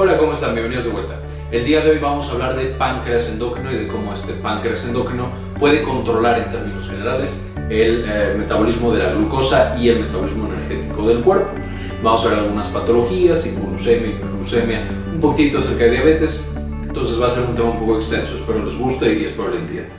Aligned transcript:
Hola, 0.00 0.16
¿cómo 0.16 0.32
están? 0.32 0.54
Bienvenidos 0.54 0.84
de 0.84 0.92
vuelta. 0.92 1.18
El 1.50 1.64
día 1.64 1.80
de 1.80 1.90
hoy 1.90 1.98
vamos 1.98 2.28
a 2.28 2.30
hablar 2.30 2.54
de 2.54 2.66
páncreas 2.66 3.28
endocrino 3.30 3.72
y 3.72 3.78
de 3.78 3.88
cómo 3.88 4.14
este 4.14 4.32
páncreas 4.32 4.84
endocrino 4.84 5.28
puede 5.58 5.82
controlar 5.82 6.38
en 6.38 6.50
términos 6.50 6.88
generales 6.88 7.44
el 7.68 8.04
eh, 8.06 8.34
metabolismo 8.38 8.92
de 8.92 9.02
la 9.02 9.10
glucosa 9.10 9.76
y 9.76 9.88
el 9.88 9.98
metabolismo 9.98 10.46
energético 10.52 11.08
del 11.08 11.20
cuerpo. 11.24 11.50
Vamos 12.00 12.24
a 12.24 12.28
ver 12.28 12.38
algunas 12.38 12.68
patologías, 12.68 13.44
hipoglucemia, 13.44 14.10
hiperglucemia, 14.10 14.88
un 15.12 15.18
poquito 15.18 15.58
acerca 15.58 15.86
de 15.86 15.90
diabetes. 15.90 16.44
Entonces 16.82 17.20
va 17.20 17.26
a 17.26 17.30
ser 17.30 17.42
un 17.48 17.56
tema 17.56 17.70
un 17.70 17.80
poco 17.80 17.96
extenso, 17.96 18.36
espero 18.38 18.64
les 18.64 18.78
guste 18.78 19.12
y 19.12 19.24
espero 19.24 19.48
lo 19.48 19.56
entiendan. 19.56 19.90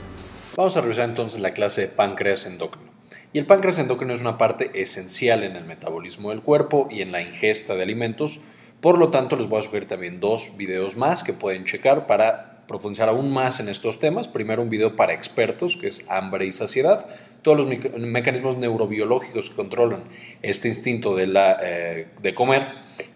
Vamos 0.56 0.78
a 0.78 0.82
revisar 0.82 1.10
entonces 1.10 1.42
la 1.42 1.52
clase 1.52 1.82
de 1.82 1.88
páncreas 1.90 2.46
endocrino. 2.46 2.90
Y 3.34 3.40
el 3.40 3.46
páncreas 3.46 3.78
endocrino 3.80 4.14
es 4.14 4.22
una 4.22 4.38
parte 4.38 4.82
esencial 4.82 5.44
en 5.44 5.58
el 5.58 5.66
metabolismo 5.66 6.30
del 6.30 6.40
cuerpo 6.40 6.88
y 6.90 7.02
en 7.02 7.12
la 7.12 7.22
ingesta 7.22 7.76
de 7.76 7.84
alimentos 7.84 8.40
por 8.82 8.98
lo 8.98 9.10
tanto, 9.10 9.36
les 9.36 9.48
voy 9.48 9.60
a 9.60 9.62
sugerir 9.62 9.88
también 9.88 10.20
dos 10.20 10.56
videos 10.58 10.96
más 10.96 11.24
que 11.24 11.34
pueden 11.34 11.66
checar 11.66 12.08
para 12.08 12.64
profundizar 12.68 13.10
aún 13.10 13.32
más 13.32 13.60
en 13.60 13.68
estos 13.68 14.00
temas. 14.00 14.28
Primero, 14.28 14.62
un 14.62 14.70
video 14.70 14.96
para 14.96 15.14
expertos, 15.14 15.76
que 15.76 15.88
es 15.88 16.10
hambre 16.10 16.46
y 16.46 16.52
saciedad, 16.52 17.08
todos 17.42 17.58
los 17.58 17.68
mecanismos 17.98 18.58
neurobiológicos 18.58 19.50
que 19.50 19.56
controlan 19.56 20.04
este 20.42 20.68
instinto 20.68 21.16
de, 21.16 21.28
la, 21.28 21.58
eh, 21.62 22.08
de 22.22 22.34
comer 22.34 22.68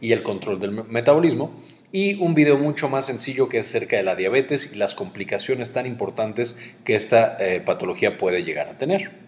y 0.01 0.11
el 0.11 0.23
control 0.23 0.59
del 0.59 0.71
metabolismo. 0.71 1.53
Y 1.91 2.15
un 2.15 2.33
video 2.33 2.57
mucho 2.57 2.89
más 2.89 3.05
sencillo 3.05 3.47
que 3.47 3.59
es 3.59 3.67
acerca 3.67 3.97
de 3.97 4.03
la 4.03 4.15
diabetes 4.15 4.73
y 4.73 4.77
las 4.77 4.95
complicaciones 4.95 5.71
tan 5.71 5.85
importantes 5.85 6.59
que 6.83 6.95
esta 6.95 7.37
eh, 7.39 7.61
patología 7.61 8.17
puede 8.17 8.43
llegar 8.43 8.67
a 8.67 8.77
tener. 8.79 9.22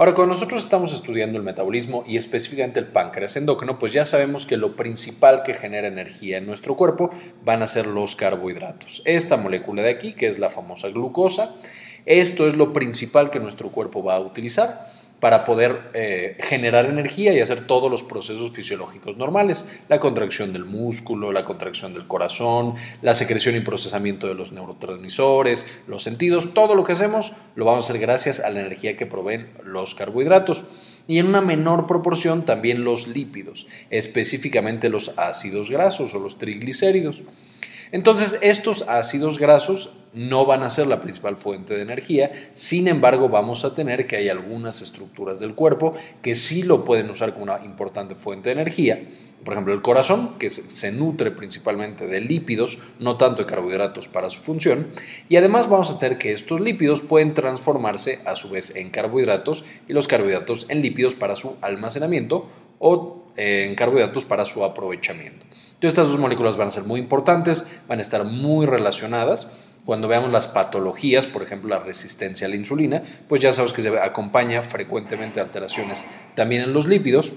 Ahora, 0.00 0.14
cuando 0.14 0.32
nosotros 0.32 0.62
estamos 0.62 0.94
estudiando 0.94 1.36
el 1.36 1.44
metabolismo 1.44 2.04
y 2.06 2.16
específicamente 2.16 2.80
el 2.80 2.86
páncreas 2.86 3.36
endocrino, 3.36 3.78
pues 3.78 3.92
ya 3.92 4.06
sabemos 4.06 4.46
que 4.46 4.56
lo 4.56 4.74
principal 4.74 5.42
que 5.42 5.52
genera 5.52 5.88
energía 5.88 6.38
en 6.38 6.46
nuestro 6.46 6.74
cuerpo 6.74 7.10
van 7.44 7.62
a 7.62 7.66
ser 7.66 7.86
los 7.86 8.16
carbohidratos. 8.16 9.02
Esta 9.04 9.36
molécula 9.36 9.82
de 9.82 9.90
aquí, 9.90 10.14
que 10.14 10.28
es 10.28 10.38
la 10.38 10.48
famosa 10.48 10.88
glucosa, 10.88 11.54
esto 12.06 12.48
es 12.48 12.56
lo 12.56 12.72
principal 12.72 13.28
que 13.30 13.40
nuestro 13.40 13.68
cuerpo 13.68 14.02
va 14.02 14.14
a 14.14 14.20
utilizar 14.20 14.90
para 15.20 15.44
poder 15.44 15.90
eh, 15.92 16.36
generar 16.40 16.86
energía 16.86 17.32
y 17.32 17.40
hacer 17.40 17.66
todos 17.66 17.90
los 17.90 18.02
procesos 18.02 18.50
fisiológicos 18.52 19.16
normales, 19.16 19.70
la 19.88 20.00
contracción 20.00 20.52
del 20.52 20.64
músculo, 20.64 21.30
la 21.30 21.44
contracción 21.44 21.92
del 21.92 22.06
corazón, 22.06 22.74
la 23.02 23.14
secreción 23.14 23.54
y 23.54 23.60
procesamiento 23.60 24.26
de 24.26 24.34
los 24.34 24.52
neurotransmisores, 24.52 25.66
los 25.86 26.02
sentidos, 26.02 26.54
todo 26.54 26.74
lo 26.74 26.84
que 26.84 26.94
hacemos 26.94 27.32
lo 27.54 27.66
vamos 27.66 27.84
a 27.84 27.88
hacer 27.90 28.00
gracias 28.00 28.40
a 28.40 28.50
la 28.50 28.60
energía 28.60 28.96
que 28.96 29.06
proveen 29.06 29.50
los 29.62 29.94
carbohidratos 29.94 30.64
y 31.06 31.18
en 31.18 31.26
una 31.26 31.40
menor 31.40 31.86
proporción 31.86 32.46
también 32.46 32.84
los 32.84 33.08
lípidos, 33.08 33.66
específicamente 33.90 34.88
los 34.88 35.18
ácidos 35.18 35.70
grasos 35.70 36.14
o 36.14 36.18
los 36.18 36.38
triglicéridos. 36.38 37.22
Entonces, 37.92 38.38
estos 38.42 38.88
ácidos 38.88 39.38
grasos 39.38 39.92
no 40.12 40.44
van 40.44 40.62
a 40.62 40.70
ser 40.70 40.86
la 40.86 41.00
principal 41.00 41.36
fuente 41.36 41.74
de 41.74 41.82
energía, 41.82 42.32
sin 42.52 42.88
embargo, 42.88 43.28
vamos 43.28 43.64
a 43.64 43.74
tener 43.74 44.06
que 44.06 44.16
hay 44.16 44.28
algunas 44.28 44.82
estructuras 44.82 45.40
del 45.40 45.54
cuerpo 45.54 45.94
que 46.22 46.34
sí 46.34 46.62
lo 46.62 46.84
pueden 46.84 47.10
usar 47.10 47.32
como 47.32 47.44
una 47.44 47.64
importante 47.64 48.14
fuente 48.14 48.50
de 48.50 48.54
energía. 48.54 49.00
Por 49.44 49.54
ejemplo, 49.54 49.72
el 49.72 49.80
corazón, 49.80 50.38
que 50.38 50.50
se 50.50 50.92
nutre 50.92 51.30
principalmente 51.30 52.06
de 52.06 52.20
lípidos, 52.20 52.78
no 52.98 53.16
tanto 53.16 53.42
de 53.42 53.46
carbohidratos 53.46 54.06
para 54.08 54.28
su 54.28 54.40
función. 54.40 54.88
Y 55.30 55.36
además 55.36 55.68
vamos 55.68 55.90
a 55.90 55.98
tener 55.98 56.18
que 56.18 56.34
estos 56.34 56.60
lípidos 56.60 57.00
pueden 57.00 57.32
transformarse 57.32 58.20
a 58.26 58.36
su 58.36 58.50
vez 58.50 58.76
en 58.76 58.90
carbohidratos 58.90 59.64
y 59.88 59.94
los 59.94 60.08
carbohidratos 60.08 60.66
en 60.68 60.82
lípidos 60.82 61.14
para 61.14 61.36
su 61.36 61.56
almacenamiento 61.62 62.48
o 62.78 63.24
eh, 63.36 63.66
en 63.68 63.76
carbohidratos 63.76 64.26
para 64.26 64.44
su 64.44 64.62
aprovechamiento. 64.62 65.46
Entonces 65.80 65.98
estas 65.98 66.08
dos 66.08 66.18
moléculas 66.18 66.58
van 66.58 66.68
a 66.68 66.72
ser 66.72 66.84
muy 66.84 67.00
importantes, 67.00 67.66
van 67.88 68.00
a 68.00 68.02
estar 68.02 68.24
muy 68.24 68.66
relacionadas. 68.66 69.48
Cuando 69.84 70.08
veamos 70.08 70.30
las 70.30 70.48
patologías, 70.48 71.26
por 71.26 71.42
ejemplo 71.42 71.68
la 71.68 71.78
resistencia 71.78 72.46
a 72.46 72.50
la 72.50 72.56
insulina, 72.56 73.02
pues 73.28 73.40
ya 73.40 73.52
sabes 73.52 73.72
que 73.72 73.82
se 73.82 73.98
acompaña 73.98 74.62
frecuentemente 74.62 75.40
alteraciones 75.40 76.04
también 76.34 76.62
en 76.62 76.72
los 76.72 76.86
lípidos. 76.86 77.32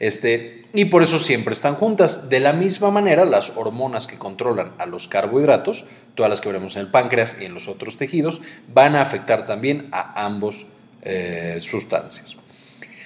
Este, 0.00 0.64
y 0.74 0.86
por 0.86 1.02
eso 1.02 1.18
siempre 1.18 1.54
están 1.54 1.76
juntas. 1.76 2.28
De 2.28 2.40
la 2.40 2.52
misma 2.52 2.90
manera, 2.90 3.24
las 3.24 3.56
hormonas 3.56 4.06
que 4.06 4.18
controlan 4.18 4.72
a 4.78 4.86
los 4.86 5.08
carbohidratos, 5.08 5.86
todas 6.14 6.30
las 6.30 6.40
que 6.40 6.48
veremos 6.48 6.76
en 6.76 6.82
el 6.82 6.90
páncreas 6.90 7.38
y 7.40 7.44
en 7.44 7.54
los 7.54 7.68
otros 7.68 7.96
tejidos, 7.96 8.42
van 8.72 8.96
a 8.96 9.02
afectar 9.02 9.46
también 9.46 9.88
a 9.92 10.24
ambos 10.24 10.66
eh, 11.02 11.58
sustancias. 11.60 12.36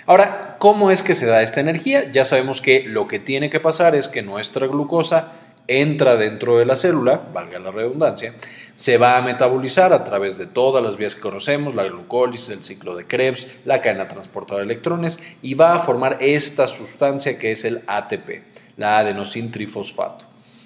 Ahora, 0.07 0.57
¿cómo 0.59 0.91
es 0.91 1.03
que 1.03 1.15
se 1.15 1.27
da 1.27 1.43
esta 1.43 1.61
energía? 1.61 2.11
Ya 2.11 2.25
sabemos 2.25 2.63
que 2.63 2.85
lo 2.85 3.07
que 3.07 3.19
tiene 3.19 3.51
que 3.51 3.61
pasar 3.61 3.95
es 3.95 4.09
que 4.09 4.23
nuestra 4.23 4.67
glucosa 4.67 5.33
entra 5.69 6.17
dentro 6.17 6.59
de 6.59 6.67
la 6.67 6.75
célula, 6.75 7.29
valga 7.33 7.59
la 7.59 7.71
redundancia, 7.71 8.35
se 8.75 8.97
va 8.97 9.17
a 9.17 9.23
metabolizar 9.23 9.93
a 9.93 10.05
través 10.05 10.39
de 10.39 10.47
todas 10.47 10.83
las 10.83 10.97
vías 10.97 11.15
que 11.15 11.21
conocemos, 11.21 11.75
la 11.75 11.85
glucólisis, 11.85 12.49
el 12.49 12.65
ciclo 12.65 12.97
de 12.97 13.07
Krebs, 13.07 13.47
la 13.65 13.81
cadena 13.81 14.09
transportadora 14.09 14.65
de 14.65 14.73
electrones, 14.73 15.21
y 15.43 15.55
va 15.55 15.75
a 15.75 15.79
formar 15.79 16.17
esta 16.21 16.67
sustancia 16.67 17.39
que 17.39 17.53
es 17.53 17.65
el 17.65 17.83
ATP, 17.87 18.43
la 18.77 18.99
adenosin 18.99 19.53
trifosfato. 19.53 20.25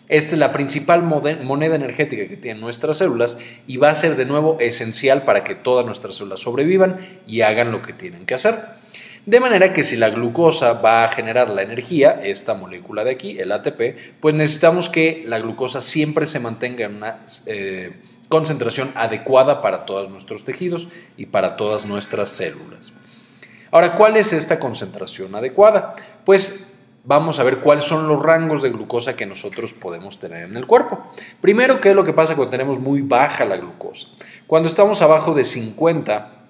Esta 0.09 0.33
es 0.33 0.39
la 0.39 0.53
principal 0.53 1.03
moneda 1.03 1.75
energética 1.75 2.29
que 2.29 2.37
tienen 2.37 2.61
nuestras 2.61 2.99
células 2.99 3.39
y 3.67 3.79
va 3.79 3.89
a 3.89 3.95
ser 3.95 4.17
de 4.17 4.27
nuevo 4.27 4.59
esencial 4.61 5.23
para 5.23 5.43
que 5.43 5.55
todas 5.55 5.87
nuestras 5.87 6.17
células 6.17 6.41
sobrevivan 6.41 6.99
y 7.27 7.41
hagan 7.41 7.73
lo 7.73 7.81
que 7.81 7.95
tienen 7.95 8.27
que 8.27 8.35
hacer. 8.35 8.82
De 9.25 9.39
manera 9.39 9.73
que 9.73 9.85
si 9.85 9.97
la 9.97 10.11
glucosa 10.11 10.73
va 10.75 11.05
a 11.05 11.09
generar 11.09 11.49
la 11.49 11.63
energía, 11.63 12.19
esta 12.25 12.55
molécula 12.55 13.05
de 13.05 13.13
aquí, 13.13 13.39
el 13.39 13.53
ATP, 13.53 14.19
pues 14.21 14.35
necesitamos 14.35 14.89
que 14.89 15.23
la 15.29 15.39
glucosa 15.39 15.81
siempre 15.81 16.27
se 16.27 16.41
mantenga 16.41 16.87
en 16.87 16.97
una 16.97 17.21
eh, 17.47 18.01
concentración 18.29 18.91
adecuada 18.97 19.63
para 19.63 19.87
todos 19.87 20.11
nuestros 20.11 20.43
tejidos 20.43 20.89
y 21.17 21.27
para 21.27 21.57
todas 21.57 21.87
nuestras 21.87 22.31
células. 22.31 22.93
Ahora, 23.71 23.95
¿cuál 23.95 24.17
es 24.17 24.33
esta 24.33 24.59
concentración 24.59 25.33
adecuada? 25.37 25.95
Pues 26.25 26.75
vamos 27.05 27.39
a 27.39 27.45
ver 27.45 27.59
cuáles 27.59 27.85
son 27.85 28.09
los 28.09 28.21
rangos 28.21 28.61
de 28.61 28.71
glucosa 28.71 29.15
que 29.15 29.25
nosotros 29.25 29.73
podemos 29.73 30.19
tener 30.19 30.45
en 30.45 30.57
el 30.57 30.67
cuerpo. 30.67 31.13
Primero, 31.41 31.81
¿qué 31.81 31.91
es 31.91 31.95
lo 31.95 32.03
que 32.03 32.13
pasa 32.13 32.35
cuando 32.35 32.51
tenemos 32.51 32.81
muy 32.81 33.03
baja 33.03 33.45
la 33.45 33.57
glucosa? 33.57 34.09
Cuando 34.49 34.69
estamos 34.69 35.01
abajo 35.01 35.33
de 35.33 35.45
50 35.45 36.42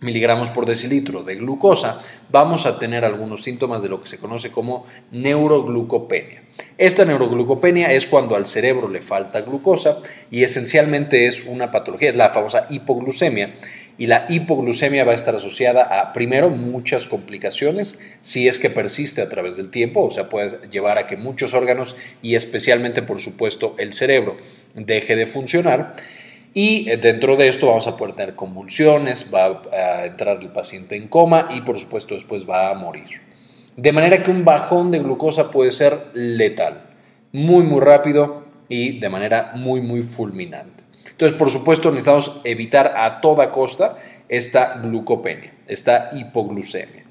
miligramos 0.00 0.50
por 0.50 0.66
decilitro 0.66 1.22
de 1.22 1.36
glucosa, 1.36 2.02
vamos 2.30 2.66
a 2.66 2.78
tener 2.78 3.04
algunos 3.04 3.42
síntomas 3.42 3.82
de 3.82 3.88
lo 3.88 4.02
que 4.02 4.08
se 4.08 4.18
conoce 4.18 4.50
como 4.50 4.86
neuroglucopenia. 5.10 6.42
Esta 6.76 7.04
neuroglucopenia 7.04 7.92
es 7.92 8.06
cuando 8.06 8.36
al 8.36 8.46
cerebro 8.46 8.88
le 8.88 9.02
falta 9.02 9.40
glucosa 9.40 9.98
y 10.30 10.42
esencialmente 10.42 11.26
es 11.26 11.44
una 11.44 11.70
patología, 11.70 12.10
es 12.10 12.16
la 12.16 12.30
famosa 12.30 12.66
hipoglucemia. 12.70 13.54
Y 14.00 14.06
la 14.06 14.26
hipoglucemia 14.28 15.04
va 15.04 15.10
a 15.10 15.16
estar 15.16 15.34
asociada 15.34 15.82
a, 15.82 16.12
primero, 16.12 16.50
muchas 16.50 17.08
complicaciones, 17.08 18.00
si 18.20 18.46
es 18.46 18.60
que 18.60 18.70
persiste 18.70 19.22
a 19.22 19.28
través 19.28 19.56
del 19.56 19.70
tiempo, 19.70 20.04
o 20.04 20.10
sea, 20.12 20.28
puede 20.28 20.68
llevar 20.68 20.98
a 20.98 21.08
que 21.08 21.16
muchos 21.16 21.52
órganos 21.52 21.96
y 22.22 22.36
especialmente, 22.36 23.02
por 23.02 23.18
supuesto, 23.18 23.74
el 23.76 23.92
cerebro 23.92 24.36
deje 24.74 25.16
de 25.16 25.26
funcionar. 25.26 25.94
Y 26.58 26.90
eh, 26.90 26.96
dentro 26.96 27.36
de 27.36 27.46
esto 27.46 27.68
vamos 27.68 27.86
a 27.86 27.96
poder 27.96 28.16
tener 28.16 28.34
convulsiones, 28.34 29.32
va 29.32 29.62
a 29.72 30.06
entrar 30.06 30.40
el 30.42 30.48
paciente 30.48 30.96
en 30.96 31.06
coma 31.06 31.46
y 31.52 31.60
por 31.60 31.78
supuesto 31.78 32.14
después 32.14 32.50
va 32.50 32.70
a 32.70 32.74
morir. 32.74 33.20
De 33.76 33.92
manera 33.92 34.24
que 34.24 34.32
un 34.32 34.44
bajón 34.44 34.90
de 34.90 34.98
glucosa 34.98 35.52
puede 35.52 35.70
ser 35.70 36.08
letal, 36.14 36.82
muy 37.30 37.62
muy 37.62 37.80
rápido 37.80 38.42
y 38.68 38.98
de 38.98 39.08
manera 39.08 39.52
muy 39.54 39.80
muy 39.80 40.02
fulminante. 40.02 40.82
Entonces, 41.08 41.38
por 41.38 41.48
supuesto, 41.48 41.92
necesitamos 41.92 42.40
evitar 42.42 42.92
a 42.96 43.20
toda 43.20 43.52
costa 43.52 43.96
esta 44.28 44.80
glucopenia, 44.82 45.52
esta 45.68 46.10
hipoglucemia. 46.12 47.04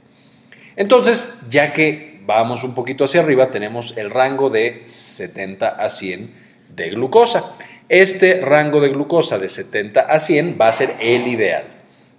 Entonces, 0.75 1.39
ya 1.49 1.71
que 1.71 2.19
vamos 2.25 2.65
un 2.65 2.75
poquito 2.75 3.05
hacia 3.05 3.21
arriba, 3.21 3.47
tenemos 3.47 3.97
el 3.97 4.09
rango 4.09 4.49
de 4.49 4.81
70 4.83 5.69
a 5.69 5.89
100 5.89 6.33
de 6.75 6.89
glucosa. 6.89 7.55
Este 7.89 8.41
rango 8.41 8.81
de 8.81 8.89
glucosa 8.89 9.39
de 9.39 9.47
70 9.47 10.01
a 10.01 10.19
100 10.19 10.57
va 10.59 10.67
a 10.67 10.73
ser 10.73 10.95
el 10.99 11.25
ideal. 11.25 11.63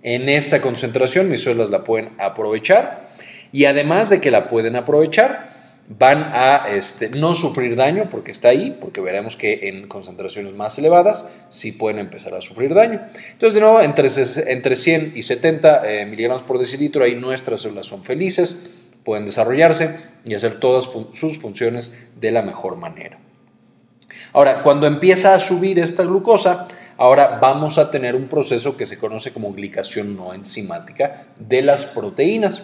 En 0.03 0.31
esta 0.31 0.63
concentración 0.63 1.29
mis 1.29 1.43
células 1.43 1.69
la 1.69 1.85
pueden 1.85 2.13
aprovechar 2.19 3.11
y 3.53 3.67
además 3.67 4.09
de 4.09 4.19
que 4.21 4.31
la 4.31 4.49
pueden 4.49 4.77
aprovechar, 4.77 5.59
van 5.89 6.23
a 6.23 6.69
este, 6.71 7.11
no 7.11 7.35
sufrir 7.35 7.77
daño 7.77 8.09
porque 8.11 8.31
está 8.31 8.49
ahí, 8.49 8.77
porque 8.81 9.03
veremos 9.03 9.37
que 9.37 9.69
en 9.69 9.89
concentraciones 9.89 10.55
más 10.55 10.79
elevadas 10.79 11.29
sí 11.51 11.73
pueden 11.73 11.99
empezar 11.99 12.35
a 12.35 12.41
sufrir 12.41 12.73
daño. 12.73 13.03
Entonces, 13.33 13.55
de 13.55 13.61
nuevo, 13.61 13.83
entre, 13.83 14.09
entre 14.47 14.75
100 14.75 15.13
y 15.17 15.23
70 15.23 15.83
eh, 15.85 16.07
miligramos 16.07 16.45
por 16.45 16.59
decilitro, 16.59 17.05
ahí 17.05 17.15
nuestras 17.15 17.61
células 17.61 17.87
son 17.87 18.05
felices, 18.05 18.71
pueden 19.05 19.27
desarrollarse 19.27 19.97
y 20.25 20.35
hacer 20.35 20.61
todas 20.61 20.89
sus 21.13 21.39
funciones 21.39 21.95
de 22.19 22.31
la 22.33 22.41
mejor 22.41 22.77
manera. 22.77 23.19
Ahora, 24.33 24.63
cuando 24.63 24.87
empieza 24.87 25.35
a 25.35 25.41
subir 25.41 25.79
esta 25.79 26.03
glucosa, 26.05 26.69
ahora 26.97 27.39
vamos 27.41 27.79
a 27.79 27.91
tener 27.91 28.15
un 28.15 28.29
proceso 28.29 28.77
que 28.77 28.87
se 28.87 28.99
conoce 28.99 29.33
como 29.33 29.53
glicación 29.53 30.17
no 30.17 30.35
enzimática 30.35 31.27
de 31.39 31.63
las 31.63 31.87
proteínas. 31.87 32.63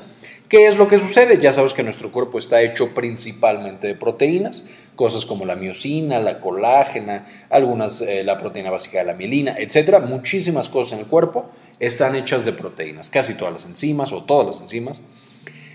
¿Qué 0.49 0.67
es 0.69 0.77
lo 0.77 0.87
que 0.89 0.99
sucede? 0.99 1.41
Ya 1.41 1.53
sabes 1.53 1.73
que 1.73 1.83
nuestro 1.83 2.13
cuerpo 2.13 2.39
está 2.39 2.61
hecho 2.61 2.95
principalmente 2.95 3.87
de 3.89 3.95
proteínas. 3.95 4.65
cosas 4.95 5.27
como 5.27 5.45
la 5.45 5.57
miocina, 5.57 6.21
la 6.21 6.39
colágena, 6.39 7.27
algunas, 7.51 8.01
eh, 8.01 8.23
la 8.23 8.39
proteína 8.39 8.71
básica 8.71 8.99
de 8.99 9.05
la 9.05 9.15
mielina, 9.15 9.57
etcétera. 9.59 9.99
Muchísimas 9.99 10.69
cosas 10.69 10.93
en 10.93 10.99
el 11.01 11.07
cuerpo 11.07 11.51
están 11.81 12.15
hechas 12.15 12.45
de 12.45 12.53
proteínas, 12.53 13.11
casi 13.11 13.35
todas 13.35 13.53
las 13.53 13.65
enzimas 13.67 14.13
o 14.13 14.23
todas 14.23 14.47
las 14.47 14.61
enzimas. 14.61 15.01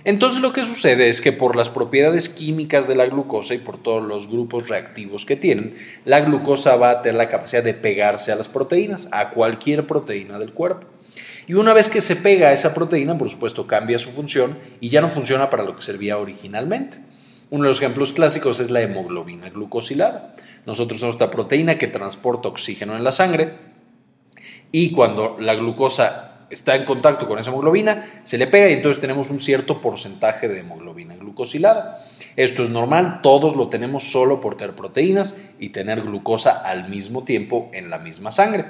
Entonces 0.06 0.42
lo 0.42 0.54
que 0.54 0.63
sucede 0.63 1.10
es 1.10 1.19
que 1.19 1.34
por 1.34 1.56
las 1.56 1.69
propiedades 1.69 2.30
químicas 2.30 2.88
de 2.88 2.96
la 2.96 3.07
glucosa 3.07 3.54
y 3.54 3.57
por 3.57 3.81
todos 3.81 4.01
los 4.01 4.30
grupos 4.30 4.69
reactivos 4.69 5.25
que 5.25 5.36
tienen, 5.36 5.75
la 6.06 6.22
glucosa 6.22 6.78
va 6.78 6.92
a 6.92 7.01
tener 7.01 7.18
la 7.18 7.30
capacidad 7.30 7.63
de 7.63 7.74
pegarse 7.74 8.31
a 8.31 8.36
las 8.36 8.48
proteínas, 8.48 9.10
a 9.12 9.31
cualquier 9.31 9.86
proteína 9.86 10.40
del 10.40 10.54
cuerpo. 10.54 10.88
Y 11.48 11.56
una 11.56 11.74
vez 11.74 11.90
que 11.90 12.01
se 12.01 12.16
pega 12.16 12.50
a 12.50 12.54
esa 12.54 12.74
proteína, 12.74 13.18
por 13.18 13.30
supuesto, 13.30 13.68
cambia 13.68 14.00
su 14.00 14.12
función 14.12 14.57
y 14.80 14.90
ya 14.90 15.01
no 15.01 15.10
funciona 15.10 15.50
para 15.50 15.63
lo 15.63 15.75
que 15.75 15.81
servía 15.81 16.18
originalmente. 16.18 17.00
Uno 17.50 17.63
de 17.63 17.69
los 17.69 17.81
ejemplos 17.81 18.13
clásicos 18.13 18.60
es 18.60 18.69
la 18.69 18.81
hemoglobina 18.81 19.50
glucosilada. 19.50 20.36
Nosotros 20.66 21.00
somos 21.00 21.16
esta 21.16 21.31
proteína 21.31 21.78
que 21.78 21.88
transporta 21.88 22.48
oxígeno 22.48 22.95
en 22.95 23.04
la 23.04 23.12
sangre 23.12 23.54
y 24.72 24.92
cuando 24.92 25.38
la 25.40 25.56
glucosa 25.56 26.29
está 26.50 26.75
en 26.75 26.86
contacto 26.86 27.28
con 27.28 27.40
esa 27.40 27.50
hemoglobina, 27.50 28.22
se 28.24 28.38
le 28.38 28.48
pega 28.48 28.69
y 28.69 28.74
entonces 28.74 29.01
tenemos 29.01 29.30
un 29.30 29.40
cierto 29.40 29.81
porcentaje 29.81 30.48
de 30.48 30.60
hemoglobina 30.60 31.16
glucosilada. 31.16 32.06
Esto 32.36 32.63
es 32.63 32.69
normal, 32.69 33.22
todos 33.22 33.56
lo 33.56 33.69
tenemos 33.69 34.12
solo 34.12 34.42
por 34.42 34.56
tener 34.56 34.75
proteínas 34.75 35.38
y 35.60 35.69
tener 35.69 36.01
glucosa 36.01 36.62
al 36.63 36.90
mismo 36.90 37.24
tiempo 37.24 37.69
en 37.74 37.90
la 37.90 38.00
misma 38.00 38.31
sangre. 38.31 38.66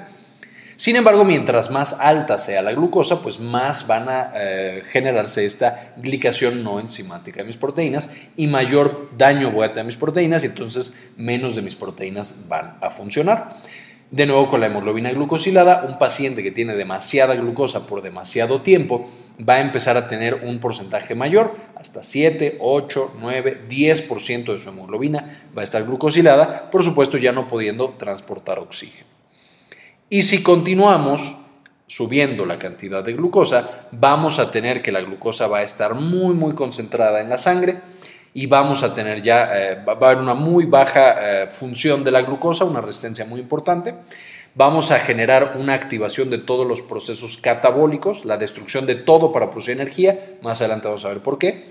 Sin 0.80 0.96
embargo, 0.96 1.26
mientras 1.26 1.70
más 1.70 2.00
alta 2.00 2.38
sea 2.38 2.62
la 2.62 2.72
glucosa, 2.72 3.20
pues 3.20 3.38
más 3.38 3.86
van 3.86 4.08
a 4.08 4.32
eh, 4.34 4.82
generarse 4.90 5.44
esta 5.44 5.92
glicación 5.98 6.64
no 6.64 6.80
enzimática 6.80 7.42
de 7.42 7.46
mis 7.46 7.58
proteínas 7.58 8.10
y 8.34 8.46
mayor 8.46 9.10
daño 9.14 9.50
voy 9.50 9.66
a 9.66 9.74
tener 9.74 9.84
mis 9.84 9.96
proteínas 9.96 10.42
y 10.42 10.46
entonces 10.46 10.96
menos 11.18 11.54
de 11.54 11.60
mis 11.60 11.76
proteínas 11.76 12.48
van 12.48 12.78
a 12.80 12.88
funcionar. 12.88 13.58
De 14.10 14.26
nuevo 14.26 14.48
con 14.48 14.60
la 14.60 14.66
hemoglobina 14.66 15.12
glucosilada, 15.12 15.84
un 15.86 15.96
paciente 15.96 16.42
que 16.42 16.50
tiene 16.50 16.74
demasiada 16.74 17.36
glucosa 17.36 17.86
por 17.86 18.02
demasiado 18.02 18.60
tiempo 18.60 19.08
va 19.48 19.54
a 19.54 19.60
empezar 19.60 19.96
a 19.96 20.08
tener 20.08 20.34
un 20.34 20.58
porcentaje 20.58 21.14
mayor, 21.14 21.54
hasta 21.76 22.02
7, 22.02 22.56
8, 22.58 23.12
9, 23.20 23.68
10% 23.68 24.52
de 24.52 24.58
su 24.58 24.68
hemoglobina 24.68 25.44
va 25.56 25.60
a 25.60 25.64
estar 25.64 25.84
glucosilada, 25.84 26.72
por 26.72 26.82
supuesto 26.82 27.18
ya 27.18 27.30
no 27.30 27.46
pudiendo 27.46 27.90
transportar 27.90 28.58
oxígeno. 28.58 29.06
Y 30.08 30.22
si 30.22 30.42
continuamos 30.42 31.36
subiendo 31.86 32.46
la 32.46 32.58
cantidad 32.58 33.04
de 33.04 33.12
glucosa, 33.12 33.86
vamos 33.92 34.40
a 34.40 34.50
tener 34.50 34.82
que 34.82 34.90
la 34.90 35.02
glucosa 35.02 35.46
va 35.46 35.58
a 35.58 35.62
estar 35.62 35.94
muy, 35.94 36.34
muy 36.34 36.52
concentrada 36.56 37.20
en 37.20 37.28
la 37.28 37.38
sangre 37.38 37.78
y 38.32 38.46
vamos 38.46 38.82
a 38.82 38.94
tener 38.94 39.22
ya, 39.22 39.50
eh, 39.52 39.78
va 39.86 39.92
a 39.92 40.10
haber 40.10 40.18
una 40.18 40.34
muy 40.34 40.64
baja 40.66 41.16
eh, 41.18 41.46
función 41.48 42.04
de 42.04 42.10
la 42.10 42.22
glucosa, 42.22 42.64
una 42.64 42.80
resistencia 42.80 43.24
muy 43.24 43.40
importante. 43.40 43.94
Vamos 44.54 44.90
a 44.90 44.98
generar 45.00 45.56
una 45.58 45.74
activación 45.74 46.30
de 46.30 46.38
todos 46.38 46.66
los 46.66 46.82
procesos 46.82 47.38
catabólicos, 47.38 48.24
la 48.24 48.36
destrucción 48.36 48.86
de 48.86 48.96
todo 48.96 49.32
para 49.32 49.50
producir 49.50 49.74
energía. 49.74 50.36
Más 50.42 50.60
adelante 50.60 50.88
vamos 50.88 51.04
a 51.04 51.08
ver 51.08 51.20
por 51.20 51.38
qué. 51.38 51.68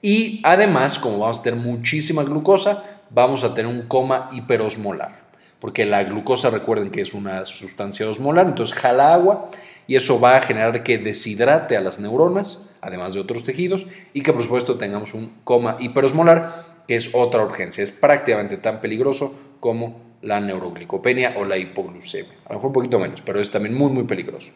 Y 0.00 0.40
además, 0.42 0.98
como 0.98 1.18
vamos 1.18 1.40
a 1.40 1.42
tener 1.42 1.60
muchísima 1.60 2.24
glucosa, 2.24 2.84
vamos 3.10 3.44
a 3.44 3.54
tener 3.54 3.70
un 3.70 3.82
coma 3.82 4.28
hiperosmolar 4.32 5.22
porque 5.62 5.86
la 5.86 6.02
glucosa 6.02 6.50
recuerden 6.50 6.90
que 6.90 7.02
es 7.02 7.14
una 7.14 7.46
sustancia 7.46 8.10
osmolar, 8.10 8.48
entonces 8.48 8.76
jala 8.76 9.14
agua 9.14 9.48
y 9.86 9.94
eso 9.94 10.18
va 10.18 10.36
a 10.36 10.40
generar 10.40 10.82
que 10.82 10.98
deshidrate 10.98 11.76
a 11.76 11.80
las 11.80 12.00
neuronas, 12.00 12.64
además 12.82 13.14
de 13.14 13.20
otros 13.20 13.44
tejidos, 13.44 13.86
y 14.12 14.22
que 14.22 14.34
por 14.34 14.42
supuesto 14.42 14.76
tengamos 14.76 15.14
un 15.14 15.32
coma 15.44 15.78
hiperosmolar, 15.80 16.82
que 16.86 16.96
es 16.96 17.14
otra 17.14 17.42
urgencia, 17.42 17.82
es 17.82 17.92
prácticamente 17.92 18.58
tan 18.58 18.82
peligroso 18.82 19.34
como 19.60 20.12
la 20.20 20.40
neuroglicopenia 20.40 21.36
o 21.38 21.46
la 21.46 21.56
hipoglucemia, 21.56 22.34
a 22.44 22.50
lo 22.50 22.56
mejor 22.56 22.68
un 22.68 22.74
poquito 22.74 22.98
menos, 22.98 23.22
pero 23.22 23.40
es 23.40 23.50
también 23.50 23.74
muy 23.74 23.90
muy 23.90 24.04
peligroso. 24.04 24.52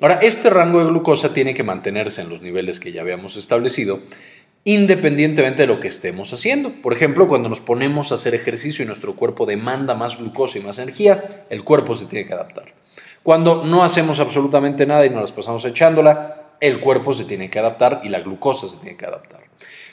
Ahora, 0.00 0.18
este 0.20 0.50
rango 0.50 0.78
de 0.78 0.90
glucosa 0.90 1.32
tiene 1.32 1.54
que 1.54 1.62
mantenerse 1.62 2.20
en 2.20 2.28
los 2.28 2.42
niveles 2.42 2.78
que 2.78 2.92
ya 2.92 3.00
habíamos 3.00 3.36
establecido 3.36 4.00
independientemente 4.66 5.62
de 5.62 5.68
lo 5.68 5.78
que 5.78 5.86
estemos 5.86 6.32
haciendo. 6.32 6.72
Por 6.82 6.92
ejemplo, 6.92 7.28
cuando 7.28 7.48
nos 7.48 7.60
ponemos 7.60 8.10
a 8.10 8.16
hacer 8.16 8.34
ejercicio 8.34 8.84
y 8.84 8.86
nuestro 8.88 9.14
cuerpo 9.14 9.46
demanda 9.46 9.94
más 9.94 10.18
glucosa 10.18 10.58
y 10.58 10.62
más 10.62 10.80
energía, 10.80 11.46
el 11.50 11.62
cuerpo 11.62 11.94
se 11.94 12.06
tiene 12.06 12.26
que 12.26 12.34
adaptar. 12.34 12.74
Cuando 13.26 13.64
no 13.64 13.82
hacemos 13.82 14.20
absolutamente 14.20 14.86
nada 14.86 15.04
y 15.04 15.10
nos 15.10 15.20
las 15.22 15.32
pasamos 15.32 15.64
echándola, 15.64 16.44
el 16.60 16.78
cuerpo 16.78 17.12
se 17.12 17.24
tiene 17.24 17.50
que 17.50 17.58
adaptar 17.58 18.02
y 18.04 18.08
la 18.08 18.20
glucosa 18.20 18.68
se 18.68 18.76
tiene 18.76 18.96
que 18.96 19.04
adaptar. 19.04 19.40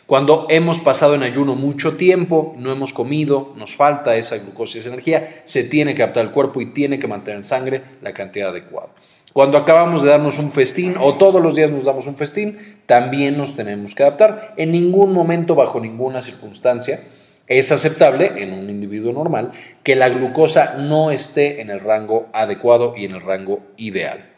Cuando 0.05 0.45
hemos 0.51 0.77
pasado 0.77 1.15
en 1.15 1.23
ayuno 1.23 1.55
mucho 1.55 1.97
tiempo, 1.97 2.53
no 2.59 2.71
hemos 2.71 2.93
comido, 2.93 3.51
nos 3.55 3.75
falta 3.75 4.15
esa 4.17 4.37
glucosa 4.37 4.77
y 4.77 4.81
esa 4.81 4.89
energía, 4.89 5.41
se 5.45 5.63
tiene 5.63 5.95
que 5.95 6.03
adaptar 6.03 6.25
el 6.25 6.31
cuerpo 6.31 6.61
y 6.61 6.67
tiene 6.67 6.99
que 6.99 7.07
mantener 7.07 7.39
en 7.39 7.45
sangre 7.45 7.81
la 8.03 8.13
cantidad 8.13 8.49
adecuada. 8.49 8.89
Cuando 9.33 9.57
acabamos 9.57 10.03
de 10.03 10.11
darnos 10.11 10.37
un 10.37 10.51
festín 10.51 10.95
o 11.01 11.15
todos 11.15 11.41
los 11.41 11.55
días 11.55 11.71
nos 11.71 11.85
damos 11.85 12.05
un 12.05 12.15
festín, 12.15 12.59
también 12.85 13.35
nos 13.35 13.55
tenemos 13.55 13.95
que 13.95 14.03
adaptar. 14.03 14.53
En 14.57 14.71
ningún 14.71 15.11
momento, 15.11 15.55
bajo 15.55 15.79
ninguna 15.79 16.21
circunstancia, 16.21 17.03
es 17.47 17.71
aceptable 17.71 18.31
en 18.37 18.53
un 18.53 18.69
individuo 18.69 19.13
normal 19.13 19.51
que 19.83 19.95
la 19.95 20.09
glucosa 20.09 20.75
no 20.77 21.11
esté 21.11 21.61
en 21.61 21.69
el 21.69 21.79
rango 21.79 22.29
adecuado 22.33 22.93
y 22.95 23.05
en 23.05 23.11
el 23.11 23.21
rango 23.21 23.61
ideal. 23.77 24.29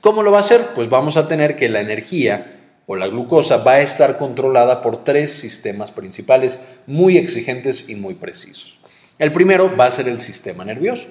¿Cómo 0.00 0.22
lo 0.22 0.30
va 0.30 0.38
a 0.38 0.40
hacer? 0.40 0.60
Pues 0.74 0.88
vamos 0.88 1.16
a 1.16 1.26
tener 1.28 1.56
que 1.56 1.68
la 1.68 1.80
energía 1.80 2.58
o 2.86 2.96
la 2.96 3.06
glucosa 3.06 3.58
va 3.58 3.72
a 3.72 3.80
estar 3.80 4.16
controlada 4.16 4.80
por 4.80 5.04
tres 5.04 5.32
sistemas 5.32 5.90
principales 5.90 6.64
muy 6.86 7.18
exigentes 7.18 7.88
y 7.88 7.96
muy 7.96 8.14
precisos. 8.14 8.78
El 9.18 9.32
primero 9.32 9.76
va 9.76 9.86
a 9.86 9.90
ser 9.90 10.08
el 10.08 10.20
sistema 10.20 10.64
nervioso. 10.64 11.08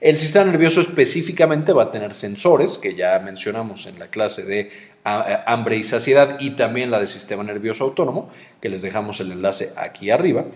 El 0.00 0.16
sistema 0.16 0.46
nervioso 0.46 0.80
específicamente 0.80 1.74
va 1.74 1.84
a 1.84 1.92
tener 1.92 2.14
sensores, 2.14 2.78
que 2.78 2.94
ya 2.94 3.18
mencionamos 3.18 3.86
en 3.86 3.98
la 3.98 4.06
clase 4.08 4.44
de 4.44 4.70
hambre 5.04 5.76
y 5.76 5.84
saciedad, 5.84 6.38
y 6.40 6.50
también 6.50 6.90
la 6.90 6.98
del 6.98 7.08
sistema 7.08 7.42
nervioso 7.42 7.84
autónomo, 7.84 8.30
que 8.62 8.70
les 8.70 8.80
dejamos 8.80 9.20
el 9.20 9.32
enlace 9.32 9.72
aquí 9.76 10.10
arriba. 10.10 10.46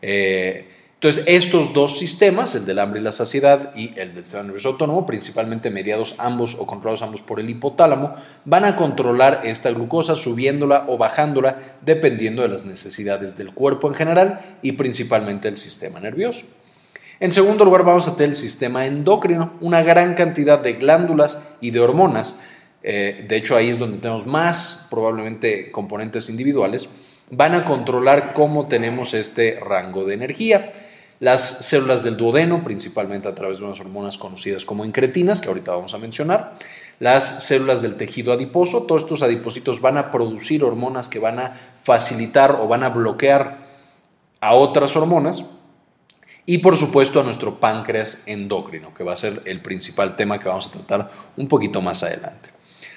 Eh, 0.00 0.68
entonces, 0.94 1.24
estos 1.26 1.74
dos 1.74 1.98
sistemas, 1.98 2.54
el 2.54 2.64
del 2.64 2.78
hambre 2.78 3.00
y 3.00 3.02
la 3.02 3.12
saciedad 3.12 3.74
y 3.74 3.88
el 3.98 4.14
del 4.14 4.24
sistema 4.24 4.44
nervioso 4.44 4.70
autónomo, 4.70 5.04
principalmente 5.04 5.70
mediados 5.70 6.14
ambos 6.18 6.54
o 6.54 6.64
controlados 6.64 7.02
ambos 7.02 7.20
por 7.20 7.40
el 7.40 7.50
hipotálamo, 7.50 8.14
van 8.44 8.64
a 8.64 8.76
controlar 8.76 9.42
esta 9.44 9.70
glucosa 9.70 10.16
subiéndola 10.16 10.86
o 10.88 10.96
bajándola 10.96 11.58
dependiendo 11.82 12.42
de 12.42 12.48
las 12.48 12.64
necesidades 12.64 13.36
del 13.36 13.52
cuerpo 13.52 13.88
en 13.88 13.94
general 13.94 14.58
y 14.62 14.72
principalmente 14.72 15.48
el 15.48 15.58
sistema 15.58 16.00
nervioso. 16.00 16.46
En 17.20 17.30
segundo 17.30 17.64
lugar, 17.64 17.84
vamos 17.84 18.08
a 18.08 18.16
tener 18.16 18.30
el 18.30 18.36
sistema 18.36 18.86
endocrino, 18.86 19.52
una 19.60 19.82
gran 19.82 20.14
cantidad 20.14 20.58
de 20.58 20.72
glándulas 20.72 21.46
y 21.60 21.70
de 21.70 21.78
hormonas. 21.78 22.40
Eh, 22.82 23.24
de 23.28 23.36
hecho, 23.36 23.56
ahí 23.56 23.68
es 23.68 23.78
donde 23.78 23.98
tenemos 23.98 24.26
más 24.26 24.88
probablemente 24.90 25.70
componentes 25.70 26.28
individuales. 26.28 26.88
Van 27.30 27.54
a 27.54 27.64
controlar 27.64 28.34
cómo 28.34 28.66
tenemos 28.66 29.14
este 29.14 29.58
rango 29.60 30.04
de 30.04 30.14
energía. 30.14 30.72
Las 31.20 31.64
células 31.64 32.02
del 32.02 32.16
duodeno, 32.16 32.64
principalmente 32.64 33.28
a 33.28 33.34
través 33.34 33.58
de 33.58 33.64
unas 33.64 33.80
hormonas 33.80 34.18
conocidas 34.18 34.64
como 34.64 34.84
incretinas, 34.84 35.40
que 35.40 35.48
ahorita 35.48 35.70
vamos 35.70 35.94
a 35.94 35.98
mencionar. 35.98 36.54
Las 36.98 37.44
células 37.44 37.80
del 37.80 37.94
tejido 37.94 38.32
adiposo, 38.32 38.86
todos 38.86 39.02
estos 39.02 39.22
adipocitos 39.22 39.80
van 39.80 39.98
a 39.98 40.10
producir 40.10 40.64
hormonas 40.64 41.08
que 41.08 41.20
van 41.20 41.38
a 41.38 41.74
facilitar 41.80 42.58
o 42.60 42.66
van 42.66 42.82
a 42.82 42.88
bloquear 42.88 43.58
a 44.40 44.54
otras 44.54 44.96
hormonas 44.96 45.53
y 46.46 46.58
por 46.58 46.76
supuesto 46.76 47.20
a 47.20 47.24
nuestro 47.24 47.58
páncreas 47.58 48.22
endocrino, 48.26 48.92
que 48.92 49.04
va 49.04 49.14
a 49.14 49.16
ser 49.16 49.42
el 49.44 49.60
principal 49.60 50.16
tema 50.16 50.38
que 50.38 50.48
vamos 50.48 50.68
a 50.68 50.72
tratar 50.72 51.10
un 51.36 51.48
poquito 51.48 51.80
más 51.80 52.02
adelante. 52.02 52.50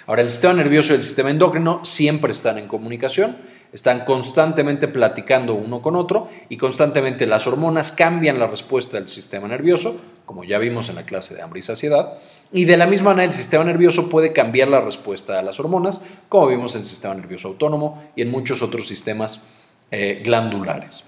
Ahora, 0.06 0.22
el 0.22 0.30
sistema 0.30 0.54
nervioso 0.54 0.94
y 0.94 0.98
el 0.98 1.04
sistema 1.04 1.32
endocrino 1.32 1.84
siempre 1.84 2.32
están 2.32 2.58
en 2.58 2.68
comunicación, 2.68 3.36
están 3.74 4.06
constantemente 4.06 4.88
platicando 4.88 5.54
uno 5.54 5.82
con 5.82 5.98
otro 5.98 6.30
y 6.48 6.56
constantemente 6.56 7.28
las 7.28 7.46
hormonas 7.46 7.92
cambian 7.92 8.40
la 8.40 8.48
respuesta 8.48 8.98
del 8.98 9.10
sistema 9.10 9.50
nervioso, 9.50 10.00
como 10.26 10.46
ya 10.46 10.60
vimos 10.60 10.88
en 10.88 10.96
la 10.96 11.04
clase 11.04 11.36
de 11.36 11.42
hambre 11.42 11.60
y 11.60 11.64
saciedad, 11.64 12.14
y 12.54 12.64
de 12.64 12.78
la 12.78 12.88
misma 12.88 13.12
manera 13.12 13.28
el 13.28 13.34
sistema 13.34 13.66
nervioso 13.66 14.10
puede 14.10 14.32
cambiar 14.32 14.70
la 14.70 14.80
respuesta 14.80 15.40
a 15.40 15.42
las 15.42 15.60
hormonas, 15.60 16.06
como 16.30 16.48
vimos 16.48 16.76
en 16.76 16.82
el 16.82 16.88
sistema 16.88 17.14
nervioso 17.14 17.50
autónomo 17.50 18.02
y 18.16 18.22
en 18.22 18.32
muchos 18.32 18.62
otros 18.62 18.88
sistemas 18.88 19.44
eh, 19.92 20.22
glandulares. 20.24 21.04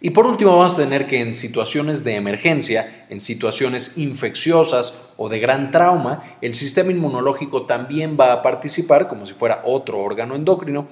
Y 0.00 0.10
por 0.10 0.26
último 0.26 0.56
vamos 0.56 0.74
a 0.74 0.82
tener 0.82 1.06
que 1.06 1.20
en 1.20 1.34
situaciones 1.34 2.04
de 2.04 2.16
emergencia, 2.16 3.06
en 3.08 3.20
situaciones 3.20 3.96
infecciosas 3.96 4.94
o 5.16 5.28
de 5.28 5.38
gran 5.38 5.70
trauma, 5.70 6.22
el 6.42 6.54
sistema 6.54 6.90
inmunológico 6.90 7.64
también 7.64 8.16
va 8.18 8.32
a 8.32 8.42
participar 8.42 9.08
como 9.08 9.26
si 9.26 9.32
fuera 9.32 9.62
otro 9.64 9.98
órgano 9.98 10.34
endocrino 10.36 10.88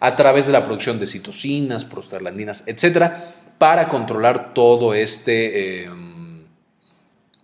a 0.00 0.16
través 0.16 0.46
de 0.46 0.52
la 0.52 0.64
producción 0.64 0.98
de 0.98 1.06
citocinas, 1.06 1.84
prostaglandinas, 1.84 2.66
etcétera, 2.66 3.34
para 3.58 3.88
controlar 3.88 4.54
todo 4.54 4.94
este, 4.94 5.84
em, 5.84 6.07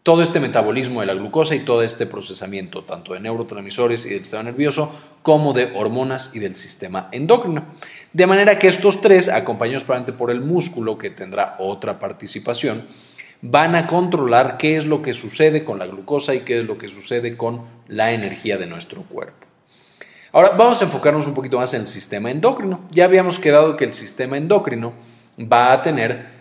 todo 0.04 0.22
este 0.22 0.38
metabolismo 0.38 1.00
de 1.00 1.06
la 1.06 1.14
glucosa 1.14 1.54
y 1.54 1.60
todo 1.60 1.82
este 1.82 2.04
procesamiento, 2.04 2.84
tanto 2.84 3.14
de 3.14 3.20
neurotransmisores 3.20 4.04
y 4.04 4.10
del 4.10 4.20
sistema 4.20 4.42
nervioso, 4.42 4.94
como 5.22 5.54
de 5.54 5.72
hormonas 5.74 6.36
y 6.36 6.40
del 6.40 6.56
sistema 6.56 7.08
endocrino. 7.10 7.64
De 8.12 8.26
manera 8.26 8.58
que 8.58 8.68
estos 8.68 9.00
tres, 9.00 9.30
acompañados 9.30 9.84
probablemente 9.84 10.18
por 10.18 10.30
el 10.30 10.42
músculo, 10.42 10.98
que 10.98 11.08
tendrá 11.08 11.56
otra 11.58 11.98
participación, 11.98 12.86
van 13.40 13.74
a 13.74 13.86
controlar 13.86 14.58
qué 14.58 14.76
es 14.76 14.84
lo 14.84 15.00
que 15.00 15.14
sucede 15.14 15.64
con 15.64 15.78
la 15.78 15.86
glucosa 15.86 16.34
y 16.34 16.40
qué 16.40 16.60
es 16.60 16.66
lo 16.66 16.76
que 16.76 16.88
sucede 16.88 17.38
con 17.38 17.62
la 17.88 18.12
energía 18.12 18.58
de 18.58 18.66
nuestro 18.66 19.04
cuerpo. 19.04 19.46
Ahora 20.32 20.50
vamos 20.50 20.82
a 20.82 20.84
enfocarnos 20.84 21.26
un 21.26 21.34
poquito 21.34 21.58
más 21.58 21.72
en 21.72 21.80
el 21.80 21.88
sistema 21.88 22.30
endocrino. 22.30 22.80
Ya 22.90 23.06
habíamos 23.06 23.38
quedado 23.38 23.78
que 23.78 23.84
el 23.84 23.94
sistema 23.94 24.36
endocrino 24.36 24.92
va 25.40 25.72
a 25.72 25.80
tener 25.80 26.33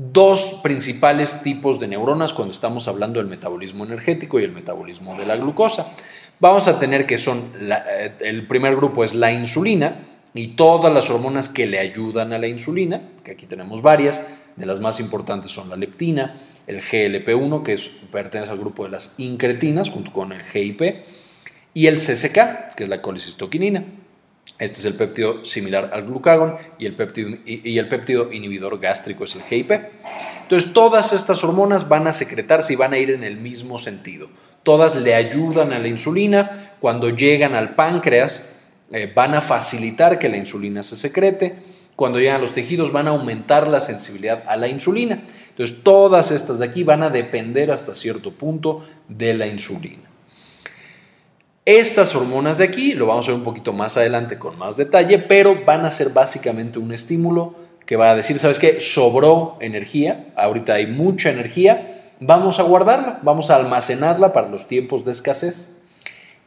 dos 0.00 0.60
principales 0.62 1.42
tipos 1.42 1.80
de 1.80 1.88
neuronas 1.88 2.32
cuando 2.32 2.52
estamos 2.52 2.86
hablando 2.86 3.18
del 3.18 3.28
metabolismo 3.28 3.84
energético 3.84 4.38
y 4.38 4.44
el 4.44 4.52
metabolismo 4.52 5.18
de 5.18 5.26
la 5.26 5.34
glucosa. 5.34 5.92
Vamos 6.38 6.68
a 6.68 6.78
tener 6.78 7.04
que 7.04 7.18
son, 7.18 7.52
eh, 7.60 8.12
el 8.20 8.46
primer 8.46 8.76
grupo 8.76 9.02
es 9.02 9.12
la 9.12 9.32
insulina 9.32 9.96
y 10.34 10.54
todas 10.54 10.94
las 10.94 11.10
hormonas 11.10 11.48
que 11.48 11.66
le 11.66 11.80
ayudan 11.80 12.32
a 12.32 12.38
la 12.38 12.46
insulina, 12.46 13.02
que 13.24 13.32
aquí 13.32 13.46
tenemos 13.46 13.82
varias, 13.82 14.24
de 14.54 14.66
las 14.66 14.78
más 14.78 15.00
importantes 15.00 15.50
son 15.50 15.68
la 15.68 15.74
leptina, 15.74 16.36
el 16.68 16.80
GLP-1, 16.80 17.64
que 17.64 17.76
pertenece 18.12 18.52
al 18.52 18.58
grupo 18.58 18.84
de 18.84 18.90
las 18.90 19.18
incretinas, 19.18 19.90
junto 19.90 20.12
con 20.12 20.32
el 20.32 20.42
GIP, 20.42 20.80
y 21.74 21.88
el 21.88 21.96
CCK, 21.96 22.74
que 22.76 22.84
es 22.84 22.88
la 22.88 23.02
colicistoquinina. 23.02 23.84
Este 24.58 24.78
es 24.78 24.84
el 24.86 24.94
péptido 24.94 25.44
similar 25.44 25.90
al 25.92 26.04
glucagón 26.04 26.56
y 26.78 26.86
el 26.86 26.96
péptido, 26.96 28.32
inhibidor 28.32 28.78
gástrico 28.78 29.24
es 29.24 29.36
el 29.36 29.42
GIP. 29.42 29.70
Entonces, 30.42 30.72
todas 30.72 31.12
estas 31.12 31.44
hormonas 31.44 31.88
van 31.88 32.06
a 32.06 32.12
secretarse 32.12 32.72
y 32.72 32.76
van 32.76 32.94
a 32.94 32.98
ir 32.98 33.10
en 33.10 33.22
el 33.22 33.36
mismo 33.36 33.78
sentido. 33.78 34.30
Todas 34.62 34.96
le 34.96 35.14
ayudan 35.14 35.72
a 35.72 35.78
la 35.78 35.88
insulina. 35.88 36.72
Cuando 36.80 37.10
llegan 37.10 37.54
al 37.54 37.74
páncreas, 37.74 38.48
eh, 38.90 39.12
van 39.14 39.34
a 39.34 39.42
facilitar 39.42 40.18
que 40.18 40.28
la 40.28 40.38
insulina 40.38 40.82
se 40.82 40.96
secrete. 40.96 41.56
Cuando 41.94 42.18
llegan 42.18 42.36
a 42.36 42.38
los 42.38 42.54
tejidos, 42.54 42.92
van 42.92 43.08
a 43.08 43.10
aumentar 43.10 43.68
la 43.68 43.80
sensibilidad 43.80 44.44
a 44.46 44.56
la 44.56 44.68
insulina. 44.68 45.22
Entonces, 45.50 45.82
todas 45.82 46.30
estas 46.30 46.60
de 46.60 46.64
aquí 46.64 46.82
van 46.82 47.02
a 47.02 47.10
depender 47.10 47.70
hasta 47.70 47.94
cierto 47.94 48.32
punto 48.32 48.84
de 49.08 49.34
la 49.34 49.46
insulina. 49.46 50.08
Estas 51.68 52.14
hormonas 52.14 52.56
de 52.56 52.64
aquí, 52.64 52.94
lo 52.94 53.04
vamos 53.04 53.26
a 53.26 53.32
ver 53.32 53.36
un 53.36 53.44
poquito 53.44 53.74
más 53.74 53.98
adelante 53.98 54.38
con 54.38 54.56
más 54.56 54.78
detalle, 54.78 55.18
pero 55.18 55.66
van 55.66 55.84
a 55.84 55.90
ser 55.90 56.08
básicamente 56.08 56.78
un 56.78 56.94
estímulo 56.94 57.56
que 57.84 57.96
va 57.96 58.10
a 58.10 58.16
decir, 58.16 58.38
¿sabes 58.38 58.58
qué? 58.58 58.80
Sobró 58.80 59.58
energía, 59.60 60.28
ahorita 60.34 60.72
hay 60.72 60.86
mucha 60.86 61.28
energía, 61.28 62.14
vamos 62.20 62.58
a 62.58 62.62
guardarla, 62.62 63.18
vamos 63.20 63.50
a 63.50 63.56
almacenarla 63.56 64.32
para 64.32 64.48
los 64.48 64.66
tiempos 64.66 65.04
de 65.04 65.12
escasez. 65.12 65.76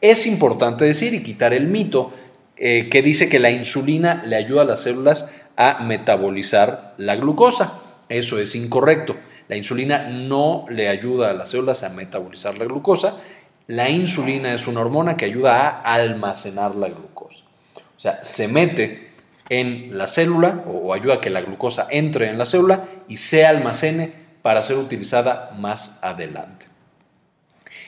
Es 0.02 0.26
importante 0.26 0.86
decir 0.86 1.14
y 1.14 1.22
quitar 1.22 1.54
el 1.54 1.68
mito 1.68 2.12
eh, 2.58 2.90
que 2.90 3.04
dice 3.04 3.30
que 3.30 3.38
la 3.38 3.52
insulina 3.52 4.24
le 4.26 4.38
ayuda 4.38 4.64
a 4.64 4.66
las 4.66 4.80
células 4.80 5.32
a 5.56 5.84
metabolizar 5.84 6.96
la 6.98 7.16
glucosa. 7.16 7.80
Eso 8.10 8.40
es 8.40 8.56
incorrecto. 8.56 9.18
La 9.50 9.56
insulina 9.56 10.08
no 10.08 10.66
le 10.70 10.88
ayuda 10.88 11.30
a 11.30 11.34
las 11.34 11.52
células 11.52 11.84
a 11.84 11.90
metabolizar 11.90 12.58
la 12.58 12.66
glucosa, 12.66 13.22
la 13.68 13.90
insulina 13.90 14.54
es 14.54 14.68
una 14.68 14.82
hormona 14.82 15.18
que 15.18 15.26
ayuda 15.26 15.82
a 15.82 15.94
almacenar 15.94 16.76
la 16.76 16.90
glucosa. 16.90 17.46
O 17.96 18.00
sea, 18.00 18.22
se 18.24 18.48
mete 18.48 19.12
en 19.50 19.98
la 19.98 20.08
célula 20.08 20.64
o 20.66 20.94
ayuda 20.94 21.16
a 21.16 21.22
que 21.22 21.30
la 21.30 21.42
glucosa 21.42 21.88
entre 21.90 22.30
en 22.30 22.38
la 22.38 22.46
célula 22.46 22.86
y 23.08 23.18
se 23.18 23.46
almacene 23.46 24.12
para 24.42 24.64
ser 24.64 24.78
utilizada 24.78 25.52
más 25.58 26.00
adelante. 26.02 26.68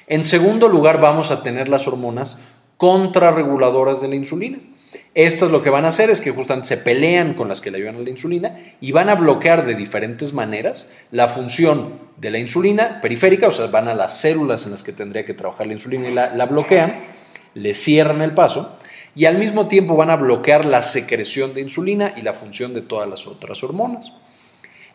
En 0.07 0.23
segundo 0.25 0.67
lugar, 0.67 0.99
vamos 0.99 1.31
a 1.31 1.41
tener 1.41 1.69
las 1.69 1.87
hormonas 1.87 2.39
contrarreguladoras 2.77 4.01
de 4.01 4.09
la 4.09 4.15
insulina. 4.15 4.59
Estas 5.15 5.51
lo 5.51 5.61
que 5.61 5.69
van 5.69 5.85
a 5.85 5.89
hacer 5.89 6.09
es 6.09 6.21
que 6.21 6.31
justamente 6.31 6.67
se 6.67 6.77
pelean 6.77 7.33
con 7.33 7.47
las 7.47 7.61
que 7.61 7.71
le 7.71 7.77
ayudan 7.77 7.95
a 7.95 7.99
la 7.99 8.09
insulina 8.09 8.57
y 8.81 8.91
van 8.91 9.09
a 9.09 9.15
bloquear 9.15 9.65
de 9.65 9.75
diferentes 9.75 10.33
maneras 10.33 10.91
la 11.11 11.27
función 11.27 12.02
de 12.17 12.31
la 12.31 12.39
insulina 12.39 13.01
periférica, 13.01 13.47
o 13.47 13.51
sea, 13.51 13.67
van 13.67 13.87
a 13.87 13.93
las 13.93 14.19
células 14.19 14.65
en 14.65 14.71
las 14.71 14.83
que 14.83 14.93
tendría 14.93 15.25
que 15.25 15.33
trabajar 15.33 15.67
la 15.67 15.73
insulina 15.73 16.09
y 16.09 16.13
la, 16.13 16.45
bloquean, 16.45 17.05
le 17.55 17.73
cierran 17.73 18.21
el 18.21 18.33
paso 18.33 18.77
y 19.15 19.25
al 19.25 19.37
mismo 19.37 19.67
tiempo 19.67 19.95
van 19.95 20.09
a 20.09 20.15
bloquear 20.15 20.65
la 20.65 20.81
secreción 20.81 21.53
de 21.53 21.61
insulina 21.61 22.13
y 22.15 22.21
la 22.21 22.33
función 22.33 22.73
de 22.73 22.81
todas 22.81 23.09
las 23.09 23.27
otras 23.27 23.63
hormonas. 23.63 24.11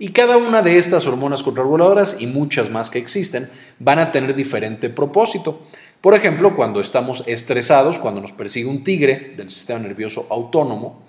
Y 0.01 0.11
cada 0.11 0.37
una 0.37 0.63
de 0.63 0.79
estas 0.79 1.07
hormonas 1.07 1.43
contrarreguladoras 1.43 2.21
y 2.21 2.27
muchas 2.29 2.71
más 2.71 2.89
que 2.89 2.99
existen 2.99 3.51
van 3.81 3.99
a 3.99 4.13
tener 4.13 4.35
diferente 4.35 4.91
propósito. 4.91 5.63
Por 6.01 6.15
ejemplo, 6.15 6.55
cuando 6.55 6.81
estamos 6.81 7.25
estresados, 7.27 7.99
cuando 7.99 8.21
nos 8.21 8.33
persigue 8.33 8.69
un 8.69 8.85
tigre 8.85 9.35
del 9.37 9.51
sistema 9.51 9.81
nervioso 9.81 10.27
autónomo, 10.31 11.03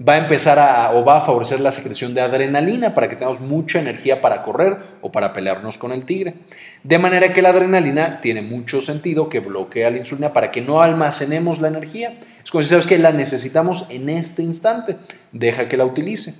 va 0.00 0.14
a 0.14 0.18
empezar 0.18 0.58
a, 0.58 0.92
o 0.92 1.04
va 1.04 1.18
a 1.18 1.20
favorecer 1.20 1.60
la 1.60 1.72
secreción 1.72 2.14
de 2.14 2.20
adrenalina 2.20 2.94
para 2.94 3.08
que 3.08 3.16
tengamos 3.16 3.40
mucha 3.40 3.80
energía 3.80 4.20
para 4.20 4.42
correr 4.42 4.76
o 5.02 5.12
para 5.12 5.32
pelearnos 5.32 5.78
con 5.78 5.92
el 5.92 6.04
tigre. 6.04 6.34
De 6.82 6.98
manera 6.98 7.32
que 7.32 7.42
la 7.42 7.50
adrenalina 7.50 8.20
tiene 8.20 8.42
mucho 8.42 8.80
sentido 8.80 9.28
que 9.28 9.40
bloquea 9.40 9.90
la 9.90 9.98
insulina 9.98 10.32
para 10.32 10.50
que 10.50 10.62
no 10.62 10.82
almacenemos 10.82 11.60
la 11.60 11.68
energía. 11.68 12.18
Es 12.42 12.50
como 12.50 12.62
si 12.62 12.70
sabes 12.70 12.86
que 12.86 12.98
la 12.98 13.12
necesitamos 13.12 13.86
en 13.88 14.08
este 14.08 14.42
instante, 14.42 14.96
deja 15.32 15.68
que 15.68 15.76
la 15.76 15.84
utilice. 15.84 16.34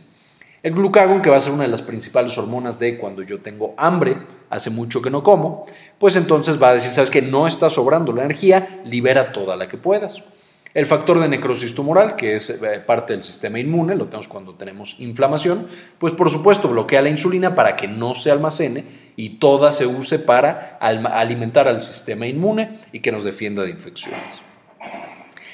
El 0.65 0.73
glucagón, 0.73 1.21
que 1.21 1.29
va 1.29 1.37
a 1.37 1.41
ser 1.41 1.53
una 1.53 1.65
de 1.65 1.69
las 1.69 1.83
principales 1.83 2.39
hormonas 2.39 2.79
de 2.79 2.97
cuando 2.97 3.23
yo 3.23 3.41
tengo 3.41 3.75
hambre, 3.77 4.17
hace 4.49 4.71
mucho 4.71 5.03
que 5.03 5.11
no 5.11 5.23
como, 5.23 5.67
pues 5.99 6.17
entonces 6.17 6.61
va 6.61 6.71
a 6.71 6.75
decir, 6.75 6.91
sabes 6.91 7.11
que 7.11 7.21
no 7.21 7.47
está 7.47 7.69
sobrando 7.69 8.15
la 8.15 8.23
energía, 8.25 8.81
libera 8.83 9.31
toda 9.31 9.57
la 9.57 9.69
que 9.69 9.77
puedas. 9.77 10.25
El 10.75 10.87
factor 10.87 11.21
de 11.21 11.29
necrosis 11.29 11.73
tumoral, 11.73 12.17
que 12.17 12.35
es 12.35 12.51
eh, 12.51 12.83
parte 12.85 13.13
del 13.13 13.23
sistema 13.23 13.61
inmune, 13.61 13.95
lo 13.95 14.07
tenemos 14.07 14.27
cuando 14.27 14.55
tenemos 14.55 14.99
inflamación, 14.99 15.69
pues 16.01 16.15
por 16.15 16.31
supuesto 16.31 16.69
bloquea 16.69 17.01
la 17.01 17.11
insulina 17.11 17.55
para 17.55 17.77
que 17.77 17.87
no 17.87 18.17
se 18.17 18.33
almacene 18.33 18.85
y 19.15 19.39
toda 19.39 19.71
se 19.71 19.87
use 19.87 20.19
para 20.19 20.77
alimentar 20.81 21.69
al 21.69 21.81
sistema 21.81 22.27
inmune 22.27 22.81
y 22.91 22.99
que 22.99 23.13
nos 23.13 23.23
defienda 23.23 23.63
de 23.63 23.71
infecciones. 23.71 24.41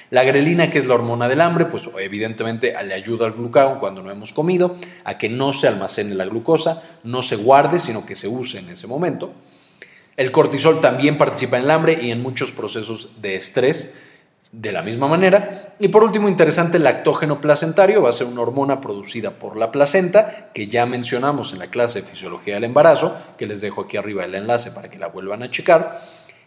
La 0.08 0.24
grelina, 0.24 0.70
que 0.70 0.78
es 0.78 0.86
la 0.86 0.94
hormona 0.94 1.28
del 1.28 1.42
hambre, 1.42 1.66
pues 1.66 1.88
evidentemente 2.00 2.74
le 2.82 2.94
ayuda 2.94 3.26
al 3.26 3.32
glucagón 3.32 3.78
cuando 3.78 4.02
no 4.02 4.10
hemos 4.10 4.32
comido 4.32 4.76
a 5.04 5.18
que 5.18 5.28
no 5.28 5.52
se 5.52 5.68
almacene 5.68 6.14
la 6.14 6.24
glucosa, 6.24 6.82
no 7.04 7.20
se 7.20 7.36
guarde, 7.36 7.78
sino 7.78 8.06
que 8.06 8.14
se 8.14 8.26
use 8.26 8.58
en 8.58 8.70
ese 8.70 8.86
momento. 8.86 9.34
El 10.16 10.32
cortisol 10.32 10.80
también 10.80 11.18
participa 11.18 11.58
en 11.58 11.64
el 11.64 11.70
hambre 11.70 11.98
y 12.00 12.10
en 12.10 12.22
muchos 12.22 12.52
procesos 12.52 13.20
de 13.20 13.36
estrés 13.36 13.94
de 14.52 14.72
la 14.72 14.82
misma 14.82 15.06
manera. 15.06 15.72
Y 15.78 15.88
por 15.88 16.02
último, 16.02 16.28
interesante, 16.28 16.78
el 16.78 16.84
lactógeno 16.84 17.40
placentario 17.40 18.02
va 18.02 18.10
a 18.10 18.14
ser 18.14 18.26
una 18.26 18.40
hormona 18.40 18.80
producida 18.80 19.30
por 19.30 19.56
la 19.56 19.70
placenta, 19.70 20.50
que 20.52 20.66
ya 20.66 20.86
mencionamos 20.86 21.52
en 21.52 21.60
la 21.60 21.68
clase 21.68 22.00
de 22.00 22.08
fisiología 22.08 22.54
del 22.54 22.64
embarazo, 22.64 23.16
que 23.38 23.46
les 23.46 23.60
dejo 23.60 23.82
aquí 23.82 23.96
arriba 23.96 24.24
el 24.24 24.34
enlace 24.34 24.72
para 24.72 24.90
que 24.90 24.98
la 24.98 25.08
vuelvan 25.08 25.42
a 25.42 25.50
checar. 25.50 26.00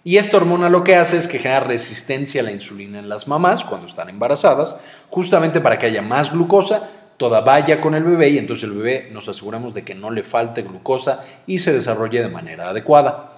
Y 0.04 0.18
esta 0.18 0.36
hormona 0.36 0.68
lo 0.70 0.84
que 0.84 0.98
hace 0.98 1.18
es 1.18 1.28
que 1.28 1.40
genera 1.40 1.62
resistencia 1.62 2.42
a 2.42 2.44
la 2.44 2.52
insulina 2.52 3.00
en 3.00 3.08
las 3.08 3.30
mamás 3.30 3.64
cuando 3.64 3.88
están 3.88 4.10
embarazadas, 4.10 4.76
justamente 5.10 5.62
para 5.62 5.80
que 5.80 5.86
haya 5.86 6.02
más 6.02 6.34
glucosa, 6.34 6.90
toda 7.16 7.40
vaya 7.40 7.80
con 7.80 7.96
el 7.96 8.04
bebé 8.04 8.30
y 8.30 8.38
entonces 8.38 8.66
el 8.66 8.76
bebé 8.76 9.10
nos 9.14 9.30
aseguramos 9.30 9.74
de 9.74 9.86
que 9.86 9.96
no 9.96 10.12
le 10.12 10.24
falte 10.24 10.64
glucosa 10.64 11.24
y 11.48 11.60
se 11.60 11.72
desarrolle 11.72 12.22
de 12.22 12.28
manera 12.28 12.70
adecuada. 12.70 13.33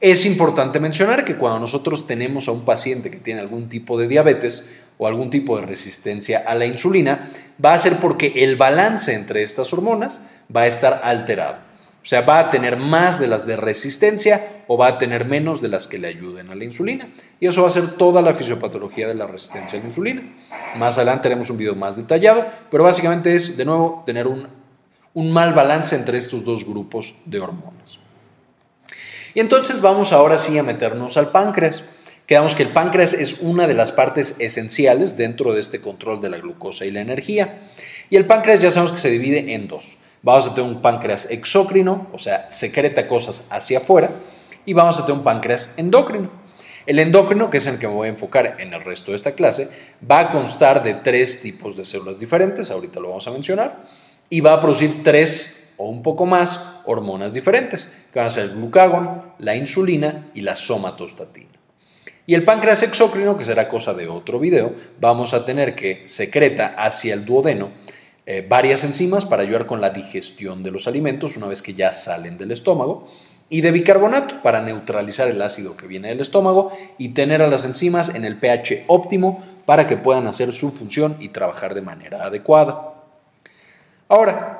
Es 0.00 0.24
importante 0.24 0.80
mencionar 0.80 1.26
que 1.26 1.36
cuando 1.36 1.58
nosotros 1.58 2.06
tenemos 2.06 2.48
a 2.48 2.52
un 2.52 2.64
paciente 2.64 3.10
que 3.10 3.18
tiene 3.18 3.40
algún 3.40 3.68
tipo 3.68 3.98
de 3.98 4.08
diabetes 4.08 4.70
o 4.96 5.06
algún 5.06 5.28
tipo 5.28 5.58
de 5.58 5.66
resistencia 5.66 6.42
a 6.46 6.54
la 6.54 6.64
insulina, 6.64 7.30
va 7.62 7.74
a 7.74 7.78
ser 7.78 7.96
porque 7.96 8.32
el 8.36 8.56
balance 8.56 9.12
entre 9.12 9.42
estas 9.42 9.70
hormonas 9.74 10.22
va 10.54 10.62
a 10.62 10.66
estar 10.68 11.02
alterado. 11.04 11.56
O 12.02 12.06
sea, 12.06 12.22
va 12.22 12.38
a 12.38 12.50
tener 12.50 12.78
más 12.78 13.20
de 13.20 13.26
las 13.26 13.46
de 13.46 13.56
resistencia 13.56 14.62
o 14.68 14.78
va 14.78 14.86
a 14.86 14.98
tener 14.98 15.26
menos 15.26 15.60
de 15.60 15.68
las 15.68 15.86
que 15.86 15.98
le 15.98 16.08
ayuden 16.08 16.48
a 16.48 16.54
la 16.54 16.64
insulina. 16.64 17.10
Y 17.38 17.46
eso 17.46 17.60
va 17.60 17.68
a 17.68 17.72
ser 17.72 17.98
toda 17.98 18.22
la 18.22 18.32
fisiopatología 18.32 19.06
de 19.06 19.14
la 19.14 19.26
resistencia 19.26 19.78
a 19.78 19.82
la 19.82 19.88
insulina. 19.88 20.22
Más 20.76 20.96
adelante 20.96 21.28
haremos 21.28 21.50
un 21.50 21.58
video 21.58 21.74
más 21.74 21.96
detallado, 21.96 22.46
pero 22.70 22.84
básicamente 22.84 23.34
es, 23.34 23.54
de 23.54 23.66
nuevo, 23.66 24.02
tener 24.06 24.26
un, 24.26 24.48
un 25.12 25.30
mal 25.30 25.52
balance 25.52 25.94
entre 25.94 26.16
estos 26.16 26.42
dos 26.42 26.66
grupos 26.66 27.16
de 27.26 27.38
hormonas. 27.38 27.98
Y 29.34 29.40
entonces 29.40 29.80
vamos 29.80 30.12
ahora 30.12 30.38
sí 30.38 30.58
a 30.58 30.62
meternos 30.62 31.16
al 31.16 31.30
páncreas. 31.30 31.84
Quedamos 32.26 32.54
que 32.54 32.62
el 32.62 32.72
páncreas 32.72 33.12
es 33.12 33.40
una 33.40 33.66
de 33.66 33.74
las 33.74 33.92
partes 33.92 34.36
esenciales 34.38 35.16
dentro 35.16 35.52
de 35.52 35.60
este 35.60 35.80
control 35.80 36.20
de 36.20 36.30
la 36.30 36.38
glucosa 36.38 36.84
y 36.84 36.90
la 36.90 37.00
energía. 37.00 37.58
Y 38.08 38.16
el 38.16 38.26
páncreas 38.26 38.60
ya 38.60 38.70
sabemos 38.70 38.92
que 38.92 39.00
se 39.00 39.10
divide 39.10 39.54
en 39.54 39.68
dos. 39.68 39.98
Vamos 40.22 40.46
a 40.46 40.54
tener 40.54 40.70
un 40.70 40.82
páncreas 40.82 41.30
exócrino, 41.30 42.08
o 42.12 42.18
sea, 42.18 42.50
secreta 42.50 43.06
cosas 43.06 43.46
hacia 43.50 43.78
afuera, 43.78 44.10
y 44.66 44.74
vamos 44.74 44.98
a 44.98 45.06
tener 45.06 45.18
un 45.18 45.24
páncreas 45.24 45.72
endócrino. 45.76 46.30
El 46.86 46.98
endócrino, 46.98 47.50
que 47.50 47.58
es 47.58 47.66
el 47.66 47.78
que 47.78 47.88
me 47.88 47.94
voy 47.94 48.08
a 48.08 48.10
enfocar 48.10 48.56
en 48.58 48.72
el 48.72 48.82
resto 48.82 49.12
de 49.12 49.16
esta 49.16 49.32
clase, 49.32 49.68
va 50.08 50.18
a 50.18 50.30
constar 50.30 50.82
de 50.82 50.94
tres 50.94 51.40
tipos 51.40 51.76
de 51.76 51.84
células 51.84 52.18
diferentes, 52.18 52.70
ahorita 52.70 53.00
lo 53.00 53.08
vamos 53.08 53.26
a 53.28 53.30
mencionar, 53.30 53.82
y 54.28 54.40
va 54.40 54.54
a 54.54 54.60
producir 54.60 55.02
tres 55.02 55.59
o 55.80 55.88
un 55.88 56.02
poco 56.02 56.26
más 56.26 56.60
hormonas 56.84 57.32
diferentes, 57.32 57.90
que 58.12 58.18
van 58.18 58.26
a 58.26 58.30
ser 58.30 58.44
el 58.44 58.50
glucagón, 58.50 59.22
la 59.38 59.56
insulina 59.56 60.30
y 60.34 60.42
la 60.42 60.54
somatostatina. 60.54 61.48
Y 62.26 62.34
el 62.34 62.44
páncreas 62.44 62.82
exócrino, 62.82 63.38
que 63.38 63.46
será 63.46 63.66
cosa 63.66 63.94
de 63.94 64.06
otro 64.06 64.38
video, 64.38 64.74
vamos 65.00 65.32
a 65.32 65.46
tener 65.46 65.74
que 65.74 66.06
secreta 66.06 66.74
hacia 66.76 67.14
el 67.14 67.24
duodeno 67.24 67.70
eh, 68.26 68.44
varias 68.46 68.84
enzimas 68.84 69.24
para 69.24 69.40
ayudar 69.40 69.64
con 69.64 69.80
la 69.80 69.88
digestión 69.88 70.62
de 70.62 70.70
los 70.70 70.86
alimentos 70.86 71.38
una 71.38 71.46
vez 71.46 71.62
que 71.62 71.72
ya 71.72 71.92
salen 71.92 72.36
del 72.36 72.52
estómago 72.52 73.08
y 73.48 73.62
de 73.62 73.70
bicarbonato 73.70 74.42
para 74.42 74.60
neutralizar 74.60 75.28
el 75.28 75.40
ácido 75.40 75.78
que 75.78 75.86
viene 75.86 76.08
del 76.08 76.20
estómago 76.20 76.72
y 76.98 77.08
tener 77.08 77.40
a 77.40 77.48
las 77.48 77.64
enzimas 77.64 78.14
en 78.14 78.26
el 78.26 78.36
pH 78.36 78.84
óptimo 78.86 79.42
para 79.64 79.86
que 79.86 79.96
puedan 79.96 80.26
hacer 80.26 80.52
su 80.52 80.72
función 80.72 81.16
y 81.20 81.30
trabajar 81.30 81.74
de 81.74 81.80
manera 81.80 82.24
adecuada. 82.24 82.92
Ahora, 84.08 84.59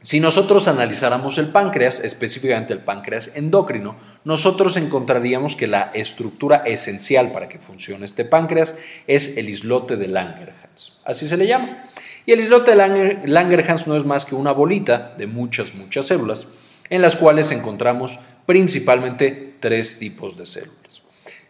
si 0.00 0.20
nosotros 0.20 0.68
analizáramos 0.68 1.38
el 1.38 1.48
páncreas, 1.48 1.98
específicamente 2.00 2.72
el 2.72 2.80
páncreas 2.80 3.32
endocrino, 3.34 3.96
nosotros 4.24 4.76
encontraríamos 4.76 5.56
que 5.56 5.66
la 5.66 5.90
estructura 5.92 6.62
esencial 6.64 7.32
para 7.32 7.48
que 7.48 7.58
funcione 7.58 8.06
este 8.06 8.24
páncreas 8.24 8.76
es 9.08 9.36
el 9.36 9.48
islote 9.48 9.96
de 9.96 10.06
Langerhans. 10.06 10.92
Así 11.04 11.26
se 11.28 11.36
le 11.36 11.48
llama. 11.48 11.84
Y 12.26 12.32
el 12.32 12.40
islote 12.40 12.76
de 12.76 13.26
Langerhans 13.26 13.88
no 13.88 13.96
es 13.96 14.04
más 14.04 14.24
que 14.24 14.36
una 14.36 14.52
bolita 14.52 15.14
de 15.18 15.26
muchas, 15.26 15.74
muchas 15.74 16.06
células, 16.06 16.46
en 16.90 17.02
las 17.02 17.16
cuales 17.16 17.50
encontramos 17.50 18.20
principalmente 18.46 19.56
tres 19.58 19.98
tipos 19.98 20.36
de 20.36 20.46
células. 20.46 21.02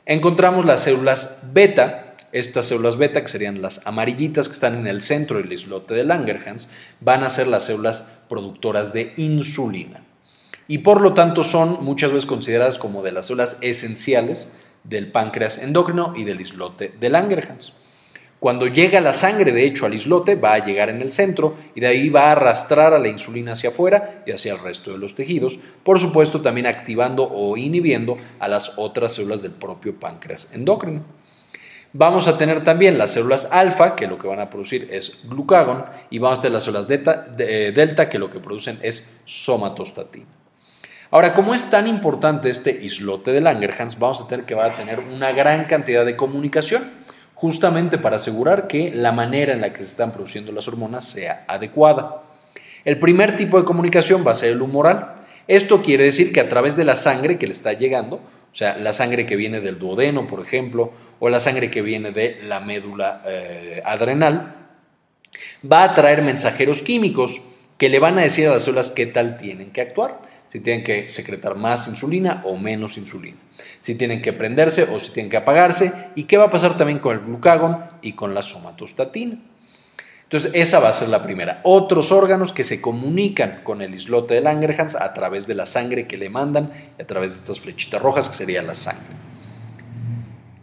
Encontramos 0.06 0.64
las 0.64 0.84
células 0.84 1.42
beta, 1.52 2.07
estas 2.32 2.66
células 2.66 2.96
beta, 2.96 3.22
que 3.22 3.28
serían 3.28 3.62
las 3.62 3.86
amarillitas 3.86 4.48
que 4.48 4.54
están 4.54 4.76
en 4.76 4.86
el 4.86 5.02
centro 5.02 5.38
del 5.38 5.52
islote 5.52 5.94
de 5.94 6.04
Langerhans, 6.04 6.68
van 7.00 7.22
a 7.22 7.30
ser 7.30 7.46
las 7.46 7.64
células 7.64 8.18
productoras 8.28 8.92
de 8.92 9.14
insulina. 9.16 10.04
Y 10.66 10.78
por 10.78 11.00
lo 11.00 11.14
tanto 11.14 11.44
son 11.44 11.82
muchas 11.82 12.12
veces 12.12 12.26
consideradas 12.26 12.78
como 12.78 13.02
de 13.02 13.12
las 13.12 13.26
células 13.26 13.58
esenciales 13.62 14.48
del 14.84 15.10
páncreas 15.10 15.58
endocrino 15.58 16.12
y 16.14 16.24
del 16.24 16.40
islote 16.40 16.92
de 17.00 17.08
Langerhans. 17.08 17.72
Cuando 18.40 18.68
llega 18.68 19.00
la 19.00 19.14
sangre, 19.14 19.50
de 19.50 19.64
hecho, 19.64 19.84
al 19.84 19.94
islote, 19.94 20.36
va 20.36 20.54
a 20.54 20.64
llegar 20.64 20.90
en 20.90 21.02
el 21.02 21.10
centro 21.10 21.56
y 21.74 21.80
de 21.80 21.88
ahí 21.88 22.08
va 22.08 22.28
a 22.28 22.32
arrastrar 22.32 22.94
a 22.94 23.00
la 23.00 23.08
insulina 23.08 23.52
hacia 23.52 23.70
afuera 23.70 24.22
y 24.26 24.30
hacia 24.30 24.52
el 24.52 24.60
resto 24.60 24.92
de 24.92 24.98
los 24.98 25.16
tejidos, 25.16 25.58
por 25.82 25.98
supuesto 25.98 26.40
también 26.40 26.68
activando 26.68 27.28
o 27.28 27.56
inhibiendo 27.56 28.16
a 28.38 28.46
las 28.46 28.78
otras 28.78 29.14
células 29.14 29.42
del 29.42 29.52
propio 29.52 29.98
páncreas 29.98 30.50
endocrino. 30.52 31.17
Vamos 31.94 32.28
a 32.28 32.36
tener 32.36 32.62
también 32.64 32.98
las 32.98 33.12
células 33.12 33.48
alfa, 33.50 33.96
que 33.96 34.06
lo 34.06 34.18
que 34.18 34.28
van 34.28 34.40
a 34.40 34.50
producir 34.50 34.88
es 34.90 35.22
glucagón, 35.24 35.86
y 36.10 36.18
vamos 36.18 36.38
a 36.38 36.42
tener 36.42 36.54
las 36.54 36.64
células 36.64 36.86
eh, 36.90 37.72
delta, 37.74 38.08
que 38.08 38.18
lo 38.18 38.28
que 38.28 38.40
producen 38.40 38.78
es 38.82 39.20
somatostatina. 39.24 40.26
Ahora, 41.10 41.32
como 41.32 41.54
es 41.54 41.70
tan 41.70 41.86
importante 41.86 42.50
este 42.50 42.70
islote 42.70 43.32
de 43.32 43.40
Langerhans, 43.40 43.98
vamos 43.98 44.20
a 44.20 44.28
tener 44.28 44.44
que 44.44 44.54
va 44.54 44.66
a 44.66 44.76
tener 44.76 45.00
una 45.00 45.32
gran 45.32 45.64
cantidad 45.64 46.04
de 46.04 46.14
comunicación, 46.14 46.90
justamente 47.34 47.96
para 47.96 48.16
asegurar 48.16 48.66
que 48.66 48.90
la 48.94 49.12
manera 49.12 49.54
en 49.54 49.62
la 49.62 49.72
que 49.72 49.82
se 49.82 49.88
están 49.88 50.12
produciendo 50.12 50.52
las 50.52 50.68
hormonas 50.68 51.04
sea 51.04 51.44
adecuada. 51.48 52.24
El 52.84 52.98
primer 52.98 53.36
tipo 53.36 53.58
de 53.58 53.64
comunicación 53.64 54.26
va 54.26 54.32
a 54.32 54.34
ser 54.34 54.50
el 54.50 54.60
humoral. 54.60 55.14
Esto 55.46 55.80
quiere 55.80 56.04
decir 56.04 56.32
que 56.32 56.40
a 56.40 56.48
través 56.50 56.76
de 56.76 56.84
la 56.84 56.96
sangre 56.96 57.38
que 57.38 57.46
le 57.46 57.52
está 57.52 57.72
llegando, 57.72 58.20
o 58.52 58.56
sea, 58.56 58.76
la 58.76 58.92
sangre 58.92 59.26
que 59.26 59.36
viene 59.36 59.60
del 59.60 59.78
duodeno, 59.78 60.26
por 60.26 60.40
ejemplo, 60.40 60.92
o 61.20 61.28
la 61.28 61.40
sangre 61.40 61.70
que 61.70 61.82
viene 61.82 62.10
de 62.10 62.40
la 62.42 62.60
médula 62.60 63.22
eh, 63.26 63.80
adrenal, 63.84 64.56
va 65.70 65.84
a 65.84 65.94
traer 65.94 66.22
mensajeros 66.22 66.82
químicos 66.82 67.40
que 67.76 67.88
le 67.88 68.00
van 68.00 68.18
a 68.18 68.22
decir 68.22 68.48
a 68.48 68.52
las 68.52 68.64
células 68.64 68.90
qué 68.90 69.06
tal 69.06 69.36
tienen 69.36 69.70
que 69.70 69.80
actuar, 69.80 70.20
si 70.48 70.60
tienen 70.60 70.82
que 70.82 71.08
secretar 71.08 71.54
más 71.54 71.86
insulina 71.88 72.42
o 72.44 72.56
menos 72.56 72.98
insulina, 72.98 73.36
si 73.80 73.94
tienen 73.94 74.22
que 74.22 74.32
prenderse 74.32 74.84
o 74.84 74.98
si 74.98 75.12
tienen 75.12 75.30
que 75.30 75.36
apagarse, 75.36 75.92
y 76.16 76.24
qué 76.24 76.36
va 76.38 76.46
a 76.46 76.50
pasar 76.50 76.76
también 76.76 76.98
con 76.98 77.16
el 77.16 77.24
glucagón 77.24 77.84
y 78.02 78.14
con 78.14 78.34
la 78.34 78.42
somatostatina. 78.42 79.38
Entonces, 80.28 80.50
esa 80.52 80.78
va 80.78 80.90
a 80.90 80.92
ser 80.92 81.08
la 81.08 81.22
primera. 81.22 81.60
Otros 81.62 82.12
órganos 82.12 82.52
que 82.52 82.62
se 82.62 82.82
comunican 82.82 83.60
con 83.64 83.80
el 83.80 83.94
islote 83.94 84.34
de 84.34 84.42
Langerhans 84.42 84.94
a 84.94 85.14
través 85.14 85.46
de 85.46 85.54
la 85.54 85.64
sangre 85.64 86.06
que 86.06 86.18
le 86.18 86.28
mandan 86.28 86.70
a 87.00 87.04
través 87.04 87.30
de 87.30 87.38
estas 87.38 87.58
flechitas 87.58 88.02
rojas 88.02 88.28
que 88.28 88.36
sería 88.36 88.60
la 88.60 88.74
sangre. 88.74 89.06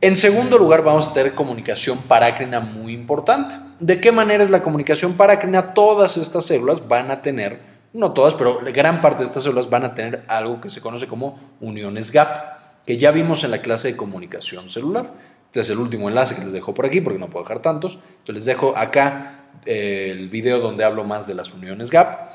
En 0.02 0.16
segundo 0.16 0.60
lugar, 0.60 0.84
vamos 0.84 1.08
a 1.08 1.14
tener 1.14 1.34
comunicación 1.34 1.98
parácrina 2.04 2.60
muy 2.60 2.94
importante. 2.94 3.56
¿De 3.80 4.00
qué 4.00 4.12
manera 4.12 4.44
es 4.44 4.52
la 4.52 4.62
comunicación 4.62 5.18
parácrina? 5.18 5.74
Todas 5.74 6.16
estas 6.18 6.46
células 6.46 6.88
van 6.88 7.10
a 7.10 7.24
tener, 7.24 7.60
no 7.92 8.12
todas, 8.12 8.36
pero 8.36 8.60
gran 8.72 9.02
parte 9.02 9.24
de 9.24 9.30
estas 9.30 9.42
células 9.42 9.68
van 9.68 9.84
a 9.84 9.96
tener 9.96 10.24
algo 10.28 10.62
que 10.62 10.70
se 10.70 10.80
conoce 10.80 11.08
como 11.08 11.40
uniones 11.60 12.12
GAP, 12.12 12.86
que 12.86 13.00
ya 13.00 13.10
vimos 13.10 13.44
en 13.44 13.50
la 13.50 13.64
clase 13.64 13.88
de 13.88 13.98
comunicación 13.98 14.70
celular. 14.70 15.12
Este 15.56 15.62
es 15.62 15.70
el 15.70 15.78
último 15.78 16.10
enlace 16.10 16.36
que 16.36 16.44
les 16.44 16.52
dejo 16.52 16.74
por 16.74 16.86
aquí 16.86 17.00
porque 17.00 17.18
no 17.18 17.30
puedo 17.30 17.46
dejar 17.46 17.62
tantos. 17.62 17.94
Entonces 17.94 18.36
les 18.36 18.46
dejo 18.46 18.76
acá 18.76 19.46
el 19.66 20.28
video 20.28 20.60
donde 20.60 20.84
hablo 20.84 21.06
más 21.06 21.28
de 21.28 21.34
las 21.34 21.54
uniones 21.54 21.92
GAP. 21.92 22.30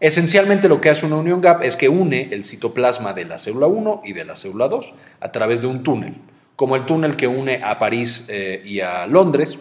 Esencialmente 0.00 0.66
lo 0.66 0.80
que 0.80 0.88
hace 0.88 1.04
una 1.04 1.16
unión 1.16 1.42
GAP 1.42 1.62
es 1.62 1.76
que 1.76 1.90
une 1.90 2.30
el 2.32 2.42
citoplasma 2.42 3.12
de 3.12 3.26
la 3.26 3.38
célula 3.38 3.66
1 3.66 4.00
y 4.06 4.14
de 4.14 4.24
la 4.24 4.36
célula 4.36 4.68
2 4.68 4.94
a 5.20 5.30
través 5.30 5.60
de 5.60 5.66
un 5.66 5.82
túnel, 5.82 6.14
como 6.56 6.74
el 6.74 6.86
túnel 6.86 7.16
que 7.16 7.26
une 7.26 7.60
a 7.62 7.78
París 7.78 8.28
eh, 8.30 8.62
y 8.64 8.80
a 8.80 9.06
Londres. 9.06 9.58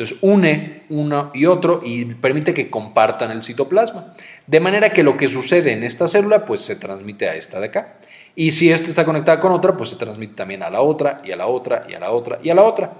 Entonces 0.00 0.16
une 0.22 0.84
uno 0.88 1.30
y 1.34 1.44
otro 1.44 1.82
y 1.84 2.06
permite 2.06 2.54
que 2.54 2.70
compartan 2.70 3.32
el 3.32 3.42
citoplasma. 3.42 4.14
De 4.46 4.58
manera 4.58 4.94
que 4.94 5.02
lo 5.02 5.18
que 5.18 5.28
sucede 5.28 5.72
en 5.72 5.84
esta 5.84 6.08
célula 6.08 6.46
pues 6.46 6.62
se 6.62 6.76
transmite 6.76 7.28
a 7.28 7.34
esta 7.34 7.60
de 7.60 7.66
acá. 7.66 7.96
Y 8.34 8.52
si 8.52 8.72
esta 8.72 8.88
está 8.88 9.04
conectada 9.04 9.38
con 9.38 9.52
otra, 9.52 9.76
pues 9.76 9.90
se 9.90 9.96
transmite 9.96 10.32
también 10.32 10.62
a 10.62 10.70
la 10.70 10.80
otra 10.80 11.20
y 11.22 11.32
a 11.32 11.36
la 11.36 11.48
otra 11.48 11.84
y 11.86 11.92
a 11.92 12.00
la 12.00 12.12
otra 12.12 12.38
y 12.42 12.48
a 12.48 12.54
la 12.54 12.62
otra. 12.62 12.92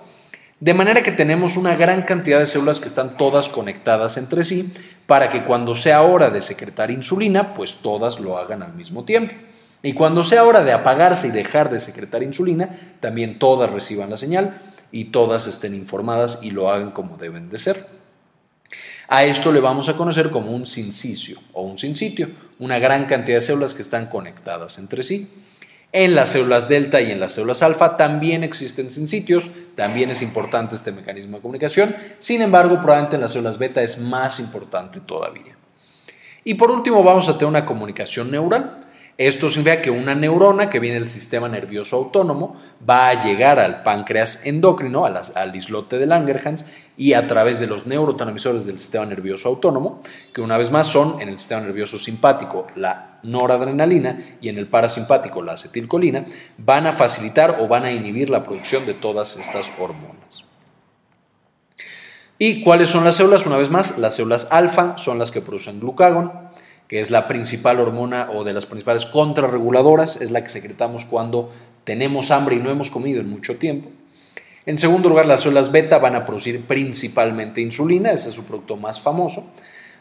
De 0.59 0.75
manera 0.75 1.03
que 1.03 1.13
tenemos 1.13 1.57
una 1.57 1.75
gran 1.75 2.03
cantidad 2.03 2.39
de 2.39 2.45
células 2.45 2.81
que 2.81 2.89
están 2.89 3.17
todas 3.17 3.49
conectadas 3.49 4.19
entre 4.19 4.45
sí 4.45 4.71
para 5.07 5.31
que 5.31 5.45
cuando 5.45 5.75
sea 5.75 6.03
hora 6.03 6.29
de 6.29 6.43
secretar 6.43 6.91
insulina, 6.91 7.55
pues 7.55 7.77
todas 7.77 8.21
lo 8.21 8.37
hagan 8.37 8.63
al 8.63 8.75
mismo 8.75 9.07
tiempo. 9.07 9.35
Y 9.83 9.95
cuando 9.95 10.23
sea 10.23 10.45
hora 10.45 10.63
de 10.63 10.73
apagarse 10.73 11.29
y 11.29 11.31
dejar 11.31 11.71
de 11.71 11.81
secretar 11.81 12.23
insulina, 12.23 12.69
también 13.01 13.39
todas 13.39 13.71
reciban 13.71 14.11
la 14.11 14.19
señal 14.19 14.61
y 14.93 15.07
todas 15.07 15.47
estén 15.47 15.75
informadas 15.75 16.41
y 16.43 16.51
lo 16.51 16.71
hagan 16.71 16.91
como 16.91 17.17
deben 17.17 17.49
de 17.49 17.59
ser. 17.59 17.87
A 19.09 19.25
esto 19.25 19.51
le 19.53 19.61
vamos 19.61 19.89
a 19.89 19.97
conocer 19.97 20.31
como 20.31 20.53
un 20.53 20.67
sincicio 20.67 21.39
o 21.53 21.63
un 21.63 21.79
sincitio, 21.79 22.31
una 22.59 22.79
gran 22.79 23.07
cantidad 23.07 23.39
de 23.39 23.45
células 23.45 23.75
que 23.75 23.83
están 23.83 24.07
conectadas 24.07 24.79
entre 24.79 25.03
sí. 25.03 25.29
En 25.93 26.15
las 26.15 26.31
células 26.31 26.69
delta 26.69 27.01
y 27.01 27.11
en 27.11 27.19
las 27.19 27.33
células 27.33 27.65
alfa 27.65 27.97
también 27.97 28.45
existen 28.45 28.91
sitios, 28.91 29.51
también 29.75 30.11
es 30.11 30.23
importante 30.23 30.77
este 30.77 30.93
mecanismo 30.93 31.37
de 31.37 31.43
comunicación, 31.43 31.97
sin 32.21 32.43
embargo 32.43 32.77
probablemente 32.77 33.17
en 33.17 33.23
las 33.23 33.33
células 33.33 33.59
beta 33.59 33.83
es 33.83 33.99
más 33.99 34.39
importante 34.39 35.01
todavía. 35.01 35.57
Y 36.45 36.55
por 36.55 36.71
último 36.71 37.03
vamos 37.03 37.29
a 37.29 37.35
tener 37.35 37.47
una 37.47 37.67
comunicación 37.67 38.31
neural. 38.31 38.80
Esto 39.21 39.51
significa 39.51 39.83
que 39.83 39.91
una 39.91 40.15
neurona 40.15 40.71
que 40.71 40.81
viene 40.81 40.99
del 40.99 41.07
sistema 41.07 41.47
nervioso 41.47 41.95
autónomo 41.95 42.57
va 42.89 43.11
a 43.11 43.23
llegar 43.23 43.59
al 43.59 43.83
páncreas 43.83 44.47
endocrino, 44.47 45.05
al 45.05 45.55
islote 45.55 45.99
de 45.99 46.07
Langerhans, 46.07 46.65
y 46.97 47.13
a 47.13 47.27
través 47.27 47.61
de 47.61 47.67
los 47.67 47.87
neurotransmisores 47.87 48.65
del 48.65 48.79
sistema 48.79 49.05
nervioso 49.05 49.51
autónomo, 49.51 50.01
que 50.33 50.41
una 50.41 50.57
vez 50.57 50.71
más 50.71 50.87
son 50.87 51.21
en 51.21 51.29
el 51.29 51.39
sistema 51.39 51.61
nervioso 51.61 51.99
simpático 51.99 52.69
la 52.77 53.19
noradrenalina 53.23 54.39
y 54.41 54.49
en 54.49 54.57
el 54.57 54.69
parasimpático 54.69 55.43
la 55.43 55.53
acetilcolina, 55.53 56.25
van 56.57 56.87
a 56.87 56.95
facilitar 56.95 57.59
o 57.61 57.69
van 57.69 57.85
a 57.85 57.93
inhibir 57.93 58.31
la 58.31 58.43
producción 58.43 58.87
de 58.87 58.95
todas 58.95 59.37
estas 59.37 59.71
hormonas. 59.79 60.47
¿Y 62.39 62.63
cuáles 62.63 62.89
son 62.89 63.05
las 63.05 63.17
células? 63.17 63.45
Una 63.45 63.59
vez 63.59 63.69
más, 63.69 63.99
las 63.99 64.17
células 64.17 64.49
alfa 64.51 64.97
son 64.97 65.19
las 65.19 65.31
que 65.31 65.43
producen 65.43 65.79
glucagón, 65.79 66.40
que 66.91 66.99
es 66.99 67.13
la 67.13 67.29
principal 67.29 67.79
hormona 67.79 68.31
o 68.35 68.43
de 68.43 68.53
las 68.53 68.67
principales 68.67 69.07
contrarreguladoras, 69.07 70.21
es 70.21 70.33
la 70.33 70.43
que 70.43 70.49
secretamos 70.49 71.05
cuando 71.05 71.49
tenemos 71.85 72.33
hambre 72.33 72.57
y 72.57 72.59
no 72.59 72.69
hemos 72.69 72.91
comido 72.91 73.21
en 73.21 73.31
mucho 73.31 73.59
tiempo. 73.59 73.91
En 74.67 74.77
segundo 74.77 75.09
lugar, 75.09 75.27
las 75.27 75.43
células 75.43 75.71
beta 75.71 75.99
van 75.99 76.17
a 76.17 76.27
producir 76.27 76.63
principalmente 76.63 77.61
insulina, 77.61 78.11
ese 78.11 78.31
es 78.31 78.35
su 78.35 78.45
producto 78.45 78.77
más 78.77 79.01
famoso, 79.01 79.53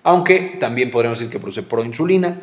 aunque 0.01 0.57
también 0.59 0.89
podríamos 0.89 1.19
decir 1.19 1.31
que 1.31 1.37
produce 1.37 1.61
proinsulina 1.61 2.39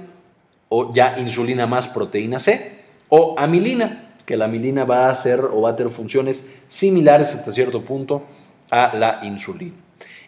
o 0.69 0.95
ya 0.95 1.19
insulina 1.19 1.67
más 1.67 1.89
proteína 1.89 2.39
C 2.39 2.85
o 3.09 3.35
amilina, 3.37 4.15
que 4.25 4.37
la 4.37 4.45
amilina 4.45 4.85
va 4.85 5.07
a 5.07 5.11
hacer 5.11 5.41
o 5.41 5.63
va 5.63 5.71
a 5.71 5.77
tener 5.77 5.93
funciones 5.93 6.55
similares 6.69 7.35
hasta 7.35 7.51
cierto 7.51 7.85
punto 7.85 8.23
a 8.71 8.95
la 8.95 9.19
insulina. 9.25 9.86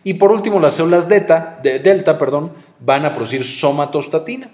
Y 0.08 0.14
por 0.14 0.32
último, 0.32 0.58
las 0.58 0.72
células 0.72 1.06
delta, 1.06 1.60
de, 1.62 1.80
delta 1.80 2.16
perdón, 2.16 2.52
van 2.80 3.04
a 3.04 3.12
producir 3.12 3.44
somatostatina, 3.44 4.50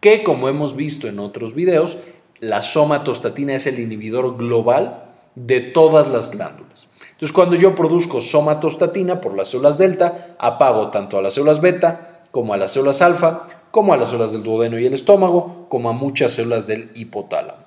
que 0.00 0.24
como 0.24 0.48
hemos 0.48 0.74
visto 0.74 1.06
en 1.06 1.20
otros 1.20 1.54
videos, 1.54 1.98
la 2.40 2.60
somatostatina 2.60 3.54
es 3.54 3.68
el 3.68 3.78
inhibidor 3.78 4.36
global 4.36 5.04
de 5.36 5.60
todas 5.60 6.08
las 6.08 6.32
glándulas. 6.32 6.88
Entonces, 7.12 7.32
cuando 7.32 7.54
yo 7.54 7.76
produzco 7.76 8.20
somatostatina 8.20 9.20
por 9.20 9.36
las 9.36 9.50
células 9.50 9.78
delta, 9.78 10.34
apago 10.40 10.90
tanto 10.90 11.18
a 11.18 11.22
las 11.22 11.34
células 11.34 11.60
beta 11.60 12.22
como 12.32 12.52
a 12.52 12.56
las 12.56 12.72
células 12.72 13.00
alfa, 13.00 13.44
como 13.70 13.94
a 13.94 13.96
las 13.96 14.10
células 14.10 14.32
del 14.32 14.42
duodeno 14.42 14.76
y 14.76 14.86
el 14.86 14.92
estómago, 14.92 15.66
como 15.68 15.88
a 15.88 15.92
muchas 15.92 16.32
células 16.32 16.66
del 16.66 16.90
hipotálamo. 16.96 17.62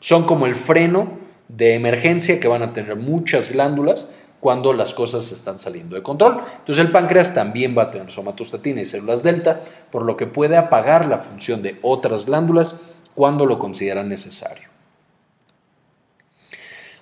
Son 0.00 0.24
como 0.24 0.46
el 0.46 0.56
freno 0.56 1.20
de 1.46 1.74
emergencia 1.74 2.40
que 2.40 2.48
van 2.48 2.64
a 2.64 2.72
tener 2.72 2.96
muchas 2.96 3.52
glándulas 3.52 4.12
cuando 4.40 4.72
las 4.72 4.94
cosas 4.94 5.30
están 5.32 5.58
saliendo 5.58 5.96
de 5.96 6.02
control. 6.02 6.40
Entonces 6.58 6.84
el 6.84 6.90
páncreas 6.90 7.34
también 7.34 7.76
va 7.76 7.84
a 7.84 7.90
tener 7.90 8.10
somatostatina 8.10 8.80
y 8.80 8.86
células 8.86 9.22
delta, 9.22 9.60
por 9.90 10.04
lo 10.04 10.16
que 10.16 10.26
puede 10.26 10.56
apagar 10.56 11.06
la 11.06 11.18
función 11.18 11.62
de 11.62 11.78
otras 11.82 12.26
glándulas 12.26 12.80
cuando 13.14 13.46
lo 13.46 13.58
consideran 13.58 14.08
necesario. 14.08 14.70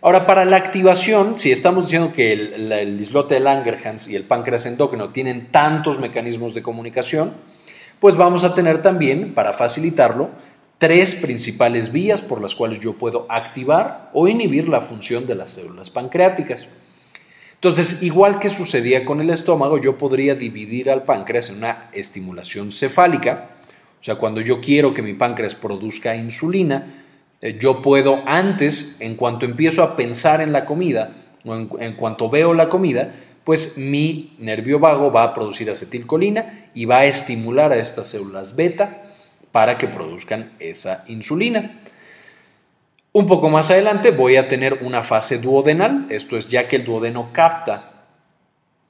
Ahora, 0.00 0.26
para 0.26 0.44
la 0.44 0.56
activación, 0.56 1.38
si 1.38 1.50
estamos 1.50 1.86
diciendo 1.86 2.12
que 2.12 2.32
el, 2.32 3.00
islote 3.00 3.34
de 3.34 3.40
Langerhans 3.40 4.08
y 4.08 4.14
el 4.14 4.22
páncreas 4.22 4.64
endócrino 4.66 5.10
tienen 5.10 5.50
tantos 5.50 5.98
mecanismos 5.98 6.54
de 6.54 6.62
comunicación, 6.62 7.34
pues 7.98 8.14
vamos 8.14 8.44
a 8.44 8.54
tener 8.54 8.80
también, 8.80 9.34
para 9.34 9.54
facilitarlo, 9.54 10.30
tres 10.78 11.16
principales 11.16 11.90
vías 11.90 12.22
por 12.22 12.40
las 12.40 12.54
cuales 12.54 12.78
yo 12.78 12.92
puedo 12.92 13.26
activar 13.28 14.10
o 14.12 14.28
inhibir 14.28 14.68
la 14.68 14.82
función 14.82 15.26
de 15.26 15.34
las 15.34 15.52
células 15.52 15.90
pancreáticas. 15.90 16.68
Entonces, 17.58 18.04
igual 18.04 18.38
que 18.38 18.50
sucedía 18.50 19.04
con 19.04 19.20
el 19.20 19.30
estómago, 19.30 19.78
yo 19.78 19.98
podría 19.98 20.36
dividir 20.36 20.90
al 20.90 21.02
páncreas 21.02 21.50
en 21.50 21.56
una 21.56 21.90
estimulación 21.92 22.70
cefálica, 22.70 23.50
o 24.00 24.04
sea, 24.04 24.14
cuando 24.14 24.40
yo 24.40 24.60
quiero 24.60 24.94
que 24.94 25.02
mi 25.02 25.14
páncreas 25.14 25.56
produzca 25.56 26.14
insulina, 26.14 27.04
eh, 27.40 27.58
yo 27.60 27.82
puedo 27.82 28.22
antes, 28.26 28.96
en 29.00 29.16
cuanto 29.16 29.44
empiezo 29.44 29.82
a 29.82 29.96
pensar 29.96 30.40
en 30.40 30.52
la 30.52 30.64
comida, 30.64 31.16
o 31.44 31.54
en, 31.54 31.94
cuanto 31.94 32.30
veo 32.30 32.54
la 32.54 32.68
comida, 32.68 33.12
pues 33.42 33.76
mi 33.76 34.36
nervio 34.38 34.78
vago 34.78 35.10
va 35.10 35.24
a 35.24 35.34
producir 35.34 35.68
acetilcolina 35.70 36.70
y 36.74 36.84
va 36.84 36.98
a 36.98 37.06
estimular 37.06 37.72
a 37.72 37.76
estas 37.78 38.08
células 38.08 38.54
beta 38.54 39.02
para 39.50 39.78
que 39.78 39.88
produzcan 39.88 40.52
esa 40.60 41.04
insulina. 41.08 41.80
Un 43.12 43.26
poco 43.26 43.48
más 43.48 43.70
adelante 43.70 44.10
voy 44.10 44.36
a 44.36 44.48
tener 44.48 44.80
una 44.82 45.02
fase 45.02 45.38
duodenal, 45.38 46.06
esto 46.10 46.36
es 46.36 46.48
ya 46.48 46.68
que 46.68 46.76
el 46.76 46.84
duodeno 46.84 47.32
capta 47.32 47.92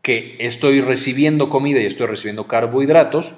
que 0.03 0.37
estoy 0.41 0.81
recibiendo 0.81 1.49
comida 1.49 1.81
y 1.81 1.87
estoy 1.87 2.07
recibiendo 2.07 2.49
carbohidratos, 2.49 3.35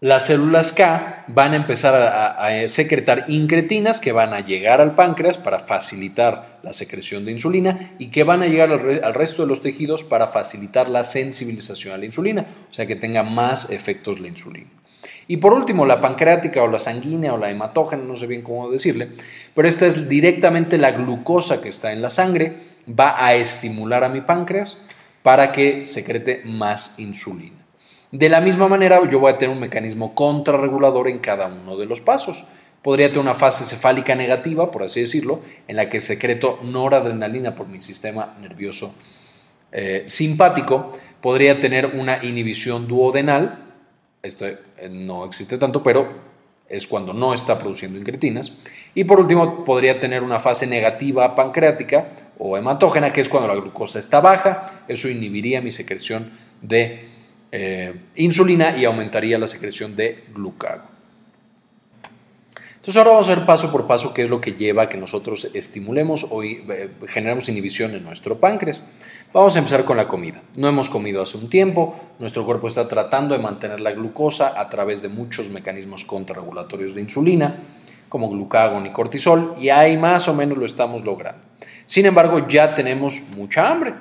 las 0.00 0.26
células 0.26 0.72
K 0.72 1.24
van 1.28 1.52
a 1.52 1.56
empezar 1.56 1.94
a, 1.94 2.68
secretar 2.68 3.24
incretinas 3.28 3.98
que 3.98 4.12
van 4.12 4.34
a 4.34 4.40
llegar 4.40 4.80
al 4.80 4.94
páncreas 4.94 5.38
para 5.38 5.58
facilitar 5.58 6.60
la 6.62 6.72
secreción 6.72 7.24
de 7.24 7.32
insulina 7.32 7.94
y 7.98 8.08
que 8.08 8.22
van 8.22 8.42
a 8.42 8.46
llegar 8.46 8.70
al, 8.72 9.14
resto 9.14 9.42
de 9.42 9.48
los 9.48 9.62
tejidos 9.62 10.04
para 10.04 10.28
facilitar 10.28 10.90
la 10.90 11.02
sensibilización 11.02 11.94
a 11.94 11.98
la 11.98 12.04
insulina, 12.04 12.46
o 12.70 12.74
sea 12.74 12.86
que 12.86 12.96
tenga 12.96 13.22
más 13.22 13.70
efectos 13.70 14.20
la 14.20 14.28
insulina. 14.28 14.68
Y 15.28 15.38
por 15.38 15.52
último, 15.52 15.86
la 15.86 16.00
pancreática 16.00 16.62
o 16.62 16.68
la 16.68 16.78
sanguínea 16.78 17.34
o 17.34 17.38
la 17.38 17.50
hematógena, 17.50 18.04
no 18.04 18.14
sé 18.16 18.26
bien 18.26 18.42
cómo 18.42 18.70
decirle, 18.70 19.08
pero 19.54 19.66
esta 19.66 19.86
es 19.86 20.08
directamente 20.08 20.78
la 20.78 20.92
glucosa 20.92 21.60
que 21.60 21.68
está 21.68 21.92
en 21.92 22.00
la 22.00 22.10
sangre, 22.10 22.76
va 22.88 23.24
a 23.24 23.34
estimular 23.34 24.04
a 24.04 24.08
mi 24.08 24.20
páncreas 24.20 24.78
para 25.22 25.50
que 25.50 25.86
secrete 25.86 26.42
más 26.44 26.98
insulina. 26.98 27.56
De 28.12 28.28
la 28.28 28.40
misma 28.40 28.68
manera, 28.68 29.00
yo 29.10 29.18
voy 29.18 29.32
a 29.32 29.38
tener 29.38 29.52
un 29.52 29.60
mecanismo 29.60 30.14
contrarregulador 30.14 31.08
en 31.08 31.18
cada 31.18 31.48
uno 31.48 31.76
de 31.76 31.86
los 31.86 32.00
pasos. 32.00 32.44
Podría 32.80 33.08
tener 33.08 33.22
una 33.22 33.34
fase 33.34 33.64
cefálica 33.64 34.14
negativa, 34.14 34.70
por 34.70 34.84
así 34.84 35.00
decirlo, 35.00 35.40
en 35.66 35.74
la 35.74 35.90
que 35.90 35.98
secreto 35.98 36.60
noradrenalina 36.62 37.56
por 37.56 37.66
mi 37.66 37.80
sistema 37.80 38.36
nervioso 38.40 38.94
eh, 39.72 40.04
simpático. 40.06 40.96
Podría 41.20 41.60
tener 41.60 41.86
una 41.86 42.24
inhibición 42.24 42.86
duodenal, 42.86 43.65
esto 44.26 44.46
eh, 44.46 44.58
no 44.90 45.24
existe 45.24 45.58
tanto, 45.58 45.82
pero 45.82 46.08
es 46.68 46.86
cuando 46.86 47.12
no 47.12 47.32
está 47.32 47.58
produciendo 47.58 47.98
incretinas. 47.98 48.52
Y 48.94 49.04
por 49.04 49.20
último, 49.20 49.64
podría 49.64 50.00
tener 50.00 50.22
una 50.22 50.40
fase 50.40 50.66
negativa 50.66 51.34
pancreática 51.34 52.08
o 52.38 52.56
hematógena, 52.56 53.12
que 53.12 53.20
es 53.20 53.28
cuando 53.28 53.48
la 53.48 53.54
glucosa 53.54 53.98
está 53.98 54.20
baja. 54.20 54.84
Eso 54.88 55.08
inhibiría 55.08 55.60
mi 55.60 55.70
secreción 55.70 56.32
de 56.62 57.08
eh, 57.52 57.94
insulina 58.16 58.76
y 58.76 58.84
aumentaría 58.84 59.38
la 59.38 59.46
secreción 59.46 59.94
de 59.96 60.24
glucago. 60.34 60.96
Entonces 62.86 62.98
ahora 62.98 63.10
vamos 63.10 63.28
a 63.28 63.34
ver 63.34 63.46
paso 63.46 63.72
por 63.72 63.88
paso 63.88 64.14
qué 64.14 64.22
es 64.22 64.30
lo 64.30 64.40
que 64.40 64.52
lleva 64.52 64.84
a 64.84 64.88
que 64.88 64.96
nosotros 64.96 65.50
estimulemos 65.54 66.24
o 66.30 66.44
eh, 66.44 66.90
generemos 67.08 67.48
inhibición 67.48 67.94
en 67.96 68.04
nuestro 68.04 68.38
páncreas. 68.38 68.80
Vamos 69.36 69.54
a 69.54 69.58
empezar 69.58 69.84
con 69.84 69.98
la 69.98 70.08
comida. 70.08 70.40
No 70.56 70.66
hemos 70.66 70.88
comido 70.88 71.20
hace 71.20 71.36
un 71.36 71.50
tiempo, 71.50 71.94
nuestro 72.18 72.46
cuerpo 72.46 72.68
está 72.68 72.88
tratando 72.88 73.36
de 73.36 73.42
mantener 73.42 73.80
la 73.80 73.92
glucosa 73.92 74.58
a 74.58 74.70
través 74.70 75.02
de 75.02 75.10
muchos 75.10 75.50
mecanismos 75.50 76.06
contrarregulatorios 76.06 76.94
de 76.94 77.02
insulina, 77.02 77.54
como 78.08 78.30
glucagón 78.30 78.86
y 78.86 78.92
cortisol, 78.92 79.54
y 79.60 79.68
ahí 79.68 79.98
más 79.98 80.26
o 80.28 80.34
menos 80.34 80.56
lo 80.56 80.64
estamos 80.64 81.04
logrando. 81.04 81.42
Sin 81.84 82.06
embargo, 82.06 82.48
ya 82.48 82.74
tenemos 82.74 83.20
mucha 83.36 83.68
hambre. 83.68 83.92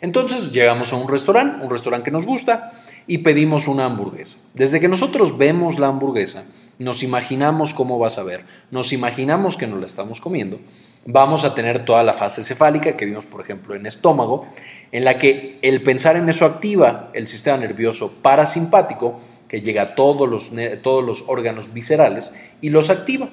Entonces 0.00 0.52
llegamos 0.52 0.92
a 0.92 0.96
un 0.96 1.08
restaurante, 1.08 1.64
un 1.64 1.68
restaurante 1.68 2.04
que 2.04 2.12
nos 2.12 2.24
gusta, 2.24 2.74
y 3.08 3.18
pedimos 3.18 3.66
una 3.66 3.86
hamburguesa. 3.86 4.48
Desde 4.54 4.78
que 4.78 4.86
nosotros 4.86 5.38
vemos 5.38 5.80
la 5.80 5.88
hamburguesa, 5.88 6.44
nos 6.78 7.02
imaginamos 7.02 7.74
cómo 7.74 7.98
va 7.98 8.06
a 8.06 8.10
saber, 8.10 8.44
nos 8.70 8.92
imaginamos 8.92 9.56
que 9.56 9.66
nos 9.66 9.80
la 9.80 9.86
estamos 9.86 10.20
comiendo, 10.20 10.60
vamos 11.10 11.44
a 11.44 11.54
tener 11.54 11.86
toda 11.86 12.04
la 12.04 12.12
fase 12.12 12.42
cefálica 12.42 12.94
que 12.94 13.06
vimos, 13.06 13.24
por 13.24 13.40
ejemplo, 13.40 13.74
en 13.74 13.86
estómago, 13.86 14.46
en 14.92 15.06
la 15.06 15.16
que 15.18 15.58
el 15.62 15.80
pensar 15.80 16.16
en 16.16 16.28
eso 16.28 16.44
activa 16.44 17.08
el 17.14 17.28
sistema 17.28 17.56
nervioso 17.56 18.20
parasimpático, 18.20 19.18
que 19.48 19.62
llega 19.62 19.80
a 19.82 19.94
todos 19.94 20.28
los, 20.28 20.52
todos 20.82 21.02
los 21.02 21.24
órganos 21.26 21.72
viscerales 21.72 22.34
y 22.60 22.68
los 22.68 22.90
activa. 22.90 23.30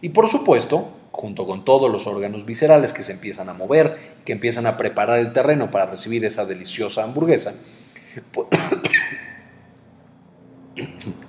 Y 0.00 0.08
por 0.08 0.28
supuesto, 0.28 0.88
junto 1.10 1.46
con 1.46 1.66
todos 1.66 1.92
los 1.92 2.06
órganos 2.06 2.46
viscerales 2.46 2.94
que 2.94 3.02
se 3.02 3.12
empiezan 3.12 3.50
a 3.50 3.52
mover, 3.52 3.98
que 4.24 4.32
empiezan 4.32 4.64
a 4.64 4.78
preparar 4.78 5.18
el 5.18 5.34
terreno 5.34 5.70
para 5.70 5.84
recibir 5.84 6.24
esa 6.24 6.46
deliciosa 6.46 7.04
hamburguesa, 7.04 7.52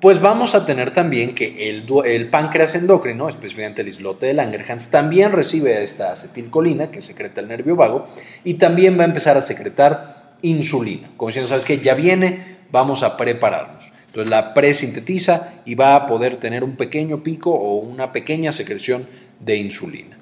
pues 0.00 0.20
vamos 0.20 0.54
a 0.54 0.64
tener 0.64 0.92
también 0.92 1.34
que 1.34 1.68
el, 1.68 2.28
páncreas 2.30 2.74
endocrino, 2.74 3.28
específicamente 3.28 3.82
el 3.82 3.88
islote 3.88 4.26
de 4.26 4.34
Langerhans, 4.34 4.90
también 4.90 5.32
recibe 5.32 5.82
esta 5.82 6.12
acetilcolina 6.12 6.90
que 6.90 7.02
secreta 7.02 7.42
el 7.42 7.48
nervio 7.48 7.76
vago 7.76 8.06
y 8.42 8.54
también 8.54 8.98
va 8.98 9.02
a 9.02 9.06
empezar 9.06 9.36
a 9.36 9.42
secretar 9.42 10.36
insulina. 10.40 11.10
Como 11.18 11.28
diciendo, 11.28 11.48
¿sabes 11.48 11.66
qué? 11.66 11.80
Ya 11.80 11.94
viene, 11.94 12.56
vamos 12.70 13.02
a 13.02 13.18
prepararnos. 13.18 13.92
Entonces 14.06 14.30
la 14.30 14.54
presintetiza 14.54 15.54
y 15.66 15.74
va 15.74 15.94
a 15.94 16.06
poder 16.06 16.36
tener 16.36 16.64
un 16.64 16.76
pequeño 16.76 17.22
pico 17.22 17.50
o 17.50 17.76
una 17.76 18.10
pequeña 18.10 18.52
secreción 18.52 19.06
de 19.38 19.56
insulina. 19.56 20.19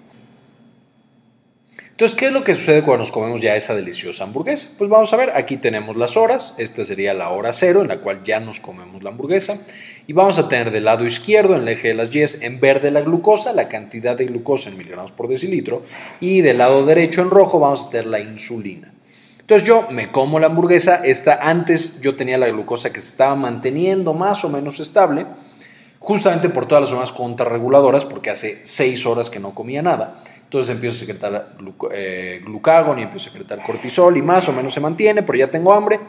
Entonces, 1.98 2.16
¿qué 2.16 2.26
es 2.26 2.32
lo 2.32 2.44
que 2.44 2.54
sucede 2.54 2.82
cuando 2.82 2.98
nos 2.98 3.10
comemos 3.10 3.40
ya 3.40 3.56
esa 3.56 3.74
deliciosa 3.74 4.22
hamburguesa? 4.22 4.68
Pues 4.78 4.88
vamos 4.88 5.12
a 5.12 5.16
ver, 5.16 5.32
aquí 5.34 5.56
tenemos 5.56 5.96
las 5.96 6.16
horas, 6.16 6.54
esta 6.56 6.84
sería 6.84 7.12
la 7.12 7.30
hora 7.30 7.52
cero 7.52 7.82
en 7.82 7.88
la 7.88 7.98
cual 7.98 8.22
ya 8.22 8.38
nos 8.38 8.60
comemos 8.60 9.02
la 9.02 9.10
hamburguesa 9.10 9.58
y 10.06 10.12
vamos 10.12 10.38
a 10.38 10.48
tener 10.48 10.70
del 10.70 10.84
lado 10.84 11.04
izquierdo, 11.04 11.56
en 11.56 11.62
el 11.62 11.68
eje 11.70 11.88
de 11.88 11.94
las 11.94 12.14
Y, 12.14 12.40
en 12.42 12.60
verde 12.60 12.92
la 12.92 13.00
glucosa, 13.00 13.52
la 13.52 13.66
cantidad 13.66 14.16
de 14.16 14.26
glucosa 14.26 14.70
en 14.70 14.78
miligramos 14.78 15.10
por 15.10 15.26
decilitro 15.26 15.82
y 16.20 16.40
del 16.40 16.58
lado 16.58 16.86
derecho 16.86 17.20
en 17.20 17.30
rojo 17.30 17.58
vamos 17.58 17.86
a 17.86 17.90
tener 17.90 18.06
la 18.06 18.20
insulina. 18.20 18.94
Entonces 19.40 19.66
yo 19.66 19.88
me 19.90 20.12
como 20.12 20.38
la 20.38 20.46
hamburguesa, 20.46 21.04
esta 21.04 21.40
antes 21.42 22.00
yo 22.00 22.14
tenía 22.14 22.38
la 22.38 22.46
glucosa 22.46 22.92
que 22.92 23.00
se 23.00 23.08
estaba 23.08 23.34
manteniendo 23.34 24.14
más 24.14 24.44
o 24.44 24.48
menos 24.48 24.78
estable, 24.78 25.26
justamente 25.98 26.48
por 26.48 26.66
todas 26.66 26.82
las 26.82 26.90
zonas 26.90 27.12
contrarreguladoras, 27.12 28.04
porque 28.04 28.30
hace 28.30 28.60
seis 28.64 29.04
horas 29.06 29.30
que 29.30 29.40
no 29.40 29.54
comía 29.54 29.82
nada. 29.82 30.18
Entonces 30.44 30.74
empiezo 30.74 30.96
a 30.96 31.00
secretar 31.00 31.56
eh, 31.92 32.40
glucagón 32.44 32.98
y 32.98 33.02
empiezo 33.02 33.28
a 33.28 33.32
secretar 33.32 33.62
cortisol 33.62 34.16
y 34.16 34.22
más 34.22 34.48
o 34.48 34.52
menos 34.52 34.72
se 34.72 34.80
mantiene, 34.80 35.22
pero 35.22 35.38
ya 35.38 35.50
tengo 35.50 35.72
hambre, 35.72 36.00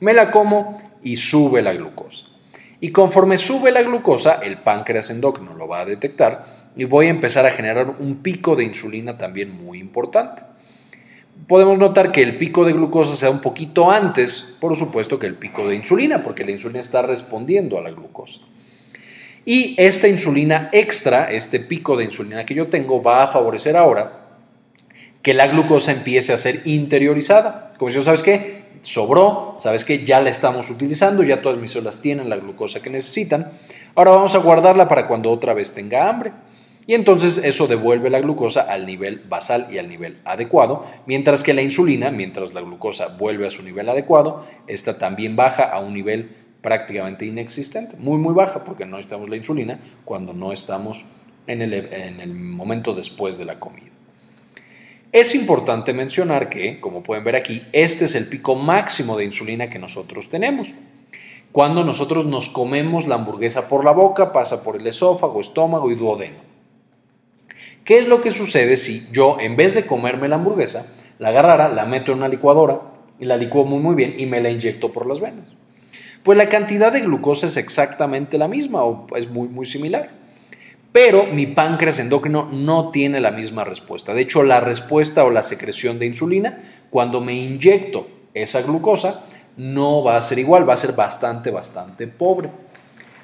me 0.00 0.14
la 0.14 0.30
como 0.30 0.80
y 1.02 1.16
sube 1.16 1.60
la 1.60 1.74
glucosa. 1.74 2.26
Y 2.80 2.90
conforme 2.90 3.38
sube 3.38 3.70
la 3.70 3.82
glucosa, 3.82 4.40
el 4.42 4.58
páncreas 4.58 5.10
endocrino 5.10 5.54
lo 5.54 5.68
va 5.68 5.80
a 5.80 5.84
detectar 5.84 6.46
y 6.74 6.84
voy 6.84 7.06
a 7.06 7.10
empezar 7.10 7.46
a 7.46 7.50
generar 7.50 7.96
un 8.00 8.22
pico 8.22 8.56
de 8.56 8.64
insulina 8.64 9.18
también 9.18 9.50
muy 9.50 9.78
importante. 9.78 10.42
Podemos 11.46 11.76
notar 11.78 12.12
que 12.12 12.22
el 12.22 12.38
pico 12.38 12.64
de 12.64 12.72
glucosa 12.72 13.14
sea 13.14 13.30
un 13.30 13.40
poquito 13.40 13.90
antes, 13.90 14.54
por 14.60 14.74
supuesto, 14.74 15.18
que 15.18 15.26
el 15.26 15.34
pico 15.34 15.68
de 15.68 15.76
insulina, 15.76 16.22
porque 16.22 16.44
la 16.44 16.52
insulina 16.52 16.80
está 16.80 17.02
respondiendo 17.02 17.78
a 17.78 17.82
la 17.82 17.90
glucosa. 17.90 18.40
Y 19.44 19.74
esta 19.76 20.08
insulina 20.08 20.68
extra, 20.72 21.32
este 21.32 21.58
pico 21.60 21.96
de 21.96 22.04
insulina 22.04 22.46
que 22.46 22.54
yo 22.54 22.68
tengo, 22.68 23.02
va 23.02 23.24
a 23.24 23.28
favorecer 23.28 23.76
ahora 23.76 24.20
que 25.22 25.34
la 25.34 25.46
glucosa 25.46 25.92
empiece 25.92 26.32
a 26.32 26.38
ser 26.38 26.62
interiorizada. 26.64 27.68
Como 27.78 27.90
si 27.90 28.02
¿sabes 28.02 28.22
qué? 28.22 28.62
Sobró, 28.82 29.56
¿sabes 29.60 29.84
qué? 29.84 30.04
Ya 30.04 30.20
la 30.20 30.30
estamos 30.30 30.68
utilizando, 30.70 31.22
ya 31.22 31.40
todas 31.40 31.58
mis 31.58 31.70
células 31.70 32.00
tienen 32.00 32.28
la 32.28 32.36
glucosa 32.36 32.82
que 32.82 32.90
necesitan. 32.90 33.50
Ahora 33.94 34.10
vamos 34.12 34.34
a 34.34 34.38
guardarla 34.38 34.88
para 34.88 35.06
cuando 35.06 35.30
otra 35.30 35.54
vez 35.54 35.72
tenga 35.74 36.08
hambre. 36.08 36.32
Y 36.84 36.94
entonces 36.94 37.38
eso 37.38 37.68
devuelve 37.68 38.10
la 38.10 38.20
glucosa 38.20 38.62
al 38.62 38.86
nivel 38.86 39.20
basal 39.28 39.68
y 39.70 39.78
al 39.78 39.88
nivel 39.88 40.18
adecuado, 40.24 40.84
mientras 41.06 41.44
que 41.44 41.54
la 41.54 41.62
insulina, 41.62 42.10
mientras 42.10 42.52
la 42.54 42.60
glucosa 42.60 43.06
vuelve 43.06 43.46
a 43.46 43.50
su 43.50 43.62
nivel 43.62 43.88
adecuado, 43.88 44.44
esta 44.66 44.98
también 44.98 45.36
baja 45.36 45.62
a 45.62 45.78
un 45.78 45.94
nivel 45.94 46.41
prácticamente 46.62 47.26
inexistente, 47.26 47.96
muy 47.98 48.18
muy 48.18 48.32
baja, 48.32 48.64
porque 48.64 48.86
no 48.86 48.96
necesitamos 48.96 49.28
la 49.28 49.36
insulina 49.36 49.80
cuando 50.04 50.32
no 50.32 50.52
estamos 50.52 51.04
en 51.46 51.60
el, 51.60 51.74
en 51.74 52.20
el 52.20 52.32
momento 52.32 52.94
después 52.94 53.36
de 53.36 53.44
la 53.44 53.58
comida. 53.60 53.90
Es 55.12 55.34
importante 55.34 55.92
mencionar 55.92 56.48
que, 56.48 56.80
como 56.80 57.02
pueden 57.02 57.24
ver 57.24 57.36
aquí, 57.36 57.62
este 57.72 58.06
es 58.06 58.14
el 58.14 58.28
pico 58.28 58.54
máximo 58.54 59.18
de 59.18 59.26
insulina 59.26 59.68
que 59.68 59.78
nosotros 59.78 60.30
tenemos. 60.30 60.72
Cuando 61.52 61.84
nosotros 61.84 62.24
nos 62.24 62.48
comemos 62.48 63.06
la 63.06 63.16
hamburguesa 63.16 63.68
por 63.68 63.84
la 63.84 63.90
boca, 63.90 64.32
pasa 64.32 64.64
por 64.64 64.76
el 64.76 64.86
esófago, 64.86 65.42
estómago 65.42 65.90
y 65.90 65.96
duodeno. 65.96 66.38
¿Qué 67.84 67.98
es 67.98 68.08
lo 68.08 68.22
que 68.22 68.30
sucede 68.30 68.78
si 68.78 69.06
yo, 69.12 69.36
en 69.38 69.54
vez 69.54 69.74
de 69.74 69.84
comerme 69.84 70.28
la 70.28 70.36
hamburguesa, 70.36 70.90
la 71.18 71.28
agarrara, 71.28 71.68
la 71.68 71.84
meto 71.84 72.12
en 72.12 72.18
una 72.18 72.28
licuadora 72.28 72.80
y 73.20 73.26
la 73.26 73.36
licuo 73.36 73.66
muy 73.66 73.80
muy 73.80 73.94
bien 73.94 74.14
y 74.16 74.24
me 74.24 74.40
la 74.40 74.48
inyecto 74.48 74.92
por 74.92 75.06
las 75.06 75.20
venas? 75.20 75.61
Pues 76.22 76.38
la 76.38 76.48
cantidad 76.48 76.92
de 76.92 77.00
glucosa 77.00 77.46
es 77.46 77.56
exactamente 77.56 78.38
la 78.38 78.48
misma 78.48 78.84
o 78.84 79.06
es 79.16 79.30
muy 79.30 79.48
muy 79.48 79.66
similar. 79.66 80.10
Pero 80.92 81.26
mi 81.26 81.46
páncreas 81.46 81.98
endocrino 81.98 82.48
no 82.52 82.90
tiene 82.90 83.18
la 83.20 83.30
misma 83.30 83.64
respuesta. 83.64 84.12
De 84.12 84.20
hecho, 84.20 84.42
la 84.42 84.60
respuesta 84.60 85.24
o 85.24 85.30
la 85.30 85.42
secreción 85.42 85.98
de 85.98 86.06
insulina, 86.06 86.58
cuando 86.90 87.22
me 87.22 87.34
inyecto 87.34 88.06
esa 88.34 88.60
glucosa, 88.60 89.24
no 89.56 90.04
va 90.04 90.16
a 90.16 90.22
ser 90.22 90.38
igual, 90.38 90.68
va 90.68 90.74
a 90.74 90.78
ser 90.78 90.92
bastante, 90.92 91.50
bastante 91.50 92.06
pobre. 92.06 92.50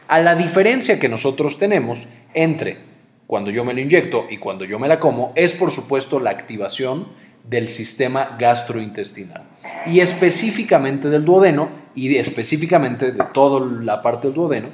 A 0.08 0.20
la 0.20 0.34
diferencia 0.34 0.98
que 0.98 1.10
nosotros 1.10 1.58
tenemos 1.58 2.08
entre 2.32 2.78
cuando 3.26 3.50
yo 3.50 3.62
me 3.64 3.74
lo 3.74 3.80
inyecto 3.80 4.24
y 4.30 4.38
cuando 4.38 4.64
yo 4.64 4.78
me 4.78 4.88
la 4.88 4.98
como 4.98 5.32
es 5.34 5.52
por 5.52 5.70
supuesto 5.70 6.18
la 6.18 6.30
activación 6.30 7.08
del 7.44 7.68
sistema 7.68 8.36
gastrointestinal 8.38 9.42
y 9.86 10.00
específicamente 10.00 11.10
del 11.10 11.26
duodeno 11.26 11.68
y 11.98 12.16
específicamente 12.16 13.12
de 13.12 13.24
toda 13.32 13.66
la 13.82 14.02
parte 14.02 14.28
del 14.28 14.34
duodeno 14.34 14.68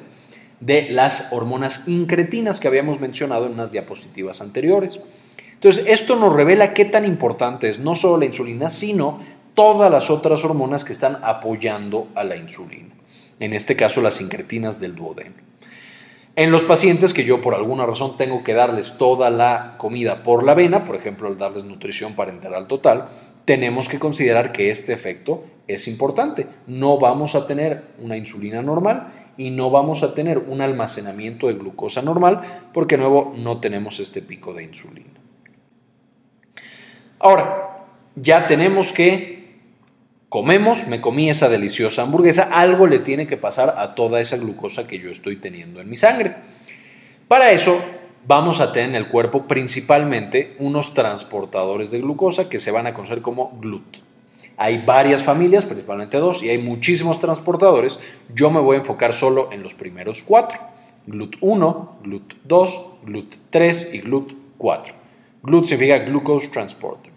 de 0.60 0.88
las 0.90 1.32
hormonas 1.32 1.88
incretinas 1.88 2.60
que 2.60 2.68
habíamos 2.68 3.00
mencionado 3.00 3.46
en 3.46 3.52
unas 3.52 3.72
diapositivas 3.72 4.40
anteriores. 4.40 5.00
Entonces, 5.54 5.84
esto 5.88 6.16
nos 6.16 6.32
revela 6.32 6.74
qué 6.74 6.84
tan 6.84 7.04
importante 7.04 7.68
es 7.68 7.78
no 7.78 7.94
solo 7.94 8.18
la 8.18 8.26
insulina, 8.26 8.70
sino 8.70 9.20
todas 9.54 9.90
las 9.90 10.10
otras 10.10 10.44
hormonas 10.44 10.84
que 10.84 10.92
están 10.92 11.18
apoyando 11.22 12.08
a 12.14 12.24
la 12.24 12.37
insulina. 12.37 12.94
En 13.40 13.52
este 13.52 13.76
caso, 13.76 14.00
las 14.00 14.20
incretinas 14.20 14.80
del 14.80 14.94
duodeno. 14.94 15.34
En 16.37 16.50
los 16.50 16.64
pacientes 16.64 17.14
que 17.14 17.24
yo 17.24 17.40
por 17.40 17.54
alguna 17.54 17.87
razón 17.87 18.16
tengo 18.16 18.42
que 18.42 18.54
darles 18.54 18.98
toda 18.98 19.30
la 19.30 19.76
comida 19.78 20.22
por 20.24 20.42
la 20.44 20.54
vena, 20.54 20.84
por 20.84 20.96
ejemplo, 20.96 21.28
al 21.28 21.38
darles 21.38 21.64
nutrición 21.64 22.16
parenteral 22.16 22.66
total, 22.66 23.08
tenemos 23.44 23.88
que 23.88 23.98
considerar 23.98 24.52
que 24.52 24.70
este 24.70 24.92
efecto 24.92 25.44
es 25.66 25.88
importante. 25.88 26.46
No 26.66 26.98
vamos 26.98 27.35
a 27.35 27.46
tener 27.46 27.85
una 27.98 28.16
insulina 28.16 28.62
normal 28.62 29.12
y 29.37 29.50
no 29.50 29.70
vamos 29.70 30.02
a 30.02 30.14
tener 30.14 30.38
un 30.38 30.61
almacenamiento 30.61 31.48
de 31.48 31.54
glucosa 31.54 32.02
normal 32.02 32.40
porque 32.72 32.96
de 32.96 33.02
nuevo 33.02 33.35
no 33.37 33.59
tenemos 33.59 34.00
este 34.00 34.22
pico 34.22 34.52
de 34.52 34.64
insulina. 34.64 35.20
Ahora, 37.18 37.87
ya 38.16 38.46
tenemos 38.46 38.92
que 38.92 39.35
comemos, 40.28 40.87
me 40.88 41.00
comí 41.00 41.30
esa 41.30 41.48
deliciosa 41.48 42.02
hamburguesa, 42.02 42.48
algo 42.52 42.87
le 42.87 42.98
tiene 42.98 43.26
que 43.26 43.37
pasar 43.37 43.74
a 43.78 43.94
toda 43.94 44.20
esa 44.20 44.37
glucosa 44.37 44.87
que 44.87 44.98
yo 44.98 45.11
estoy 45.11 45.37
teniendo 45.37 45.80
en 45.80 45.88
mi 45.88 45.96
sangre. 45.96 46.35
Para 47.28 47.52
eso 47.52 47.80
vamos 48.26 48.60
a 48.60 48.72
tener 48.72 48.90
en 48.90 48.96
el 48.96 49.08
cuerpo 49.08 49.46
principalmente 49.46 50.56
unos 50.58 50.94
transportadores 50.94 51.90
de 51.90 52.00
glucosa 52.00 52.48
que 52.48 52.58
se 52.58 52.70
van 52.70 52.87
a 52.87 52.94
conocer 52.94 53.22
como 53.22 53.58
GLUT. 53.60 53.98
Hay 54.56 54.82
varias 54.87 55.22
familias, 55.22 55.64
principalmente 55.64 56.18
dos, 56.18 56.42
y 56.42 56.48
hay 56.48 56.58
muchísimos 56.58 57.20
transportadores. 57.20 58.00
Yo 58.34 58.50
me 58.50 58.60
voy 58.60 58.76
a 58.76 58.78
enfocar 58.80 59.12
solo 59.12 59.48
en 59.50 59.62
los 59.62 59.74
primeros 59.74 60.22
cuatro. 60.22 60.60
GLUT1, 61.08 61.88
GLUT2, 62.04 63.04
GLUT3 63.04 63.94
y 63.94 64.02
GLUT4. 64.02 64.92
GLUT 65.42 65.64
significa 65.66 65.98
Glucose 65.98 66.48
Transporter. 66.48 67.12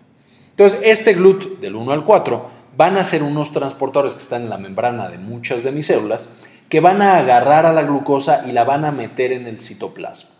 Entonces, 0.49 0.79
este 0.83 1.13
GLUT 1.13 1.59
del 1.59 1.75
1 1.75 1.91
al 1.91 2.03
4 2.03 2.49
van 2.75 2.97
a 2.97 3.03
ser 3.03 3.23
unos 3.23 3.51
transportadores 3.51 4.13
que 4.13 4.23
están 4.23 4.41
en 4.41 4.49
la 4.49 4.57
membrana 4.57 5.07
de 5.07 5.17
muchas 5.17 5.63
de 5.63 5.71
mis 5.71 5.85
células 5.85 6.29
que 6.67 6.79
van 6.79 7.01
a 7.01 7.17
agarrar 7.17 7.65
a 7.65 7.73
la 7.73 7.83
glucosa 7.83 8.43
y 8.47 8.51
la 8.51 8.63
van 8.63 8.83
a 8.83 8.91
meter 8.91 9.31
en 9.31 9.47
el 9.47 9.61
citoplasma. 9.61 10.36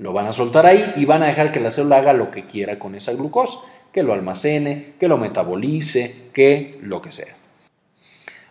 Lo 0.00 0.14
van 0.14 0.26
a 0.26 0.32
soltar 0.32 0.64
ahí 0.64 0.94
y 0.96 1.04
van 1.04 1.22
a 1.22 1.26
dejar 1.26 1.52
que 1.52 1.60
la 1.60 1.70
célula 1.70 1.98
haga 1.98 2.14
lo 2.14 2.30
que 2.30 2.46
quiera 2.46 2.78
con 2.78 2.94
esa 2.94 3.12
glucosa, 3.12 3.58
que 3.92 4.02
lo 4.02 4.14
almacene, 4.14 4.94
que 4.98 5.08
lo 5.08 5.18
metabolice, 5.18 6.28
que 6.32 6.78
lo 6.82 7.02
que 7.02 7.12
sea. 7.12 7.36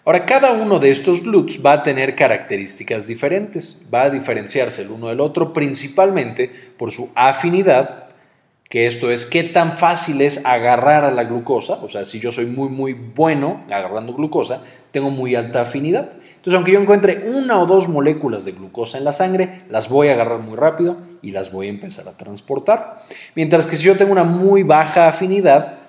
Ahora, 0.06 0.26
cada 0.26 0.54
uno 0.54 0.80
de 0.80 0.92
estos 0.92 1.24
GLUTs 1.24 1.66
va 1.66 1.74
a 1.74 1.84
tener 1.84 2.16
características 2.16 3.08
diferentes, 3.08 3.90
va 3.92 4.04
a 4.04 4.10
diferenciarse 4.12 4.84
el 4.84 4.92
uno 4.92 5.08
del 5.08 5.20
otro 5.20 5.52
principalmente 5.52 6.52
por 6.78 6.92
su 6.92 7.12
afinidad 7.16 8.10
que 8.70 8.86
esto 8.86 9.10
es 9.10 9.26
qué 9.26 9.44
tan 9.44 9.80
fácil 9.80 10.22
es 10.22 10.46
agarrar 10.46 11.04
a 11.04 11.12
la 11.12 11.24
glucosa, 11.24 11.80
o 11.82 11.90
sea, 11.90 12.06
si 12.06 12.20
yo 12.20 12.32
soy 12.32 12.46
muy, 12.46 12.70
muy 12.70 12.94
bueno 12.94 13.64
agarrando 13.72 14.14
glucosa, 14.14 14.62
tengo 14.92 15.10
muy 15.10 15.34
alta 15.34 15.62
afinidad. 15.62 16.12
Entonces, 16.36 16.54
aunque 16.54 16.74
yo 16.74 16.80
encuentre 16.80 17.24
una 17.26 17.60
o 17.60 17.66
dos 17.66 17.88
moléculas 17.88 18.46
de 18.46 18.52
glucosa 18.52 19.00
en 19.00 19.06
la 19.06 19.14
sangre, 19.14 19.64
las 19.70 19.90
voy 19.90 20.10
a 20.10 20.14
agarrar 20.14 20.40
muy 20.40 20.56
rápido 20.56 20.98
y 21.22 21.32
las 21.32 21.52
voy 21.52 21.68
a 21.68 21.70
empezar 21.70 22.08
a 22.08 22.18
transportar. 22.18 23.02
Mientras 23.36 23.66
que 23.66 23.78
si 23.78 23.84
yo 23.84 23.98
tengo 23.98 24.12
una 24.12 24.24
muy 24.24 24.64
baja 24.64 25.08
afinidad, 25.08 25.80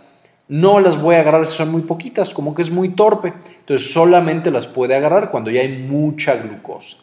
no 0.48 0.80
las 0.80 1.00
voy 1.00 1.14
a 1.14 1.20
agarrar 1.20 1.46
si 1.46 1.56
son 1.56 1.70
muy 1.70 1.82
poquitas, 1.82 2.34
como 2.34 2.54
que 2.54 2.62
es 2.62 2.70
muy 2.70 2.88
torpe. 2.90 3.32
Entonces, 3.60 3.92
solamente 3.92 4.50
las 4.50 4.66
puede 4.66 4.96
agarrar 4.96 5.30
cuando 5.30 5.50
ya 5.50 5.60
hay 5.60 5.78
mucha 5.78 6.34
glucosa. 6.34 6.96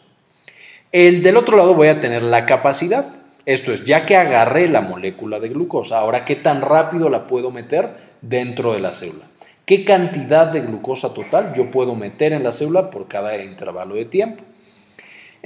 El 0.92 1.24
del 1.24 1.38
otro 1.38 1.56
lado 1.56 1.74
voy 1.74 1.88
a 1.88 2.02
tener 2.02 2.24
la 2.24 2.46
capacidad. 2.46 3.13
Esto 3.46 3.72
es, 3.72 3.86
ya 3.86 4.06
que 4.06 4.18
agarré 4.18 4.68
la 4.68 4.82
molécula 4.82 5.40
de 5.40 5.48
glucosa, 5.48 6.00
ahora 6.00 6.26
qué 6.26 6.36
tan 6.36 6.62
rápido 6.62 7.10
la 7.10 7.28
puedo 7.28 7.50
meter 7.50 7.90
dentro 8.22 8.74
de 8.74 8.80
la 8.80 8.92
célula. 8.92 9.26
¿Qué 9.66 9.86
cantidad 9.86 10.48
de 10.48 10.62
glucosa 10.62 11.13
total 11.13 11.54
yo 11.54 11.72
puedo 11.72 11.96
meter 11.96 12.34
en 12.34 12.44
la 12.44 12.52
célula 12.52 12.90
por 12.90 13.08
cada 13.08 13.38
intervalo 13.42 13.96
de 13.96 14.06
tiempo? 14.06 14.44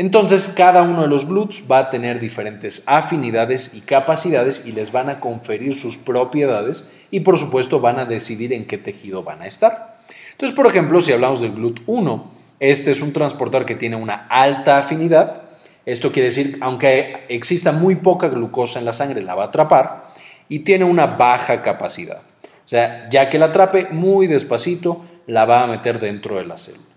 Entonces, 0.02 0.52
cada 0.56 0.82
uno 0.82 1.04
de 1.04 1.08
los 1.08 1.28
GLUTs 1.28 1.66
va 1.70 1.78
a 1.78 1.90
tener 1.92 2.20
diferentes 2.20 2.84
afinidades 2.88 3.76
y 3.76 3.82
capacidades 3.82 4.66
y 4.66 4.72
les 4.72 4.92
van 4.92 5.10
a 5.10 5.20
conferir 5.20 5.76
sus 5.76 5.98
propiedades 5.98 6.88
y 7.12 7.20
por 7.20 7.38
supuesto 7.38 7.80
van 7.80 8.00
a 8.00 8.06
decidir 8.06 8.52
en 8.52 8.66
qué 8.66 8.80
tejido 8.80 9.22
van 9.24 9.44
a 9.44 9.48
estar. 9.48 10.00
Entonces, 10.32 10.56
por 10.56 10.66
ejemplo, 10.66 11.02
si 11.02 11.12
hablamos 11.12 11.42
del 11.42 11.52
GLUT 11.52 11.82
1, 11.86 12.32
este 12.60 12.92
es 12.92 13.02
un 13.02 13.14
transportador 13.14 13.66
que 13.66 13.76
tiene 13.76 13.96
una 13.96 14.26
alta 14.28 14.80
afinidad 14.80 15.42
esto 15.86 16.12
quiere 16.12 16.30
decir, 16.30 16.58
aunque 16.62 17.26
exista 17.28 17.72
muy 17.72 17.96
poca 17.96 18.28
glucosa 18.28 18.80
en 18.80 18.86
la 18.86 18.94
sangre, 18.94 19.22
la 19.22 19.36
va 19.36 19.46
a 19.46 19.48
atrapar 19.48 20.04
y 20.48 20.60
tiene 20.60 20.86
una 20.86 21.08
baja 21.08 21.62
capacidad. 21.62 22.22
O 22.44 22.70
sea, 22.72 23.10
ya 23.10 23.30
que 23.30 23.40
la 23.40 23.48
atrape 23.48 23.88
muy 23.92 24.28
despacito, 24.28 25.04
la 25.26 25.46
va 25.46 25.64
a 25.64 25.68
meter 25.68 26.00
dentro 26.00 26.38
de 26.38 26.46
la 26.46 26.58
célula. 26.58 26.91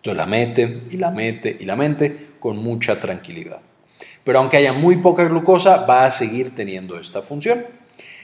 Entonces 0.00 0.16
la 0.16 0.24
mete 0.24 0.80
y 0.90 0.96
la 0.96 1.10
mete 1.10 1.56
y 1.60 1.64
la 1.66 1.76
mete 1.76 2.28
con 2.38 2.56
mucha 2.56 2.98
tranquilidad. 3.00 3.60
Pero 4.24 4.38
aunque 4.38 4.56
haya 4.56 4.72
muy 4.72 4.96
poca 4.96 5.24
glucosa, 5.24 5.84
va 5.84 6.06
a 6.06 6.10
seguir 6.10 6.54
teniendo 6.54 6.98
esta 6.98 7.20
función. 7.20 7.66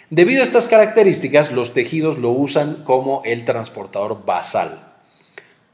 Debido 0.08 0.40
a 0.40 0.44
estas 0.44 0.68
características, 0.68 1.52
los 1.52 1.74
tejidos 1.74 2.16
lo 2.16 2.30
usan 2.30 2.82
como 2.82 3.20
el 3.26 3.44
transportador 3.44 4.24
basal. 4.24 4.94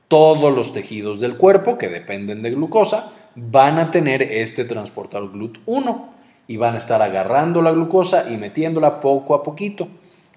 Todos 0.08 0.52
los 0.52 0.72
tejidos 0.72 1.20
del 1.20 1.36
cuerpo 1.36 1.78
que 1.78 1.88
dependen 1.88 2.42
de 2.42 2.50
glucosa 2.50 3.12
van 3.36 3.78
a 3.78 3.92
tener 3.92 4.22
este 4.22 4.64
transportador 4.64 5.32
GLUT1 5.32 6.06
y 6.48 6.56
van 6.56 6.74
a 6.74 6.78
estar 6.78 7.00
agarrando 7.00 7.62
la 7.62 7.70
glucosa 7.70 8.28
y 8.28 8.36
metiéndola 8.38 9.00
poco 9.00 9.36
a 9.36 9.42
poquito. 9.44 9.86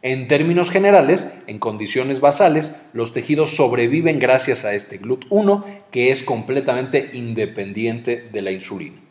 En 0.06 0.28
términos 0.28 0.70
generales, 0.70 1.36
en 1.48 1.58
condiciones 1.58 2.20
basales, 2.20 2.80
los 2.94 3.12
tejidos 3.12 3.56
sobreviven 3.56 4.20
gracias 4.20 4.63
a 4.63 4.76
este 4.76 5.02
GLUT1 5.02 5.63
que 5.89 6.12
es 6.12 6.22
completamente 6.22 7.10
independiente 7.13 8.30
de 8.32 8.41
la 8.44 8.52
insulina. 8.52 9.02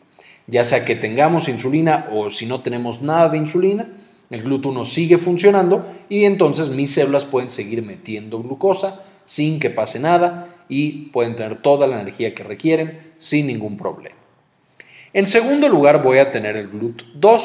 Ya 0.47 0.63
sea 0.63 0.85
que 0.85 0.95
tengamos 0.95 1.49
insulina 1.49 2.07
o 2.13 2.29
si 2.29 2.45
no 2.45 2.61
tenemos 2.61 3.01
nada 3.01 3.27
de 3.27 3.37
insulina, 3.37 3.89
el 4.29 4.45
GLUT1 4.45 4.85
sigue 4.85 5.17
funcionando 5.17 5.85
y 6.07 6.23
entonces 6.23 6.69
mis 6.69 6.93
células 6.93 7.25
pueden 7.25 7.49
seguir 7.49 7.83
metiendo 7.83 8.41
glucosa 8.41 9.03
sin 9.25 9.59
que 9.59 9.69
pase 9.69 9.99
nada 9.99 10.55
y 10.69 11.09
pueden 11.09 11.35
tener 11.35 11.57
toda 11.57 11.87
la 11.87 11.99
energía 11.99 12.33
que 12.33 12.45
requieren 12.45 13.11
sin 13.17 13.47
ningún 13.47 13.75
problema. 13.75 14.15
En 15.11 15.27
segundo 15.27 15.67
lugar 15.67 16.01
voy 16.01 16.19
a 16.19 16.31
tener 16.31 16.55
el 16.55 16.71
GLUT2. 16.71 17.41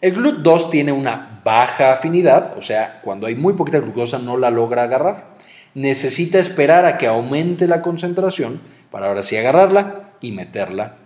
El 0.00 0.16
GLUT2 0.16 0.70
tiene 0.70 0.90
una 0.90 1.31
baja 1.44 1.92
afinidad, 1.92 2.56
o 2.56 2.62
sea, 2.62 3.00
cuando 3.02 3.26
hay 3.26 3.34
muy 3.34 3.54
poquita 3.54 3.78
glucosa 3.78 4.18
no 4.18 4.36
la 4.36 4.50
logra 4.50 4.84
agarrar. 4.84 5.32
Necesita 5.74 6.38
esperar 6.38 6.84
a 6.84 6.98
que 6.98 7.06
aumente 7.06 7.66
la 7.66 7.82
concentración 7.82 8.60
para 8.90 9.08
ahora 9.08 9.22
sí 9.22 9.36
agarrarla 9.36 10.10
y 10.20 10.32
meterla 10.32 10.96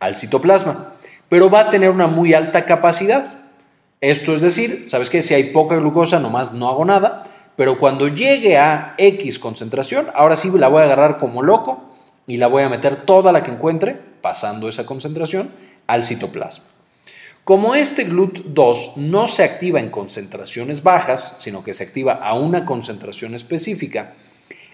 al 0.00 0.16
citoplasma. 0.16 0.92
pero 1.28 1.50
va 1.50 1.60
a 1.60 1.70
tener 1.70 1.90
una 1.90 2.06
muy 2.06 2.34
alta 2.34 2.64
capacidad. 2.66 3.26
Esto 4.00 4.34
es 4.34 4.42
decir, 4.42 4.86
¿sabes 4.90 5.08
qué? 5.08 5.22
Si 5.22 5.32
hay 5.34 5.44
poca 5.44 5.76
glucosa, 5.76 6.20
nomás 6.20 6.52
no 6.52 6.68
hago 6.68 6.84
nada, 6.84 7.24
pero 7.56 7.78
cuando 7.78 8.06
llegue 8.06 8.58
a 8.58 8.94
X 8.98 9.38
concentración, 9.38 10.08
ahora 10.14 10.36
sí 10.36 10.50
la 10.56 10.68
voy 10.68 10.82
a 10.82 10.84
agarrar 10.84 11.18
como 11.18 11.42
loco 11.42 11.94
y 12.26 12.36
la 12.36 12.46
voy 12.46 12.62
a 12.62 12.68
meter 12.68 12.96
toda 12.96 13.32
la 13.32 13.42
que 13.42 13.50
encuentre, 13.50 13.98
pasando 14.20 14.68
esa 14.68 14.84
concentración, 14.84 15.50
al 15.86 16.04
citoplasma. 16.04 16.73
Como 17.44 17.74
este 17.74 18.08
GLUT2 18.08 18.96
no 18.96 19.28
se 19.28 19.44
activa 19.44 19.78
en 19.78 19.90
concentraciones 19.90 20.82
bajas, 20.82 21.36
sino 21.40 21.62
que 21.62 21.74
se 21.74 21.84
activa 21.84 22.14
a 22.14 22.32
una 22.32 22.64
concentración 22.64 23.34
específica, 23.34 24.14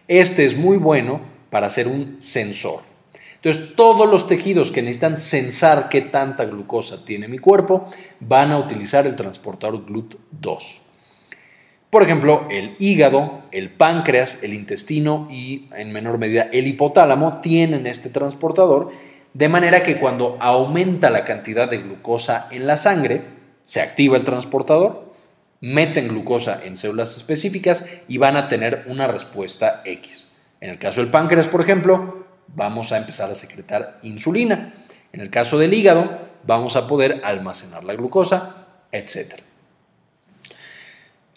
este 0.07 0.45
es 0.45 0.57
muy 0.57 0.77
bueno 0.77 1.21
para 1.51 1.69
ser 1.69 1.89
un 1.89 2.23
sensor. 2.23 2.83
Entonces, 3.35 3.75
todos 3.75 4.09
los 4.09 4.29
tejidos 4.29 4.71
que 4.71 4.83
necesitan 4.83 5.17
sensar 5.17 5.89
qué 5.89 6.01
tanta 6.01 6.45
glucosa 6.45 7.05
tiene 7.05 7.27
mi 7.27 7.39
cuerpo 7.39 7.91
van 8.21 8.53
a 8.53 8.59
utilizar 8.59 9.05
el 9.05 9.17
transportador 9.17 9.85
GLUT2. 9.87 10.81
Por 11.91 12.05
ejemplo, 12.05 12.47
el 12.51 12.77
hígado, 12.79 13.41
el 13.51 13.71
páncreas, 13.71 14.45
el 14.45 14.55
intestino 14.55 15.27
y 15.29 15.69
en 15.77 15.91
menor 15.91 16.19
medida 16.19 16.49
el 16.53 16.69
hipotálamo 16.69 17.41
tienen 17.41 17.89
este 17.89 18.11
transportador, 18.11 18.93
de 19.33 19.49
manera 19.49 19.83
que 19.83 19.99
cuando 19.99 20.37
aumenta 20.41 21.11
la 21.11 21.25
cantidad 21.25 21.69
de 21.69 21.79
glucosa 21.79 22.49
en 22.51 22.67
la 22.67 22.77
sangre, 22.77 23.23
se 23.65 23.81
activa 23.81 24.17
el 24.17 24.25
transportador, 24.25 25.13
meten 25.61 26.09
glucosa 26.09 26.61
en 26.65 26.77
células 26.77 27.17
específicas 27.17 27.87
y 28.09 28.19
van 28.19 28.37
a 28.37 28.49
tener 28.49 28.85
una 28.89 29.07
respuesta 29.07 29.83
X. 29.85 30.33
En 30.61 30.71
el 30.71 30.79
caso 30.79 31.01
del 31.01 31.11
páncreas, 31.11 31.47
por 31.47 31.61
ejemplo, 31.61 32.27
vamos 32.49 32.93
a 32.93 32.99
empezar 32.99 33.31
a 33.31 33.35
secretar 33.35 33.99
insulina. 34.03 34.75
En 35.13 35.21
el 35.21 35.31
caso 35.31 35.59
del 35.59 35.75
hígado, 35.75 36.19
vamos 36.45 36.77
a 36.77 36.87
poder 36.87 37.21
almacenar 37.25 37.85
la 37.85 37.95
glucosa, 37.95 38.67
etc. 38.91 39.35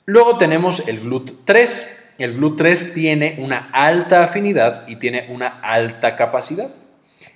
Luego 0.06 0.38
tenemos 0.38 0.88
el 0.88 1.02
GLUT3. 1.02 1.88
El 2.18 2.40
GLUT3 2.40 2.94
tiene 2.94 3.38
una 3.40 3.70
alta 3.72 4.24
afinidad 4.24 4.88
y 4.88 4.98
tiene 4.98 5.28
una 5.30 5.60
alta 5.62 6.16
capacidad. 6.16 6.70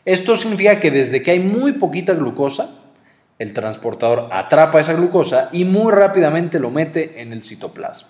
Esto 0.07 0.37
significa 0.37 0.79
que 0.79 0.89
desde 0.89 1.21
que 1.21 1.31
hay 1.31 1.41
muy 1.41 1.73
poquita 1.73 2.13
glucosa, 2.13 2.75
el 3.39 3.51
transportador 3.51 4.29
atrapa 4.31 4.79
esa 4.79 4.93
glucosa 4.93 5.49
y 5.51 5.65
muy 5.65 5.91
rápidamente 5.91 6.61
lo 6.61 6.71
mete 6.71 7.21
en 7.21 7.33
el 7.33 7.43
citoplasma. 7.43 8.07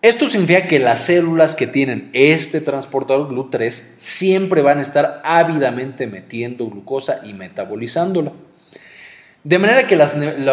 Esto 0.00 0.26
significa 0.26 0.66
que 0.66 0.78
las 0.78 1.00
células 1.00 1.54
que 1.54 1.66
tienen 1.66 2.08
este 2.14 2.62
transportador 2.62 3.28
GLUT3 3.28 3.70
siempre 3.70 4.62
van 4.62 4.78
a 4.78 4.80
estar 4.80 5.20
ávidamente 5.22 6.06
metiendo 6.06 6.66
glucosa 6.66 7.20
y 7.26 7.34
metabolizándola. 7.34 8.32
De 9.42 9.58
manera 9.58 9.86
que 9.86 9.96
las, 9.96 10.12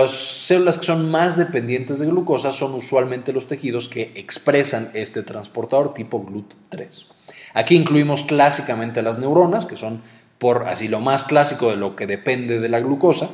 células 0.10 0.78
que 0.78 0.88
son 0.88 1.10
más 1.10 1.38
dependientes 1.38 2.00
de 2.00 2.08
glucosa 2.08 2.52
son 2.52 2.74
usualmente 2.74 3.32
los 3.32 3.48
tejidos 3.48 3.88
que 3.88 4.12
expresan 4.16 4.92
este 4.94 5.24
transportador 5.24 5.94
tipo 5.94 6.22
GLUT3. 6.22 7.21
Aquí 7.54 7.76
incluimos 7.76 8.24
clásicamente 8.24 9.02
las 9.02 9.20
neuronas, 9.20 9.66
que 9.66 9.78
son 9.78 10.02
por 10.38 10.68
así 10.68 10.88
lo 10.88 11.00
más 11.00 11.24
clásico 11.24 11.70
de 11.70 11.78
lo 11.78 11.96
que 11.96 12.08
depende 12.08 12.60
de 12.60 12.70
la 12.70 12.80
glucosa. 12.80 13.30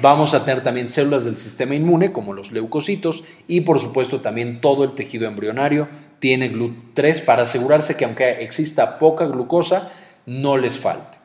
Vamos 0.00 0.32
a 0.32 0.44
tener 0.44 0.62
también 0.62 0.88
células 0.88 1.24
del 1.24 1.36
sistema 1.36 1.74
inmune, 1.74 2.12
como 2.12 2.32
los 2.32 2.52
leucocitos, 2.52 3.24
y 3.48 3.62
por 3.62 3.80
supuesto 3.80 4.20
también 4.20 4.60
todo 4.60 4.84
el 4.84 4.92
tejido 4.92 5.26
embrionario 5.26 5.88
tiene 6.20 6.52
GLUT3 6.52 7.24
para 7.24 7.42
asegurarse 7.42 7.96
que 7.96 8.04
aunque 8.04 8.42
exista 8.42 8.98
poca 8.98 9.26
glucosa, 9.26 9.90
no 10.26 10.56
les 10.56 10.78
falte. 10.78 11.18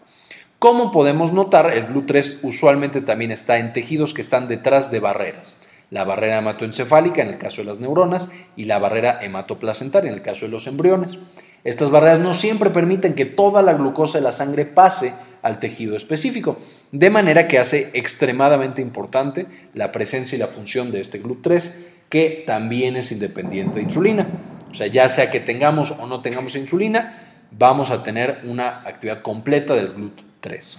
Como 0.57 0.91
podemos 0.91 1.33
notar, 1.33 1.71
el 1.71 1.85
GLUT3 1.85 2.39
usualmente 2.43 3.01
también 3.01 3.31
está 3.31 3.59
en 3.59 3.73
tejidos 3.73 4.13
que 4.13 4.21
están 4.21 4.47
detrás 4.47 4.89
de 4.89 4.99
barreras. 4.99 5.55
La 5.91 6.03
barrera 6.03 6.39
hematoencefálica 6.39 7.21
en 7.21 7.27
el 7.27 7.37
caso 7.37 7.61
de 7.61 7.67
las 7.67 7.79
neuronas 7.79 8.31
y 8.55 8.65
la 8.65 8.79
barrera 8.79 9.19
hematoplacentaria 9.21 10.09
en 10.09 10.15
el 10.15 10.23
caso 10.23 10.45
de 10.45 10.51
los 10.51 10.65
embriones. 10.65 11.19
Estas 11.65 11.89
barreras 11.89 12.19
no 12.19 12.35
siempre 12.35 12.69
permiten 12.69 13.15
que 13.15 13.25
toda 13.25 13.63
la 13.63 13.73
glucosa 13.73 14.19
de 14.19 14.23
la 14.23 14.31
sangre 14.31 14.65
pase 14.65 15.13
al 15.41 15.59
tejido 15.59 15.95
específico, 15.95 16.59
de 16.91 17.09
manera 17.09 17.47
que 17.47 17.57
hace 17.57 17.89
extremadamente 17.93 18.83
importante 18.83 19.47
la 19.73 19.91
presencia 19.91 20.35
y 20.35 20.39
la 20.39 20.47
función 20.47 20.91
de 20.91 21.01
este 21.01 21.21
GLUT3, 21.21 21.85
que 22.07 22.43
también 22.45 22.95
es 22.95 23.11
independiente 23.11 23.75
de 23.75 23.81
insulina. 23.81 24.27
O 24.69 24.75
sea, 24.75 24.85
ya 24.87 25.09
sea 25.09 25.31
que 25.31 25.39
tengamos 25.39 25.89
o 25.89 26.05
no 26.05 26.21
tengamos 26.21 26.55
insulina, 26.55 27.17
vamos 27.49 27.89
a 27.89 28.03
tener 28.03 28.41
una 28.43 28.81
actividad 28.87 29.21
completa 29.21 29.73
del 29.73 29.95
GLUT3. 29.95 30.77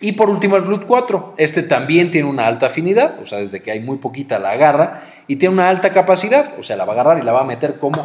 Y 0.00 0.12
por 0.12 0.30
último 0.30 0.56
el 0.56 0.64
GLUT4. 0.64 1.34
Este 1.38 1.62
también 1.62 2.10
tiene 2.10 2.28
una 2.28 2.48
alta 2.48 2.66
afinidad, 2.66 3.20
o 3.20 3.26
sea, 3.26 3.38
desde 3.38 3.62
que 3.62 3.70
hay 3.70 3.78
muy 3.78 3.98
poquita 3.98 4.40
la 4.40 4.50
agarra, 4.50 5.02
y 5.28 5.36
tiene 5.36 5.54
una 5.54 5.68
alta 5.68 5.92
capacidad, 5.92 6.58
o 6.58 6.64
sea, 6.64 6.76
la 6.76 6.84
va 6.84 6.92
a 6.92 6.94
agarrar 6.94 7.18
y 7.22 7.22
la 7.22 7.32
va 7.32 7.42
a 7.42 7.44
meter 7.44 7.78
como... 7.78 8.04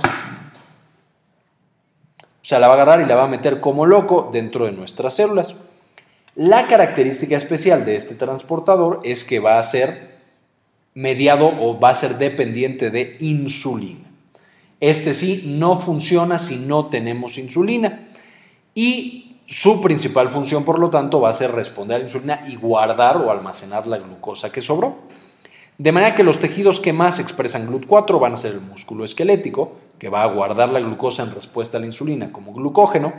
La 2.57 2.67
va 2.67 2.73
a 2.73 2.75
agarrar 2.75 3.01
y 3.01 3.05
la 3.05 3.15
va 3.15 3.25
a 3.25 3.27
meter 3.27 3.59
como 3.59 3.85
loco 3.85 4.29
dentro 4.33 4.65
de 4.65 4.71
nuestras 4.71 5.13
células. 5.15 5.55
La 6.35 6.67
característica 6.67 7.37
especial 7.37 7.85
de 7.85 7.95
este 7.95 8.15
transportador 8.15 9.01
es 9.03 9.23
que 9.23 9.39
va 9.39 9.59
a 9.59 9.63
ser 9.63 10.17
mediado 10.93 11.47
o 11.47 11.79
va 11.79 11.89
a 11.89 11.95
ser 11.95 12.17
dependiente 12.17 12.89
de 12.89 13.17
insulina. 13.19 14.09
Este 14.79 15.13
sí 15.13 15.43
no 15.45 15.79
funciona 15.79 16.39
si 16.39 16.57
no 16.57 16.87
tenemos 16.87 17.37
insulina. 17.37 18.07
Y 18.73 19.37
su 19.45 19.81
principal 19.81 20.29
función, 20.29 20.63
por 20.63 20.79
lo 20.79 20.89
tanto, 20.89 21.19
va 21.19 21.29
a 21.29 21.33
ser 21.33 21.51
responder 21.51 21.95
a 21.95 21.99
la 21.99 22.05
insulina 22.05 22.43
y 22.47 22.55
guardar 22.55 23.17
o 23.17 23.31
almacenar 23.31 23.87
la 23.87 23.97
glucosa 23.97 24.51
que 24.51 24.61
sobró. 24.61 24.97
De 25.77 25.91
manera 25.91 26.15
que 26.15 26.23
los 26.23 26.39
tejidos 26.39 26.79
que 26.79 26.93
más 26.93 27.19
expresan 27.19 27.67
GLUT4 27.67 28.19
van 28.19 28.33
a 28.33 28.37
ser 28.37 28.53
el 28.53 28.61
músculo 28.61 29.05
esquelético, 29.05 29.77
que 29.99 30.09
va 30.09 30.23
a 30.23 30.27
guardar 30.27 30.69
la 30.69 30.79
glucosa 30.79 31.23
en 31.23 31.35
respuesta 31.35 31.77
a 31.77 31.81
la 31.81 31.85
insulina 31.85 32.31
como 32.31 32.53
glucógeno, 32.53 33.13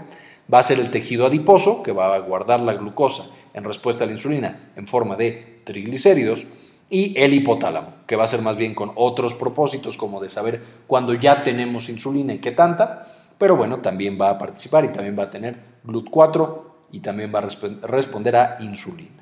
va 0.53 0.59
a 0.59 0.63
ser 0.65 0.81
el 0.81 0.91
tejido 0.91 1.27
adiposo, 1.27 1.83
que 1.83 1.93
va 1.93 2.15
a 2.15 2.19
guardar 2.19 2.61
la 2.61 2.73
glucosa 2.73 3.27
en 3.55 3.65
respuesta 3.65 4.05
a 4.05 4.07
la 4.07 4.15
insulina 4.15 4.73
en 4.75 4.87
forma 4.87 5.17
de 5.17 5.61
triglicéridos, 5.65 6.47
y 6.91 7.17
el 7.17 7.33
hipotálamo, 7.33 7.95
que 8.07 8.17
va 8.17 8.25
a 8.25 8.29
ser 8.29 8.43
más 8.43 8.57
bien 8.57 8.75
con 8.75 8.91
otros 8.97 9.35
propósitos 9.35 9.97
como 9.97 10.21
de 10.21 10.29
saber 10.29 10.61
cuándo 10.89 11.15
ya 11.15 11.45
tenemos 11.45 11.89
insulina 11.89 12.35
y 12.35 12.39
qué 12.39 12.51
tanta, 12.51 13.07
pero 13.39 13.57
bueno, 13.57 13.79
también 13.79 14.21
va 14.21 14.31
a 14.31 14.39
participar 14.39 14.85
y 14.85 14.89
también 14.89 15.17
va 15.17 15.25
a 15.25 15.31
tener 15.31 15.57
GLUT4 15.87 16.63
y 16.91 17.01
también 17.01 17.33
va 17.33 17.39
a 17.39 17.87
responder 17.87 18.37
a 18.37 18.57
insulina. 18.61 19.21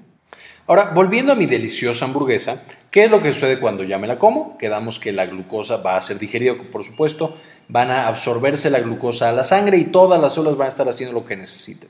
Ahora, 0.67 0.93
volviendo 0.95 1.33
a 1.33 1.37
mi 1.37 1.47
deliciosa 1.47 2.07
hamburguesa, 2.07 2.65
¿qué 2.91 3.05
es 3.05 3.11
lo 3.11 3.23
que 3.23 3.33
sucede 3.33 3.61
cuando 3.61 3.85
ya 3.85 3.99
me 3.99 4.07
la 4.07 4.19
como? 4.19 4.59
Quedamos 4.59 4.99
que 4.99 5.13
la 5.13 5.27
glucosa 5.27 5.79
va 5.79 5.97
a 5.97 6.01
ser 6.01 6.19
digerida, 6.19 6.55
por 6.73 6.85
supuesto, 6.85 7.37
van 7.69 7.91
a 7.91 8.09
absorberse 8.09 8.71
la 8.71 8.81
glucosa 8.81 9.29
a 9.29 9.33
la 9.33 9.45
sangre 9.45 9.79
y 9.79 9.85
todas 9.85 10.21
las 10.21 10.35
células 10.35 10.57
van 10.57 10.67
a 10.67 10.69
estar 10.69 10.89
haciendo 10.89 11.15
lo 11.15 11.25
que 11.25 11.37
necesiten. 11.37 11.89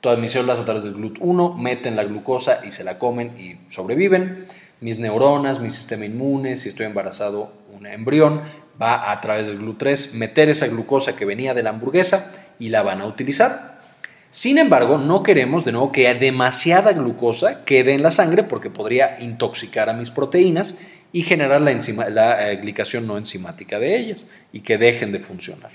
Todas 0.00 0.18
mis 0.18 0.32
células 0.32 0.58
a 0.58 0.64
través 0.64 0.82
del 0.82 0.96
GLUT1 0.96 1.56
meten 1.56 1.94
la 1.94 2.02
glucosa 2.02 2.60
y 2.66 2.72
se 2.72 2.82
la 2.82 2.98
comen 2.98 3.38
y 3.38 3.56
sobreviven. 3.72 4.46
Mis 4.80 4.98
neuronas, 4.98 5.60
mi 5.60 5.70
sistema 5.70 6.04
inmune, 6.04 6.56
si 6.56 6.68
estoy 6.68 6.86
embarazado, 6.86 7.52
un 7.72 7.86
embrión, 7.86 8.42
va 8.80 9.12
a 9.12 9.20
través 9.20 9.46
del 9.46 9.60
GLUT3 9.60 10.14
meter 10.14 10.48
esa 10.48 10.66
glucosa 10.66 11.14
que 11.14 11.24
venía 11.24 11.54
de 11.54 11.62
la 11.62 11.70
hamburguesa 11.70 12.32
y 12.58 12.70
la 12.70 12.82
van 12.82 13.00
a 13.00 13.06
utilizar. 13.06 13.80
Sin 14.28 14.58
embargo, 14.58 14.98
no 14.98 15.22
queremos 15.22 15.64
de 15.64 15.72
nuevo 15.72 15.92
que 15.92 16.12
demasiada 16.14 16.92
glucosa 16.94 17.64
quede 17.64 17.92
en 17.92 18.02
la 18.02 18.10
sangre 18.10 18.42
porque 18.42 18.70
podría 18.70 19.20
intoxicar 19.20 19.88
a 19.88 19.92
mis 19.92 20.10
proteínas 20.10 20.74
y 21.12 21.22
generar 21.22 21.60
la, 21.60 21.78
la 22.10 22.50
eh, 22.50 22.56
glicación 22.56 23.06
no 23.06 23.18
enzimática 23.18 23.78
de 23.78 23.96
ellas 23.96 24.26
y 24.52 24.60
que 24.60 24.78
dejen 24.78 25.12
de 25.12 25.20
funcionar. 25.20 25.72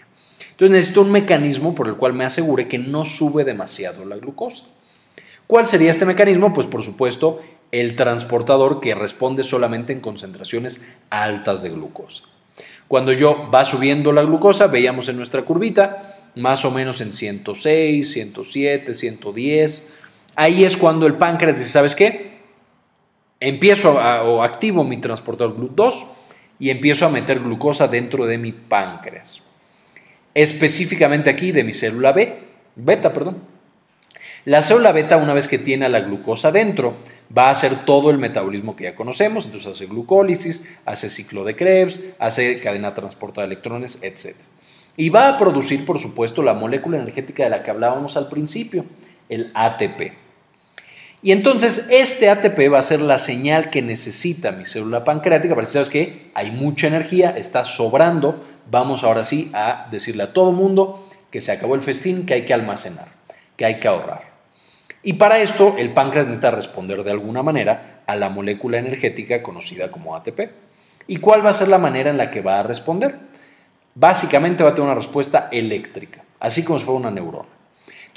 Entonces 0.52 0.72
necesito 0.72 1.02
un 1.02 1.12
mecanismo 1.12 1.76
por 1.76 1.88
el 1.88 1.96
cual 1.96 2.14
me 2.14 2.26
asegure 2.26 2.68
que 2.68 2.80
no 2.80 3.06
sube 3.06 3.44
demasiado 3.44 4.06
la 4.06 4.18
glucosa. 4.18 4.64
¿Cuál 5.46 5.68
sería 5.68 5.92
este 5.92 6.06
mecanismo? 6.06 6.54
Pues 6.54 6.68
por 6.68 6.84
supuesto 6.84 7.42
el 7.72 7.96
transportador 7.96 8.80
que 8.80 8.96
responde 8.96 9.44
solamente 9.44 9.94
en 9.94 10.00
concentraciones 10.00 10.96
altas 11.10 11.62
de 11.62 11.70
glucosa. 11.70 12.24
Cuando 12.88 13.12
yo 13.12 13.50
va 13.54 13.66
subiendo 13.66 14.14
la 14.14 14.24
glucosa, 14.24 14.68
veíamos 14.68 15.10
en 15.10 15.18
nuestra 15.18 15.44
curvita, 15.44 16.18
más 16.36 16.64
o 16.66 16.72
menos 16.72 17.02
en 17.02 17.14
106, 17.14 18.12
107, 18.12 18.94
110. 18.94 19.88
Ahí 20.36 20.64
es 20.64 20.78
cuando 20.78 21.06
el 21.06 21.16
páncreas 21.16 21.60
dice, 21.60 21.70
¿sabes 21.70 21.96
qué? 21.96 22.27
Empiezo 23.40 23.94
o 23.94 24.44
activo 24.44 24.84
mi 24.84 24.98
transportador 24.98 25.56
GLUT2 25.58 26.06
y 26.60 26.70
empiezo 26.70 27.06
a 27.06 27.10
meter 27.10 27.40
glucosa 27.40 27.88
dentro 27.88 28.26
de 28.26 28.38
mi 28.38 28.52
páncreas. 28.52 29.44
Específicamente 30.34 31.30
aquí 31.30 31.52
de 31.52 31.64
mi 31.64 31.74
célula 31.74 32.14
B, 32.14 32.40
beta, 32.76 33.14
perdón. 33.14 33.38
La 34.46 34.64
célula 34.64 34.92
beta, 34.92 35.18
una 35.18 35.34
vez 35.34 35.48
que 35.48 35.60
tiene 35.60 35.90
la 35.90 36.00
glucosa 36.00 36.52
dentro, 36.52 36.96
va 37.36 37.48
a 37.48 37.52
hacer 37.52 37.86
todo 37.86 38.10
el 38.10 38.18
metabolismo 38.18 38.76
que 38.76 38.86
ya 38.86 38.96
conocemos, 38.96 39.46
entonces 39.46 39.72
hace 39.72 39.86
glucólisis, 39.88 40.78
hace 40.86 41.10
ciclo 41.10 41.44
de 41.44 41.56
Krebs, 41.56 42.02
hace 42.18 42.60
cadena 42.62 42.94
transportada 42.94 43.46
de 43.46 43.54
electrones, 43.54 44.00
etc. 44.04 44.36
Y 44.96 45.10
va 45.10 45.28
a 45.28 45.38
producir, 45.38 45.86
por 45.86 46.00
supuesto, 46.00 46.42
la 46.42 46.54
molécula 46.54 46.98
energética 46.98 47.44
de 47.44 47.50
la 47.50 47.62
que 47.62 47.72
hablábamos 47.72 48.16
al 48.16 48.30
principio, 48.30 48.86
el 49.28 49.52
ATP. 49.54 50.27
Y 51.24 51.32
entonces 51.32 51.88
este 51.90 52.30
ATP 52.30 52.72
va 52.72 52.78
a 52.78 52.84
ser 52.84 53.02
la 53.02 53.18
señal 53.18 53.70
que 53.70 53.82
necesita 53.82 54.52
mi 54.52 54.66
célula 54.66 55.04
pancreática 55.04 55.56
para 55.56 55.66
decir, 55.66 55.74
¿sabes 55.74 55.90
qué? 55.90 56.32
Hay 56.36 56.52
mucha 56.52 56.88
energía, 56.88 57.32
está 57.32 57.66
sobrando, 57.66 58.44
vamos 58.70 59.04
ahora 59.04 59.26
sí 59.26 59.50
a 59.54 59.88
decirle 59.90 60.24
a 60.24 60.34
todo 60.34 60.52
mundo 60.52 61.08
que 61.32 61.42
se 61.42 61.52
acabó 61.52 61.74
el 61.74 61.82
festín, 61.82 62.26
que 62.26 62.36
hay 62.36 62.46
que 62.46 62.54
almacenar, 62.54 63.08
que 63.56 63.66
hay 63.66 63.80
que 63.80 63.88
ahorrar. 63.88 64.38
Y 65.02 65.14
para 65.14 65.40
esto 65.40 65.76
el 65.78 65.92
páncreas 65.94 66.28
necesita 66.28 66.52
responder 66.52 67.04
de 67.04 67.12
alguna 67.12 67.42
manera 67.42 68.04
a 68.06 68.16
la 68.16 68.30
molécula 68.30 68.78
energética 68.78 69.42
conocida 69.42 69.90
como 69.90 70.16
ATP. 70.16 70.52
¿Y 71.08 71.18
cuál 71.18 71.46
va 71.46 71.50
a 71.50 71.56
ser 71.56 71.70
la 71.70 71.78
manera 71.78 72.10
en 72.10 72.18
la 72.18 72.30
que 72.30 72.42
va 72.42 72.60
a 72.60 72.64
responder? 72.64 73.18
Básicamente 73.96 74.64
va 74.64 74.72
a 74.72 74.76
tener 74.76 74.90
una 74.90 75.00
respuesta 75.00 75.50
eléctrica, 75.52 76.24
así 76.40 76.64
como 76.64 76.78
si 76.78 76.86
fuera 76.86 77.00
una 77.00 77.12
neurona. 77.12 77.57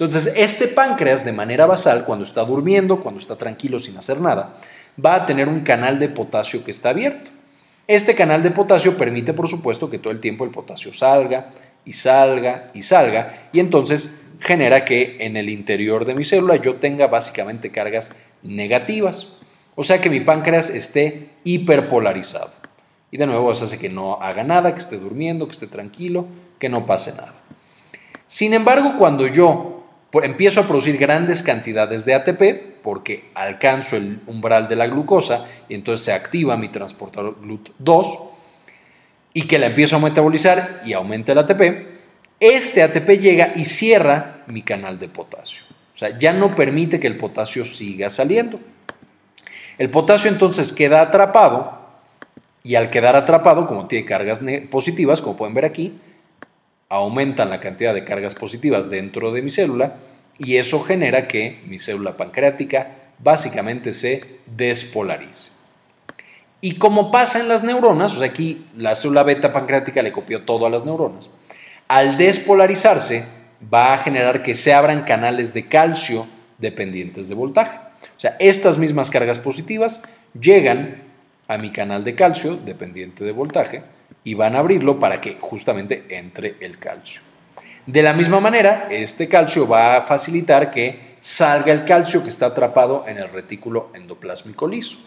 Entonces, 0.01 0.33
este 0.35 0.67
páncreas 0.67 1.27
de 1.27 1.33
manera 1.33 1.67
basal, 1.67 2.07
cuando 2.07 2.25
está 2.25 2.43
durmiendo, 2.43 3.01
cuando 3.01 3.21
está 3.21 3.37
tranquilo 3.37 3.79
sin 3.79 3.99
hacer 3.99 4.19
nada, 4.19 4.55
va 5.05 5.15
a 5.15 5.27
tener 5.27 5.47
un 5.47 5.61
canal 5.61 5.99
de 5.99 6.09
potasio 6.09 6.65
que 6.65 6.71
está 6.71 6.89
abierto. 6.89 7.31
Este 7.87 8.15
canal 8.15 8.43
de 8.43 8.51
potasio 8.51 8.97
permite, 8.97 9.35
por 9.35 9.47
supuesto, 9.47 9.91
que 9.91 9.99
todo 9.99 10.15
el 10.15 10.21
tiempo 10.21 10.45
el 10.45 10.53
potasio 10.53 10.95
salga 10.95 11.51
y 11.85 11.93
salga 11.93 12.71
y 12.73 12.81
salga, 12.81 13.51
y 13.53 13.61
entonces 13.61 14.23
genera 14.39 14.87
que 14.87 15.19
en 15.21 15.37
el 15.37 15.51
interior 15.51 16.07
de 16.07 16.15
mi 16.15 16.25
célula 16.25 16.57
yo 16.57 16.77
tenga 16.77 17.07
básicamente 17.07 17.71
cargas 17.71 18.17
negativas. 18.43 19.37
O 19.75 19.83
sea 19.83 20.01
que 20.01 20.09
mi 20.09 20.21
páncreas 20.21 20.71
esté 20.71 21.29
hiperpolarizado. 21.45 22.53
Y 23.11 23.19
de 23.19 23.27
nuevo 23.27 23.53
eso 23.53 23.67
hace 23.67 23.79
que 23.79 23.91
no 23.91 24.15
haga 24.23 24.45
nada, 24.45 24.73
que 24.73 24.81
esté 24.81 24.97
durmiendo, 24.97 25.47
que 25.47 25.53
esté 25.53 25.67
tranquilo, 25.67 26.25
que 26.59 26.71
no 26.71 26.87
pase 26.87 27.13
nada. 27.13 27.35
Sin 28.29 28.55
embargo, 28.55 28.95
cuando 28.97 29.27
yo 29.27 29.80
empiezo 30.23 30.61
a 30.61 30.67
producir 30.67 30.99
grandes 30.99 31.43
cantidades 31.43 32.05
de 32.05 32.15
ATP 32.15 32.81
porque 32.83 33.31
alcanzo 33.35 33.97
el 33.97 34.21
umbral 34.27 34.69
de 34.69 34.77
la 34.77 34.89
glucosa 34.89 35.47
y 35.69 35.75
entonces 35.75 36.05
se 36.05 36.13
activa 36.13 36.57
mi 36.57 36.69
transportador 36.69 37.37
GLUT2 37.43 38.31
y 39.33 39.43
que 39.43 39.59
la 39.59 39.67
empiezo 39.67 39.97
a 39.97 40.01
metabolizar 40.01 40.83
y 40.85 40.93
aumenta 40.93 41.33
el 41.33 41.39
ATP, 41.39 41.61
este 42.41 42.83
ATP 42.83 43.09
llega 43.21 43.53
y 43.55 43.65
cierra 43.65 44.43
mi 44.49 44.63
canal 44.63 44.99
de 44.99 45.09
potasio. 45.09 45.63
O 45.95 45.99
sea, 45.99 46.19
ya 46.19 46.33
no 46.33 46.51
permite 46.51 46.99
que 46.99 47.07
el 47.07 47.17
potasio 47.17 47.65
siga 47.65 48.11
saliendo. 48.11 48.59
El 49.79 49.91
potasio 49.91 50.31
entonces 50.31 50.73
queda 50.73 51.03
atrapado 51.03 51.79
y 52.63 52.75
al 52.75 52.91
quedar 52.91 53.17
atrapado, 53.17 53.67
como 53.67 53.87
tiene 53.87 54.07
cargas 54.07 54.43
positivas, 54.71 55.21
como 55.21 55.37
pueden 55.37 55.55
ver 55.55 55.65
aquí, 55.65 55.99
aumentan 56.91 57.49
la 57.49 57.61
cantidad 57.61 57.95
de 57.95 58.05
cargas 58.05 58.35
positivas 58.35 58.91
dentro 58.91 59.33
de 59.33 59.41
mi 59.41 59.49
célula 59.49 59.95
y 60.39 60.57
eso 60.57 60.83
genera 60.83 61.29
que 61.29 61.61
mi 61.67 61.79
célula 61.79 62.17
pancreática 62.17 62.97
básicamente 63.19 63.95
se 63.95 64.41
despolarice. 64.47 65.53
Y 66.61 66.75
como 66.75 67.11
pasa 67.11 67.41
en 67.41 67.49
las 67.49 67.63
neuronas, 67.63 68.15
o 68.15 68.19
sea, 68.19 68.27
aquí 68.27 68.67
la 68.77 68.95
célula 68.95 69.23
beta 69.23 69.53
pancreática 69.53 70.03
le 70.03 70.13
copió 70.13 70.43
todo 70.43 70.67
a 70.67 70.71
las 70.71 70.85
neuronas, 70.85 71.31
al 71.89 72.19
despolarizarse 72.19 73.25
va 73.73 73.95
a 73.95 73.99
generar 73.99 74.43
que 74.43 74.55
se 74.55 74.75
abran 74.75 75.05
canales 75.05 75.55
de 75.55 75.69
calcio 75.69 76.27
dependientes 76.59 77.29
de 77.29 77.35
voltaje. 77.35 77.79
O 78.03 78.21
sea, 78.21 78.37
estas 78.41 78.79
mismas 78.79 79.11
cargas 79.11 79.39
positivas 79.39 80.03
llegan 80.39 81.03
a 81.49 81.57
mi 81.57 81.71
canal 81.71 82.05
de 82.05 82.15
calcio 82.15 82.57
dependiente 82.57 83.25
de 83.25 83.33
voltaje 83.33 83.83
y 84.25 84.35
van 84.35 84.57
a 84.57 84.61
abrirlo 84.61 84.99
para 84.99 85.21
que 85.21 85.37
justamente 85.41 86.05
entre 86.11 86.57
el 86.61 86.79
calcio. 86.79 87.23
De 87.87 88.03
la 88.03 88.13
misma 88.13 88.41
manera, 88.41 88.89
este 88.91 89.29
calcio 89.29 89.67
va 89.67 89.97
a 89.97 90.03
facilitar 90.03 90.71
que 90.71 91.17
salga 91.19 91.73
el 91.73 91.85
calcio 91.85 92.23
que 92.23 92.29
está 92.29 92.47
atrapado 92.47 93.05
en 93.07 93.19
el 93.19 93.29
retículo 93.31 93.91
endoplásmico 93.95 94.69
liso. 94.69 94.99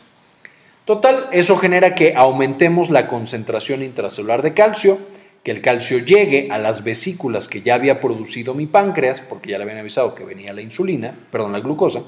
Total, 0.85 1.29
eso 1.31 1.55
genera 1.57 1.95
que 1.95 2.13
aumentemos 2.15 2.89
la 2.89 3.07
concentración 3.07 3.83
intracelular 3.83 4.41
de 4.41 4.53
calcio, 4.53 4.97
que 5.43 5.51
el 5.51 5.61
calcio 5.61 5.99
llegue 5.99 6.49
a 6.51 6.57
las 6.57 6.83
vesículas 6.83 7.47
que 7.47 7.61
ya 7.61 7.75
había 7.75 8.01
producido 8.01 8.53
mi 8.53 8.65
páncreas, 8.65 9.21
porque 9.21 9.51
ya 9.51 9.57
le 9.57 9.63
habían 9.63 9.79
avisado 9.79 10.15
que 10.15 10.25
venía 10.25 10.51
la 10.51 10.61
insulina, 10.61 11.15
perdón, 11.31 11.53
la 11.53 11.59
glucosa, 11.59 12.01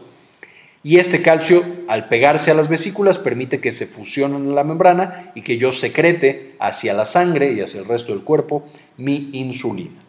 y 0.86 1.00
este 1.00 1.24
calcio, 1.24 1.64
al 1.88 2.10
pegarse 2.10 2.52
a 2.52 2.54
las 2.54 2.70
vesículas, 2.70 3.18
permite 3.18 3.60
que 3.60 3.72
se 3.72 3.88
fusionen 3.88 4.46
en 4.46 4.54
la 4.54 4.64
membrana 4.64 5.32
y 5.34 5.42
que 5.42 5.58
yo 5.58 5.72
secrete 5.72 6.54
hacia 6.60 6.94
la 6.94 7.06
sangre 7.06 7.54
y 7.54 7.62
hacia 7.62 7.80
el 7.80 7.88
resto 7.88 8.14
del 8.14 8.24
cuerpo 8.24 8.66
mi 8.96 9.32
insulina. 9.34 10.00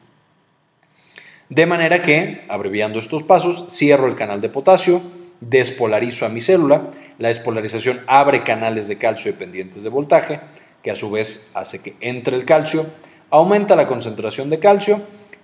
De 1.48 1.64
manera 1.64 2.02
que, 2.02 2.44
abreviando 2.50 2.98
estos 2.98 3.22
pasos, 3.22 3.68
cierro 3.70 4.06
el 4.06 4.16
canal 4.16 4.42
de 4.42 4.50
potasio, 4.50 5.00
despolarizo 5.40 6.26
a 6.26 6.28
mi 6.28 6.42
célula, 6.42 6.90
la 7.18 7.28
despolarización 7.28 8.02
abre 8.06 8.42
canales 8.42 8.86
de 8.86 8.98
calcio 8.98 9.32
dependientes 9.32 9.82
de 9.82 9.88
voltaje, 9.88 10.40
que 10.82 10.90
a 10.90 10.96
su 10.96 11.10
vez 11.10 11.52
hace 11.54 11.80
que 11.80 11.94
entre 12.02 12.36
el 12.36 12.44
calcio, 12.44 12.84
aumenta 13.30 13.76
la 13.76 13.86
concentración 13.86 14.50
de 14.50 14.58
calcio 14.58 15.00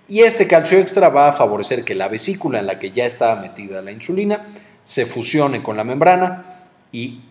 y 0.07 0.19
este 0.19 0.45
calcio 0.45 0.77
extra 0.77 1.09
va 1.09 1.29
a 1.29 1.33
favorecer 1.33 1.83
que 1.83 1.95
la 1.95 2.07
vesícula 2.07 2.59
en 2.59 2.67
la 2.67 2.77
que 2.77 2.91
ya 2.91 3.05
estaba 3.05 3.41
metida 3.41 3.81
la 3.81 3.91
insulina 3.91 4.45
se 4.83 5.05
fusione 5.05 5.63
con 5.63 5.77
la 5.77 5.83
membrana 5.83 6.45
y 6.91 7.21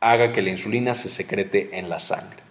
haga 0.00 0.32
que 0.32 0.42
la 0.42 0.50
insulina 0.50 0.94
se 0.94 1.08
secrete 1.08 1.70
en 1.78 1.88
la 1.88 1.98
sangre. 1.98 2.42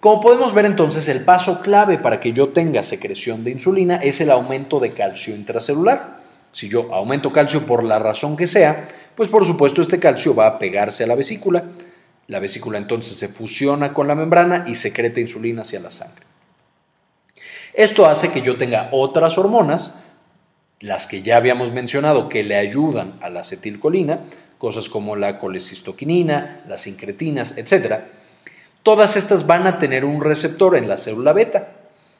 Como 0.00 0.20
podemos 0.20 0.52
ver 0.52 0.66
entonces, 0.66 1.08
el 1.08 1.24
paso 1.24 1.62
clave 1.62 1.98
para 1.98 2.20
que 2.20 2.32
yo 2.32 2.50
tenga 2.50 2.82
secreción 2.82 3.42
de 3.42 3.52
insulina 3.52 3.96
es 3.96 4.20
el 4.20 4.30
aumento 4.30 4.78
de 4.78 4.92
calcio 4.92 5.34
intracelular. 5.34 6.18
Si 6.52 6.68
yo 6.68 6.92
aumento 6.92 7.32
calcio 7.32 7.66
por 7.66 7.82
la 7.82 7.98
razón 7.98 8.36
que 8.36 8.46
sea, 8.46 8.88
pues 9.14 9.28
por 9.28 9.46
supuesto 9.46 9.82
este 9.82 9.98
calcio 9.98 10.34
va 10.34 10.46
a 10.46 10.58
pegarse 10.58 11.04
a 11.04 11.06
la 11.06 11.14
vesícula. 11.14 11.64
La 12.26 12.38
vesícula 12.38 12.78
entonces 12.78 13.16
se 13.16 13.28
fusiona 13.28 13.92
con 13.92 14.06
la 14.06 14.14
membrana 14.14 14.64
y 14.66 14.74
secreta 14.74 15.20
insulina 15.20 15.62
hacia 15.62 15.80
la 15.80 15.90
sangre. 15.90 16.24
Esto 17.72 18.06
hace 18.06 18.30
que 18.30 18.42
yo 18.42 18.56
tenga 18.56 18.88
otras 18.92 19.36
hormonas 19.36 19.94
las 20.84 21.06
que 21.06 21.22
ya 21.22 21.38
habíamos 21.38 21.72
mencionado 21.72 22.28
que 22.28 22.42
le 22.42 22.56
ayudan 22.56 23.14
a 23.22 23.30
la 23.30 23.40
acetilcolina, 23.40 24.20
cosas 24.58 24.90
como 24.90 25.16
la 25.16 25.38
colecistoquinina, 25.38 26.60
las 26.68 26.82
sincretinas, 26.82 27.56
etc., 27.56 28.00
todas 28.82 29.16
estas 29.16 29.46
van 29.46 29.66
a 29.66 29.78
tener 29.78 30.04
un 30.04 30.20
receptor 30.20 30.76
en 30.76 30.86
la 30.86 30.98
célula 30.98 31.32
beta. 31.32 31.68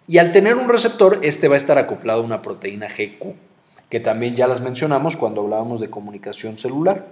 Y 0.08 0.16
al 0.16 0.32
tener 0.32 0.56
un 0.56 0.70
receptor, 0.70 1.20
este 1.20 1.46
va 1.48 1.56
a 1.56 1.58
estar 1.58 1.76
acoplado 1.76 2.22
a 2.22 2.24
una 2.24 2.40
proteína 2.40 2.88
GQ, 2.88 3.34
que 3.90 4.00
también 4.00 4.34
ya 4.34 4.46
las 4.46 4.62
mencionamos 4.62 5.18
cuando 5.18 5.42
hablábamos 5.42 5.82
de 5.82 5.90
comunicación 5.90 6.56
celular. 6.56 7.04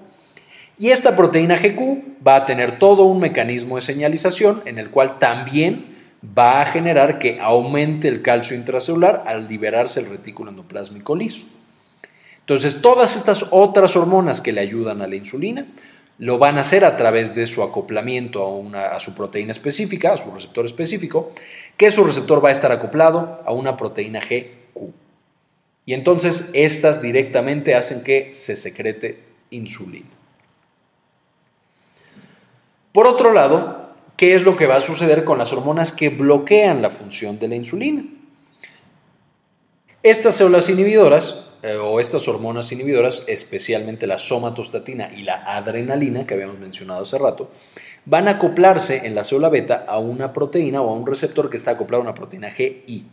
Y 0.78 0.88
esta 0.88 1.14
proteína 1.14 1.58
GQ 1.58 2.24
va 2.26 2.36
a 2.36 2.46
tener 2.46 2.78
todo 2.78 3.04
un 3.04 3.20
mecanismo 3.20 3.76
de 3.76 3.82
señalización 3.82 4.62
en 4.64 4.78
el 4.78 4.88
cual 4.88 5.18
también 5.18 5.91
va 6.24 6.60
a 6.60 6.66
generar 6.66 7.18
que 7.18 7.40
aumente 7.40 8.08
el 8.08 8.22
calcio 8.22 8.56
intracelular 8.56 9.24
al 9.26 9.48
liberarse 9.48 10.00
el 10.00 10.08
retículo 10.08 10.50
endoplásmico 10.50 11.16
liso. 11.16 11.46
Entonces, 12.40 12.80
todas 12.80 13.16
estas 13.16 13.46
otras 13.50 13.96
hormonas 13.96 14.40
que 14.40 14.52
le 14.52 14.60
ayudan 14.60 15.02
a 15.02 15.06
la 15.06 15.16
insulina 15.16 15.66
lo 16.18 16.38
van 16.38 16.58
a 16.58 16.60
hacer 16.60 16.84
a 16.84 16.96
través 16.96 17.34
de 17.34 17.46
su 17.46 17.62
acoplamiento 17.62 18.42
a, 18.42 18.48
una, 18.48 18.86
a 18.88 19.00
su 19.00 19.14
proteína 19.14 19.50
específica, 19.52 20.12
a 20.12 20.18
su 20.18 20.30
receptor 20.30 20.64
específico, 20.64 21.32
que 21.76 21.90
su 21.90 22.04
receptor 22.04 22.44
va 22.44 22.50
a 22.50 22.52
estar 22.52 22.70
acoplado 22.70 23.40
a 23.44 23.52
una 23.52 23.76
proteína 23.76 24.20
GQ. 24.20 24.92
Y 25.84 25.94
entonces 25.94 26.50
estas 26.52 27.02
directamente 27.02 27.74
hacen 27.74 28.04
que 28.04 28.32
se 28.34 28.56
secrete 28.56 29.20
insulina. 29.50 30.06
Por 32.92 33.06
otro 33.06 33.32
lado, 33.32 33.81
qué 34.22 34.36
es 34.36 34.44
lo 34.44 34.54
que 34.54 34.68
va 34.68 34.76
a 34.76 34.80
suceder 34.80 35.24
con 35.24 35.38
las 35.38 35.52
hormonas 35.52 35.90
que 35.90 36.08
bloquean 36.08 36.80
la 36.80 36.90
función 36.90 37.40
de 37.40 37.48
la 37.48 37.56
insulina. 37.56 38.04
Estas 40.00 40.36
células 40.36 40.70
inhibidoras 40.70 41.46
eh, 41.64 41.74
o 41.74 41.98
estas 41.98 42.28
hormonas 42.28 42.70
inhibidoras, 42.70 43.24
especialmente 43.26 44.06
la 44.06 44.18
somatostatina 44.18 45.10
y 45.12 45.24
la 45.24 45.42
adrenalina 45.42 46.24
que 46.24 46.34
habíamos 46.34 46.60
mencionado 46.60 47.02
hace 47.02 47.18
rato, 47.18 47.50
van 48.04 48.28
a 48.28 48.32
acoplarse 48.32 49.08
en 49.08 49.16
la 49.16 49.24
célula 49.24 49.48
beta 49.48 49.86
a 49.88 49.98
una 49.98 50.32
proteína 50.32 50.82
o 50.82 50.90
a 50.90 50.96
un 50.96 51.04
receptor 51.04 51.50
que 51.50 51.56
está 51.56 51.72
acoplado 51.72 52.02
a 52.02 52.04
una 52.04 52.14
proteína 52.14 52.52
GI. 52.52 53.04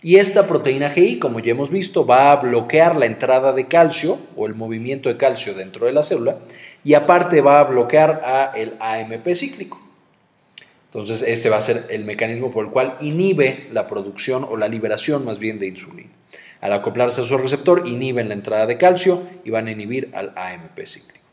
Y 0.00 0.16
esta 0.16 0.46
proteína 0.46 0.88
GI, 0.88 1.18
como 1.18 1.40
ya 1.40 1.50
hemos 1.50 1.68
visto, 1.68 2.06
va 2.06 2.32
a 2.32 2.36
bloquear 2.36 2.96
la 2.96 3.04
entrada 3.04 3.52
de 3.52 3.68
calcio 3.68 4.16
o 4.34 4.46
el 4.46 4.54
movimiento 4.54 5.10
de 5.10 5.18
calcio 5.18 5.52
dentro 5.52 5.84
de 5.84 5.92
la 5.92 6.02
célula 6.02 6.38
y 6.82 6.94
aparte 6.94 7.42
va 7.42 7.60
a 7.60 7.64
bloquear 7.64 8.22
a 8.24 8.52
el 8.56 8.78
AMP 8.80 9.34
cíclico. 9.34 9.81
Entonces, 10.92 11.22
este 11.22 11.48
va 11.48 11.56
a 11.56 11.62
ser 11.62 11.86
el 11.88 12.04
mecanismo 12.04 12.50
por 12.50 12.66
el 12.66 12.70
cual 12.70 12.98
inhibe 13.00 13.66
la 13.72 13.86
producción 13.86 14.44
o 14.44 14.58
la 14.58 14.68
liberación 14.68 15.24
más 15.24 15.38
bien 15.38 15.58
de 15.58 15.68
insulina. 15.68 16.10
Al 16.60 16.74
acoplarse 16.74 17.22
a 17.22 17.24
su 17.24 17.38
receptor, 17.38 17.88
inhiben 17.88 18.28
la 18.28 18.34
entrada 18.34 18.66
de 18.66 18.76
calcio 18.76 19.22
y 19.42 19.48
van 19.48 19.68
a 19.68 19.70
inhibir 19.70 20.10
al 20.12 20.34
AMP 20.36 20.78
cíclico. 20.84 21.24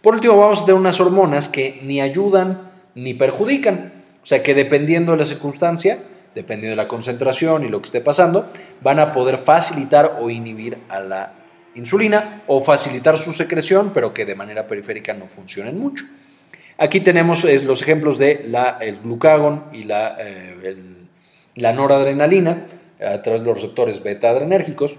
Por 0.00 0.14
último, 0.14 0.36
vamos 0.36 0.60
a 0.60 0.64
tener 0.64 0.80
unas 0.80 1.00
hormonas 1.00 1.48
que 1.48 1.80
ni 1.82 2.00
ayudan 2.00 2.70
ni 2.94 3.14
perjudican. 3.14 3.92
O 4.22 4.26
sea 4.26 4.44
que 4.44 4.54
dependiendo 4.54 5.10
de 5.10 5.18
la 5.18 5.24
circunstancia, 5.24 5.98
dependiendo 6.32 6.70
de 6.70 6.82
la 6.82 6.86
concentración 6.86 7.64
y 7.64 7.68
lo 7.68 7.82
que 7.82 7.86
esté 7.86 8.00
pasando, 8.00 8.48
van 8.80 9.00
a 9.00 9.12
poder 9.12 9.38
facilitar 9.38 10.18
o 10.20 10.30
inhibir 10.30 10.78
a 10.88 11.00
la 11.00 11.32
insulina 11.74 12.44
o 12.46 12.60
facilitar 12.60 13.18
su 13.18 13.32
secreción, 13.32 13.90
pero 13.92 14.14
que 14.14 14.24
de 14.24 14.36
manera 14.36 14.68
periférica 14.68 15.14
no 15.14 15.26
funcionen 15.26 15.80
mucho. 15.80 16.04
Aquí 16.82 17.00
tenemos 17.00 17.44
los 17.44 17.82
ejemplos 17.82 18.16
de 18.16 18.40
la, 18.46 18.78
el 18.80 19.00
glucagón 19.00 19.64
y 19.70 19.82
la, 19.82 20.16
eh, 20.18 20.76
la 21.54 21.74
noradrenalina 21.74 22.64
a 23.06 23.20
través 23.20 23.42
de 23.42 23.48
los 23.48 23.56
receptores 23.60 24.02
beta 24.02 24.30
adrenérgicos, 24.30 24.98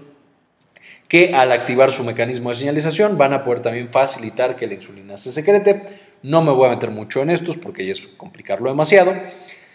que 1.08 1.34
al 1.34 1.50
activar 1.50 1.90
su 1.90 2.04
mecanismo 2.04 2.50
de 2.50 2.54
señalización 2.54 3.18
van 3.18 3.32
a 3.32 3.42
poder 3.42 3.62
también 3.62 3.88
facilitar 3.88 4.54
que 4.54 4.68
la 4.68 4.74
insulina 4.74 5.16
se 5.16 5.32
secrete. 5.32 5.82
No 6.22 6.40
me 6.40 6.52
voy 6.52 6.68
a 6.68 6.70
meter 6.70 6.92
mucho 6.92 7.20
en 7.20 7.30
estos 7.30 7.58
porque 7.58 7.84
ya 7.84 7.94
es 7.94 8.02
complicarlo 8.16 8.70
demasiado. 8.70 9.12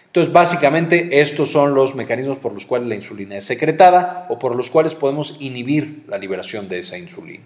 Entonces, 0.05 0.32
básicamente, 0.32 1.20
estos 1.20 1.51
son 1.51 1.76
los 1.76 1.93
mecanismos 1.93 2.38
por 2.38 2.53
los 2.53 2.66
cuales 2.66 2.88
la 2.88 2.95
insulina 2.95 3.36
es 3.36 3.43
secretada 3.43 4.28
o 4.30 4.39
por 4.39 4.55
los 4.55 4.70
cuales 4.70 4.95
podemos 4.95 5.36
inhibir 5.41 6.05
la 6.08 6.18
liberación 6.18 6.70
de 6.70 6.80
esa 6.80 6.97
insulina. 6.97 7.43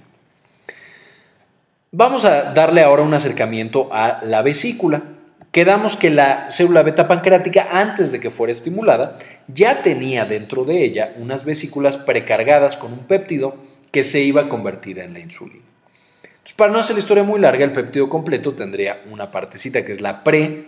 Vamos 1.93 2.23
a 2.23 2.53
darle 2.53 2.83
ahora 2.83 3.03
un 3.03 3.13
acercamiento 3.13 3.89
a 3.91 4.21
la 4.23 4.41
vesícula. 4.41 5.03
Quedamos 5.51 5.97
que 5.97 6.09
la 6.09 6.49
célula 6.49 6.83
beta 6.83 7.05
pancreática, 7.05 7.67
antes 7.69 8.13
de 8.13 8.21
que 8.21 8.29
fuera 8.29 8.53
estimulada, 8.53 9.19
ya 9.49 9.81
tenía 9.81 10.23
dentro 10.23 10.63
de 10.63 10.85
ella 10.85 11.13
unas 11.17 11.43
vesículas 11.43 11.97
precargadas 11.97 12.77
con 12.77 12.93
un 12.93 12.99
péptido 12.99 13.55
que 13.91 14.05
se 14.05 14.21
iba 14.21 14.43
a 14.43 14.47
convertir 14.47 14.99
en 14.99 15.11
la 15.11 15.19
insulina. 15.19 15.65
Para 16.55 16.71
no 16.71 16.79
hacer 16.79 16.95
la 16.95 17.01
historia 17.01 17.23
muy 17.23 17.41
larga, 17.41 17.65
el 17.65 17.73
péptido 17.73 18.07
completo 18.07 18.53
tendría 18.53 19.01
una 19.11 19.29
partecita 19.29 19.83
que 19.83 19.91
es 19.91 19.99
la 19.99 20.23
pre, 20.23 20.67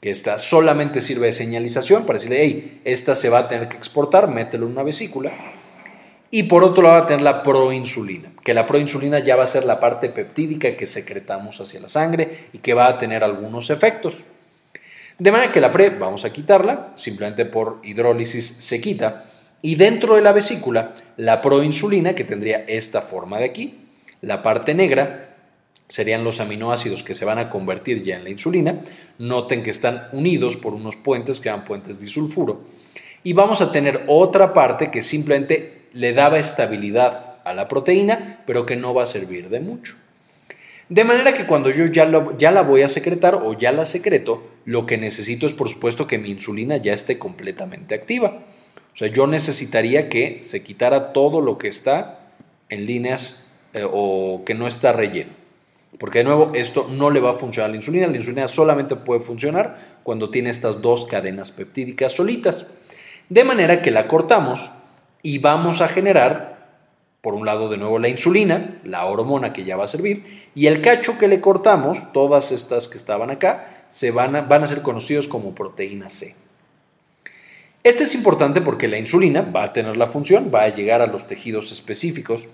que 0.00 0.10
esta 0.10 0.38
solamente 0.38 1.00
sirve 1.00 1.26
de 1.26 1.32
señalización 1.32 2.06
para 2.06 2.20
decirle, 2.20 2.40
hey, 2.40 2.80
esta 2.84 3.16
se 3.16 3.30
va 3.30 3.40
a 3.40 3.48
tener 3.48 3.68
que 3.68 3.76
exportar, 3.76 4.28
mételo 4.28 4.66
en 4.66 4.72
una 4.72 4.84
vesícula. 4.84 5.32
Y 6.34 6.44
por 6.44 6.64
otro 6.64 6.82
lado 6.82 6.94
va 6.94 7.02
a 7.02 7.06
tener 7.06 7.20
la 7.20 7.42
proinsulina, 7.42 8.32
que 8.42 8.54
la 8.54 8.66
proinsulina 8.66 9.18
ya 9.18 9.36
va 9.36 9.44
a 9.44 9.46
ser 9.46 9.66
la 9.66 9.78
parte 9.78 10.08
peptídica 10.08 10.78
que 10.78 10.86
secretamos 10.86 11.60
hacia 11.60 11.78
la 11.78 11.90
sangre 11.90 12.48
y 12.54 12.58
que 12.58 12.72
va 12.72 12.86
a 12.86 12.96
tener 12.96 13.22
algunos 13.22 13.68
efectos. 13.68 14.24
De 15.18 15.30
manera 15.30 15.52
que 15.52 15.60
la 15.60 15.70
pre 15.70 15.90
vamos 15.90 16.24
a 16.24 16.32
quitarla, 16.32 16.94
simplemente 16.94 17.44
por 17.44 17.80
hidrólisis 17.82 18.46
se 18.46 18.80
quita. 18.80 19.26
Y 19.60 19.74
dentro 19.74 20.16
de 20.16 20.22
la 20.22 20.32
vesícula, 20.32 20.94
la 21.18 21.42
proinsulina, 21.42 22.14
que 22.14 22.24
tendría 22.24 22.64
esta 22.66 23.02
forma 23.02 23.38
de 23.38 23.44
aquí, 23.44 23.80
la 24.22 24.42
parte 24.42 24.72
negra, 24.72 25.36
serían 25.86 26.24
los 26.24 26.40
aminoácidos 26.40 27.02
que 27.02 27.14
se 27.14 27.26
van 27.26 27.40
a 27.40 27.50
convertir 27.50 28.02
ya 28.02 28.16
en 28.16 28.24
la 28.24 28.30
insulina. 28.30 28.80
Noten 29.18 29.62
que 29.62 29.70
están 29.70 30.08
unidos 30.12 30.56
por 30.56 30.72
unos 30.72 30.96
puentes 30.96 31.40
que 31.40 31.50
dan 31.50 31.66
puentes 31.66 32.00
disulfuro. 32.00 32.62
Y 33.22 33.34
vamos 33.34 33.60
a 33.60 33.70
tener 33.70 34.04
otra 34.06 34.54
parte 34.54 34.90
que 34.90 35.02
simplemente 35.02 35.81
le 35.92 36.12
daba 36.12 36.38
estabilidad 36.38 37.36
a 37.44 37.54
la 37.54 37.68
proteína, 37.68 38.40
pero 38.46 38.66
que 38.66 38.76
no 38.76 38.94
va 38.94 39.04
a 39.04 39.06
servir 39.06 39.48
de 39.48 39.60
mucho. 39.60 39.96
De 40.88 41.04
manera 41.04 41.32
que 41.32 41.46
cuando 41.46 41.70
yo 41.70 41.86
ya, 41.86 42.04
la 42.04 42.62
voy 42.62 42.82
a 42.82 42.88
secretar 42.88 43.36
o 43.36 43.54
ya 43.54 43.72
la 43.72 43.86
secreto, 43.86 44.42
lo 44.64 44.84
que 44.84 44.98
necesito 44.98 45.46
es 45.46 45.54
por 45.54 45.70
supuesto 45.70 46.06
que 46.06 46.18
mi 46.18 46.30
insulina 46.30 46.76
ya 46.76 46.92
esté 46.92 47.18
completamente 47.18 47.94
activa. 47.94 48.42
O 48.92 48.96
sea, 48.96 49.08
yo 49.08 49.26
necesitaría 49.26 50.08
que 50.10 50.40
se 50.42 50.62
quitara 50.62 51.12
todo 51.12 51.40
lo 51.40 51.56
que 51.56 51.68
está 51.68 52.28
en 52.68 52.84
líneas 52.84 53.50
eh, 53.72 53.86
o 53.90 54.42
que 54.44 54.54
no 54.54 54.66
está 54.66 54.92
relleno. 54.92 55.32
Porque 55.98 56.18
de 56.18 56.24
nuevo, 56.24 56.52
esto 56.54 56.88
no 56.90 57.10
le 57.10 57.20
va 57.20 57.30
a 57.30 57.34
funcionar 57.34 57.68
a 57.68 57.70
la 57.70 57.76
insulina. 57.76 58.06
La 58.06 58.16
insulina 58.16 58.48
solamente 58.48 58.96
puede 58.96 59.20
funcionar 59.20 59.98
cuando 60.02 60.30
tiene 60.30 60.50
estas 60.50 60.82
dos 60.82 61.06
cadenas 61.06 61.52
peptídicas 61.52 62.12
solitas. 62.12 62.66
De 63.28 63.44
manera 63.44 63.80
que 63.80 63.90
la 63.90 64.08
cortamos 64.08 64.70
y 65.22 65.38
vamos 65.38 65.80
a 65.80 65.88
generar, 65.88 66.68
por 67.20 67.34
un 67.34 67.46
lado 67.46 67.68
de 67.68 67.76
nuevo 67.76 67.98
la 67.98 68.08
insulina, 68.08 68.80
la 68.84 69.04
hormona 69.06 69.52
que 69.52 69.64
ya 69.64 69.76
va 69.76 69.84
a 69.84 69.88
servir, 69.88 70.50
y 70.54 70.66
el 70.66 70.82
cacho 70.82 71.18
que 71.18 71.28
le 71.28 71.40
cortamos, 71.40 72.12
todas 72.12 72.52
estas 72.52 72.88
que 72.88 72.98
estaban 72.98 73.30
acá, 73.30 73.84
se 73.88 74.10
van 74.10 74.36
a, 74.36 74.40
van 74.42 74.64
a 74.64 74.66
ser 74.66 74.82
conocidos 74.82 75.28
como 75.28 75.54
proteína 75.54 76.10
C. 76.10 76.34
Este 77.84 78.04
es 78.04 78.14
importante 78.14 78.60
porque 78.60 78.88
la 78.88 78.98
insulina 78.98 79.42
va 79.42 79.64
a 79.64 79.72
tener 79.72 79.96
la 79.96 80.06
función, 80.06 80.52
va 80.54 80.62
a 80.62 80.68
llegar 80.68 81.02
a 81.02 81.06
los 81.06 81.26
tejidos 81.26 81.72
específicos 81.72 82.48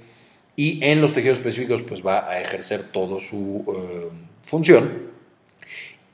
y 0.57 0.83
en 0.85 1.01
los 1.01 1.13
tejidos 1.13 1.39
específicos 1.39 1.83
pues 1.83 2.05
va 2.05 2.29
a 2.29 2.41
ejercer 2.41 2.91
toda 2.91 3.21
su 3.21 3.65
eh, 3.69 4.09
función, 4.47 5.09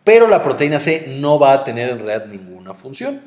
pero 0.03 0.29
la 0.29 0.43
proteína 0.43 0.81
C 0.81 1.07
no 1.09 1.39
va 1.39 1.53
a 1.53 1.65
tener 1.65 1.91
en 1.91 1.99
realidad 1.99 2.27
ninguna 2.27 2.75
función. 2.75 3.23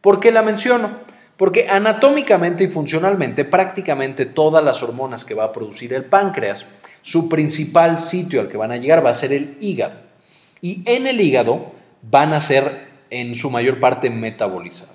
¿Por 0.00 0.20
qué 0.20 0.32
la 0.32 0.42
menciono? 0.42 0.98
Porque 1.36 1.68
anatómicamente 1.68 2.64
y 2.64 2.68
funcionalmente 2.68 3.44
prácticamente 3.44 4.26
todas 4.26 4.62
las 4.62 4.82
hormonas 4.82 5.24
que 5.24 5.34
va 5.34 5.44
a 5.44 5.52
producir 5.52 5.92
el 5.92 6.04
páncreas, 6.04 6.66
su 7.02 7.28
principal 7.28 7.98
sitio 7.98 8.40
al 8.40 8.48
que 8.48 8.56
van 8.56 8.70
a 8.70 8.76
llegar 8.76 9.04
va 9.04 9.10
a 9.10 9.14
ser 9.14 9.32
el 9.32 9.56
hígado. 9.60 9.94
Y 10.60 10.82
en 10.86 11.06
el 11.06 11.20
hígado 11.20 11.72
van 12.02 12.32
a 12.32 12.40
ser 12.40 12.88
en 13.10 13.34
su 13.34 13.50
mayor 13.50 13.80
parte 13.80 14.10
metabolizadas. 14.10 14.94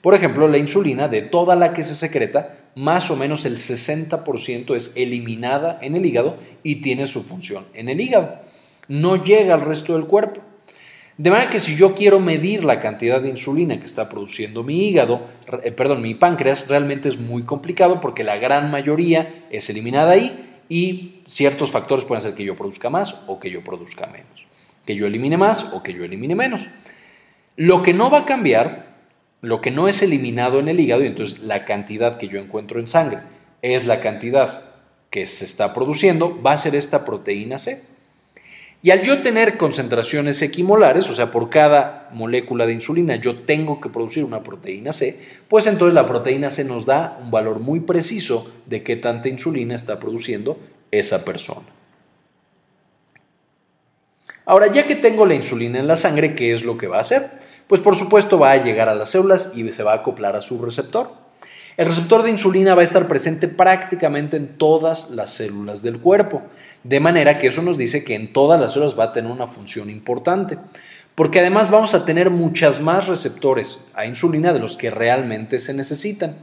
Por 0.00 0.14
ejemplo, 0.14 0.48
la 0.48 0.58
insulina, 0.58 1.08
de 1.08 1.22
toda 1.22 1.56
la 1.56 1.72
que 1.72 1.82
se 1.82 1.94
secreta, 1.94 2.58
más 2.74 3.10
o 3.10 3.16
menos 3.16 3.46
el 3.46 3.56
60% 3.56 4.76
es 4.76 4.92
eliminada 4.96 5.78
en 5.80 5.96
el 5.96 6.04
hígado 6.04 6.36
y 6.62 6.76
tiene 6.76 7.06
su 7.06 7.22
función 7.22 7.66
en 7.74 7.88
el 7.88 8.00
hígado. 8.00 8.40
No 8.88 9.24
llega 9.24 9.54
al 9.54 9.62
resto 9.62 9.94
del 9.94 10.04
cuerpo. 10.04 10.42
De 11.16 11.30
manera 11.30 11.50
que 11.50 11.60
si 11.60 11.76
yo 11.76 11.94
quiero 11.94 12.18
medir 12.18 12.64
la 12.64 12.80
cantidad 12.80 13.20
de 13.20 13.28
insulina 13.28 13.78
que 13.78 13.86
está 13.86 14.08
produciendo 14.08 14.62
mi 14.62 14.88
hígado, 14.88 15.22
eh, 15.62 15.70
perdón, 15.70 16.02
mi 16.02 16.14
páncreas, 16.14 16.66
realmente 16.68 17.08
es 17.08 17.18
muy 17.18 17.44
complicado 17.44 18.00
porque 18.00 18.24
la 18.24 18.36
gran 18.36 18.70
mayoría 18.70 19.44
es 19.50 19.70
eliminada 19.70 20.12
ahí 20.12 20.60
y 20.68 21.22
ciertos 21.28 21.70
factores 21.70 22.04
pueden 22.04 22.22
ser 22.22 22.34
que 22.34 22.44
yo 22.44 22.56
produzca 22.56 22.90
más 22.90 23.24
o 23.28 23.38
que 23.38 23.50
yo 23.50 23.62
produzca 23.62 24.06
menos, 24.06 24.46
que 24.84 24.96
yo 24.96 25.06
elimine 25.06 25.36
más 25.36 25.72
o 25.72 25.82
que 25.82 25.94
yo 25.94 26.04
elimine 26.04 26.34
menos. 26.34 26.68
Lo 27.56 27.82
que 27.84 27.94
no 27.94 28.10
va 28.10 28.20
a 28.20 28.26
cambiar 28.26 28.94
lo 29.44 29.60
que 29.60 29.70
no 29.70 29.88
es 29.88 30.02
eliminado 30.02 30.58
en 30.58 30.68
el 30.68 30.80
hígado, 30.80 31.04
y 31.04 31.06
entonces 31.06 31.40
la 31.40 31.66
cantidad 31.66 32.16
que 32.16 32.28
yo 32.28 32.40
encuentro 32.40 32.80
en 32.80 32.88
sangre 32.88 33.18
es 33.60 33.84
la 33.84 34.00
cantidad 34.00 34.62
que 35.10 35.26
se 35.26 35.44
está 35.44 35.74
produciendo, 35.74 36.40
va 36.42 36.52
a 36.52 36.58
ser 36.58 36.74
esta 36.74 37.04
proteína 37.04 37.58
C. 37.58 37.82
Y 38.84 38.90
al 38.90 39.00
yo 39.00 39.22
tener 39.22 39.56
concentraciones 39.56 40.42
equimolares, 40.42 41.08
o 41.08 41.14
sea, 41.14 41.30
por 41.30 41.48
cada 41.48 42.10
molécula 42.12 42.66
de 42.66 42.74
insulina 42.74 43.16
yo 43.16 43.34
tengo 43.34 43.80
que 43.80 43.88
producir 43.88 44.24
una 44.24 44.42
proteína 44.42 44.92
C, 44.92 45.18
pues 45.48 45.66
entonces 45.66 45.94
la 45.94 46.06
proteína 46.06 46.50
C 46.50 46.64
nos 46.64 46.84
da 46.84 47.18
un 47.18 47.30
valor 47.30 47.60
muy 47.60 47.80
preciso 47.80 48.52
de 48.66 48.82
qué 48.82 48.96
tanta 48.96 49.30
insulina 49.30 49.74
está 49.74 49.98
produciendo 49.98 50.58
esa 50.90 51.24
persona. 51.24 51.66
Ahora, 54.44 54.70
ya 54.70 54.84
que 54.84 54.96
tengo 54.96 55.24
la 55.24 55.34
insulina 55.34 55.78
en 55.78 55.86
la 55.86 55.96
sangre, 55.96 56.34
¿qué 56.34 56.52
es 56.52 56.62
lo 56.62 56.76
que 56.76 56.86
va 56.86 56.98
a 56.98 57.00
hacer? 57.00 57.22
pues 57.66 57.80
por 57.80 57.96
supuesto 57.96 58.38
va 58.38 58.52
a 58.52 58.62
llegar 58.62 58.88
a 58.88 58.94
las 58.94 59.10
células 59.10 59.52
y 59.56 59.72
se 59.72 59.82
va 59.82 59.92
a 59.92 59.96
acoplar 59.96 60.36
a 60.36 60.42
su 60.42 60.62
receptor. 60.62 61.23
El 61.76 61.86
receptor 61.86 62.22
de 62.22 62.30
insulina 62.30 62.76
va 62.76 62.82
a 62.82 62.84
estar 62.84 63.08
presente 63.08 63.48
prácticamente 63.48 64.36
en 64.36 64.56
todas 64.58 65.10
las 65.10 65.30
células 65.30 65.82
del 65.82 65.98
cuerpo, 65.98 66.42
de 66.84 67.00
manera 67.00 67.40
que 67.40 67.48
eso 67.48 67.62
nos 67.62 67.76
dice 67.76 68.04
que 68.04 68.14
en 68.14 68.32
todas 68.32 68.60
las 68.60 68.74
células 68.74 68.96
va 68.96 69.04
a 69.04 69.12
tener 69.12 69.32
una 69.32 69.48
función 69.48 69.90
importante, 69.90 70.56
porque 71.16 71.40
además 71.40 71.72
vamos 71.72 71.92
a 71.94 72.04
tener 72.04 72.30
muchas 72.30 72.80
más 72.80 73.08
receptores 73.08 73.80
a 73.94 74.06
insulina 74.06 74.52
de 74.52 74.60
los 74.60 74.76
que 74.76 74.90
realmente 74.90 75.58
se 75.58 75.74
necesitan. 75.74 76.36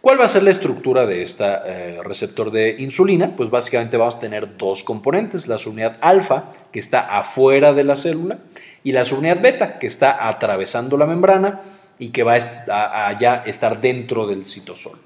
¿Cuál 0.00 0.20
va 0.20 0.24
a 0.24 0.28
ser 0.28 0.44
la 0.44 0.50
estructura 0.50 1.04
de 1.06 1.22
este 1.22 2.02
receptor 2.02 2.52
de 2.52 2.76
insulina? 2.78 3.34
Pues 3.36 3.50
básicamente 3.50 3.96
vamos 3.96 4.16
a 4.16 4.20
tener 4.20 4.56
dos 4.56 4.84
componentes, 4.84 5.48
la 5.48 5.58
subunidad 5.58 5.96
alfa, 6.00 6.50
que 6.70 6.78
está 6.78 7.18
afuera 7.18 7.72
de 7.72 7.84
la 7.84 7.96
célula, 7.96 8.38
y 8.84 8.92
la 8.92 9.04
subunidad 9.04 9.40
beta, 9.40 9.78
que 9.80 9.88
está 9.88 10.28
atravesando 10.28 10.96
la 10.96 11.06
membrana 11.06 11.60
y 12.02 12.08
que 12.08 12.24
va 12.24 12.34
a 12.34 13.16
ya 13.16 13.44
estar 13.46 13.80
dentro 13.80 14.26
del 14.26 14.44
citosol. 14.44 14.98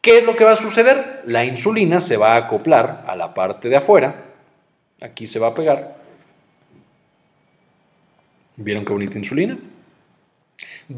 ¿Qué 0.00 0.16
es 0.16 0.24
lo 0.24 0.34
que 0.34 0.44
va 0.44 0.52
a 0.52 0.56
suceder? 0.56 1.20
La 1.26 1.44
insulina 1.44 2.00
se 2.00 2.16
va 2.16 2.32
a 2.32 2.36
acoplar 2.36 3.04
a 3.06 3.14
la 3.14 3.34
parte 3.34 3.68
de 3.68 3.76
afuera, 3.76 4.24
aquí 5.02 5.26
se 5.26 5.38
va 5.38 5.48
a 5.48 5.54
pegar. 5.54 5.98
¿Vieron 8.56 8.86
qué 8.86 8.92
bonita 8.94 9.18
insulina? 9.18 9.58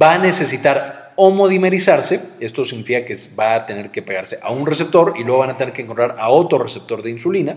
Va 0.00 0.12
a 0.12 0.18
necesitar 0.18 1.12
homodimerizarse, 1.16 2.20
esto 2.38 2.64
significa 2.64 3.04
que 3.04 3.16
va 3.36 3.56
a 3.56 3.66
tener 3.66 3.90
que 3.90 4.02
pegarse 4.02 4.38
a 4.40 4.52
un 4.52 4.64
receptor 4.64 5.14
y 5.16 5.24
luego 5.24 5.40
van 5.40 5.50
a 5.50 5.58
tener 5.58 5.74
que 5.74 5.82
encontrar 5.82 6.14
a 6.20 6.28
otro 6.28 6.58
receptor 6.58 7.02
de 7.02 7.10
insulina 7.10 7.56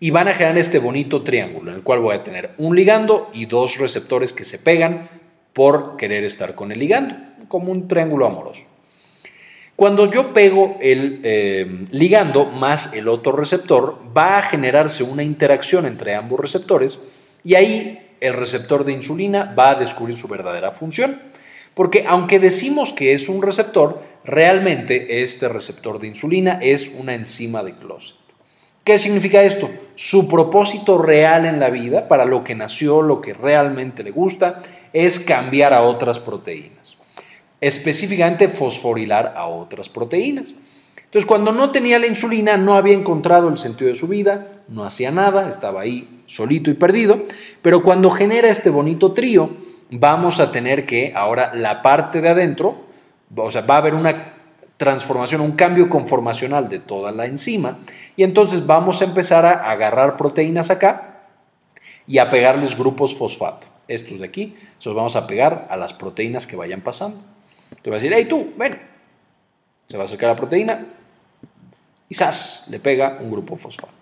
y 0.00 0.10
van 0.10 0.28
a 0.28 0.32
generar 0.32 0.56
este 0.56 0.78
bonito 0.78 1.22
triángulo 1.22 1.70
en 1.70 1.76
el 1.76 1.82
cual 1.82 2.00
voy 2.00 2.14
a 2.14 2.24
tener 2.24 2.52
un 2.56 2.74
ligando 2.74 3.30
y 3.34 3.44
dos 3.44 3.76
receptores 3.76 4.32
que 4.32 4.44
se 4.44 4.58
pegan 4.58 5.20
por 5.52 5.96
querer 5.96 6.24
estar 6.24 6.54
con 6.54 6.72
el 6.72 6.78
ligando, 6.78 7.16
como 7.48 7.70
un 7.72 7.88
triángulo 7.88 8.26
amoroso. 8.26 8.64
Cuando 9.76 10.10
yo 10.10 10.32
pego 10.32 10.76
el 10.80 11.20
eh, 11.24 11.86
ligando 11.90 12.46
más 12.46 12.92
el 12.94 13.08
otro 13.08 13.32
receptor, 13.32 13.98
va 14.16 14.38
a 14.38 14.42
generarse 14.42 15.02
una 15.02 15.22
interacción 15.22 15.86
entre 15.86 16.14
ambos 16.14 16.38
receptores 16.38 16.98
y 17.42 17.54
ahí 17.54 18.16
el 18.20 18.34
receptor 18.34 18.84
de 18.84 18.92
insulina 18.92 19.54
va 19.58 19.70
a 19.70 19.74
descubrir 19.74 20.14
su 20.14 20.28
verdadera 20.28 20.70
función 20.70 21.20
Porque 21.74 22.04
aunque 22.06 22.38
decimos 22.38 22.92
que 22.92 23.14
es 23.14 23.28
un 23.28 23.42
receptor, 23.42 24.02
realmente 24.24 25.22
este 25.22 25.48
receptor 25.48 25.98
de 25.98 26.08
insulina 26.08 26.58
es 26.62 26.92
una 26.96 27.14
enzima 27.14 27.64
de 27.64 27.74
closet. 27.74 28.21
¿Qué 28.84 28.98
significa 28.98 29.42
esto? 29.42 29.70
Su 29.94 30.28
propósito 30.28 30.98
real 30.98 31.46
en 31.46 31.60
la 31.60 31.70
vida, 31.70 32.08
para 32.08 32.24
lo 32.24 32.42
que 32.42 32.56
nació, 32.56 33.00
lo 33.00 33.20
que 33.20 33.32
realmente 33.32 34.02
le 34.02 34.10
gusta, 34.10 34.60
es 34.92 35.20
cambiar 35.20 35.72
a 35.72 35.82
otras 35.82 36.18
proteínas. 36.18 36.96
Específicamente 37.60 38.48
fosforilar 38.48 39.34
a 39.36 39.46
otras 39.46 39.88
proteínas. 39.88 40.52
Entonces, 40.96 41.26
cuando 41.26 41.52
no 41.52 41.70
tenía 41.70 41.98
la 42.00 42.08
insulina, 42.08 42.56
no 42.56 42.74
había 42.74 42.94
encontrado 42.94 43.48
el 43.48 43.58
sentido 43.58 43.88
de 43.88 43.94
su 43.94 44.08
vida, 44.08 44.62
no 44.66 44.84
hacía 44.84 45.10
nada, 45.10 45.48
estaba 45.48 45.82
ahí 45.82 46.22
solito 46.26 46.70
y 46.70 46.74
perdido, 46.74 47.22
pero 47.60 47.82
cuando 47.82 48.10
genera 48.10 48.48
este 48.48 48.70
bonito 48.70 49.12
trío, 49.12 49.50
vamos 49.90 50.40
a 50.40 50.50
tener 50.50 50.86
que 50.86 51.12
ahora 51.14 51.52
la 51.54 51.82
parte 51.82 52.20
de 52.20 52.30
adentro, 52.30 52.86
o 53.36 53.50
sea, 53.50 53.60
va 53.60 53.74
a 53.74 53.78
haber 53.78 53.94
una 53.94 54.32
transformación, 54.76 55.40
un 55.40 55.52
cambio 55.52 55.88
conformacional 55.88 56.68
de 56.68 56.78
toda 56.78 57.12
la 57.12 57.26
enzima, 57.26 57.78
y 58.16 58.24
entonces 58.24 58.66
vamos 58.66 59.00
a 59.00 59.04
empezar 59.04 59.46
a 59.46 59.70
agarrar 59.70 60.16
proteínas 60.16 60.70
acá 60.70 61.20
y 62.06 62.18
a 62.18 62.30
pegarles 62.30 62.76
grupos 62.76 63.14
fosfato. 63.14 63.66
Estos 63.88 64.18
de 64.18 64.24
aquí, 64.24 64.56
los 64.84 64.94
vamos 64.94 65.16
a 65.16 65.26
pegar 65.26 65.66
a 65.70 65.76
las 65.76 65.92
proteínas 65.92 66.46
que 66.46 66.56
vayan 66.56 66.80
pasando. 66.80 67.18
Te 67.82 67.90
va 67.90 67.96
a 67.96 68.00
decir, 68.00 68.12
hey 68.14 68.26
tú, 68.28 68.52
ven. 68.56 68.80
Se 69.88 69.96
va 69.96 70.04
a 70.04 70.06
acercar 70.06 70.30
la 70.30 70.36
proteína, 70.36 70.86
y 72.08 72.14
le 72.70 72.78
pega 72.78 73.18
un 73.20 73.30
grupo 73.30 73.56
fosfato. 73.56 73.92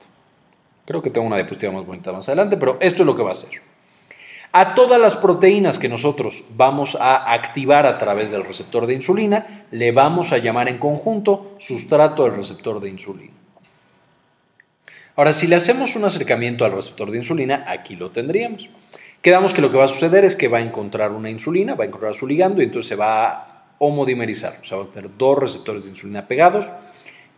Creo 0.85 1.01
que 1.01 1.11
tengo 1.11 1.27
una 1.27 1.37
diapositiva 1.37 1.73
más 1.73 1.87
bonita 1.87 2.11
más 2.11 2.29
adelante, 2.29 2.57
pero 2.57 2.77
esto 2.81 3.03
es 3.03 3.07
lo 3.07 3.15
que 3.15 3.23
va 3.23 3.29
a 3.29 3.33
hacer. 3.33 3.70
A 4.53 4.75
todas 4.75 5.01
las 5.01 5.15
proteínas 5.15 5.79
que 5.79 5.89
nosotros 5.89 6.45
vamos 6.57 6.97
a 7.01 7.33
activar 7.33 7.87
a 7.87 7.99
través 7.99 8.33
del 8.33 8.45
receptor 8.45 8.87
de 8.87 8.95
insulina, 8.95 9.67
le 9.71 9.93
vamos 9.93 10.33
a 10.33 10.39
llamar 10.39 10.69
en 10.69 10.79
conjunto 10.79 11.55
sustrato 11.59 12.25
del 12.25 12.35
receptor 12.35 12.81
de 12.81 12.89
insulina. 12.89 13.33
Ahora, 15.15 15.33
si 15.33 15.47
le 15.47 15.55
hacemos 15.55 15.95
un 15.95 16.05
acercamiento 16.05 16.65
al 16.65 16.73
receptor 16.73 17.13
de 17.13 17.19
insulina, 17.19 17.65
aquí 17.69 17.95
lo 17.95 18.11
tendríamos. 18.11 18.69
Quedamos 19.23 19.55
que 19.55 19.61
lo 19.61 19.71
que 19.71 19.77
va 19.77 19.85
a 19.85 19.89
suceder 19.89 20.25
es 20.25 20.35
que 20.35 20.49
va 20.49 20.59
a 20.59 20.63
encontrar 20.63 21.13
una 21.13 21.31
insulina, 21.31 21.75
va 21.75 21.85
a 21.85 21.87
encontrar 21.87 22.15
su 22.15 22.27
ligando 22.27 22.61
y 22.61 22.65
entonces 22.65 22.89
se 22.89 22.97
va 22.97 23.29
a 23.29 23.67
homodimerizar. 23.79 24.59
O 24.63 24.65
sea, 24.65 24.79
va 24.79 24.85
a 24.85 24.89
tener 24.89 25.11
dos 25.17 25.39
receptores 25.39 25.85
de 25.85 25.91
insulina 25.91 26.27
pegados 26.27 26.71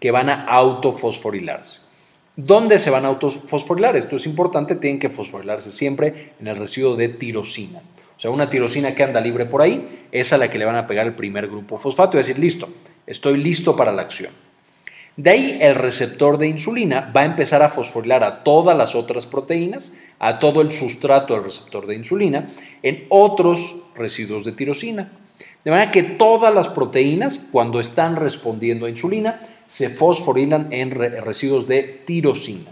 que 0.01 0.11
van 0.11 0.31
a 0.31 0.45
autofosforilarse. 0.45 1.81
¿Dónde 2.37 2.79
se 2.79 2.89
van 2.89 3.05
a 3.05 3.09
autofosforilar? 3.09 3.95
Esto 3.95 4.17
es 4.17 4.25
importante, 4.25 4.77
tienen 4.77 4.99
que 4.99 5.11
fosforilarse 5.11 5.71
siempre 5.71 6.33
en 6.41 6.47
el 6.47 6.57
residuo 6.57 6.97
de 6.97 7.11
tirosina. 7.11 7.81
O 8.17 8.21
sea, 8.21 8.31
una 8.31 8.49
tirosina 8.49 8.95
que 8.95 9.03
anda 9.03 9.21
libre 9.21 9.45
por 9.45 9.61
ahí 9.61 10.07
es 10.11 10.33
a 10.33 10.39
la 10.39 10.49
que 10.49 10.59
le 10.59 10.65
van 10.65 10.77
a 10.77 10.87
pegar 10.87 11.07
el 11.07 11.15
primer 11.15 11.49
grupo 11.49 11.77
fosfato 11.77 12.17
y 12.17 12.21
decir, 12.21 12.39
listo, 12.39 12.71
estoy 13.07 13.37
listo 13.37 13.77
para 13.77 13.93
la 13.93 14.03
acción. 14.03 14.33
De 15.15 15.29
ahí 15.29 15.59
el 15.61 15.75
receptor 15.75 16.39
de 16.39 16.47
insulina 16.47 17.13
va 17.15 17.21
a 17.21 17.27
empezar 17.27 17.61
a 17.61 17.69
fosforilar 17.69 18.25
a 18.25 18.43
todas 18.43 18.75
las 18.79 18.95
otras 18.95 19.27
proteínas, 19.27 19.93
a 20.19 20.39
todo 20.39 20.63
el 20.63 20.73
sustrato 20.73 21.35
del 21.35 21.45
receptor 21.45 21.87
de 21.87 21.97
insulina, 21.97 22.47
en 22.83 23.05
otros 23.11 23.89
residuos 23.95 24.43
de 24.45 24.53
tirosina. 24.53 25.13
De 25.65 25.71
manera 25.71 25.91
que 25.91 26.03
todas 26.03 26.55
las 26.55 26.69
proteínas, 26.69 27.51
cuando 27.53 27.79
están 27.79 28.17
respondiendo 28.17 28.87
a 28.87 28.91
insulina, 28.91 29.41
se 29.73 29.89
fosforilan 29.89 30.69
en 30.71 30.91
residuos 30.91 31.67
de 31.67 32.03
tirosina. 32.05 32.71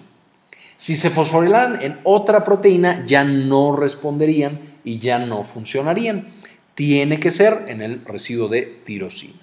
Si 0.77 0.97
se 0.97 1.09
fosforilan 1.09 1.81
en 1.81 1.99
otra 2.05 2.45
proteína, 2.45 3.07
ya 3.07 3.25
no 3.25 3.75
responderían 3.75 4.61
y 4.85 4.99
ya 4.99 5.19
no 5.19 5.43
funcionarían. 5.43 6.29
Tiene 6.75 7.19
que 7.19 7.33
ser 7.33 7.65
en 7.69 7.81
el 7.81 8.05
residuo 8.05 8.49
de 8.49 8.81
tirosina. 8.85 9.41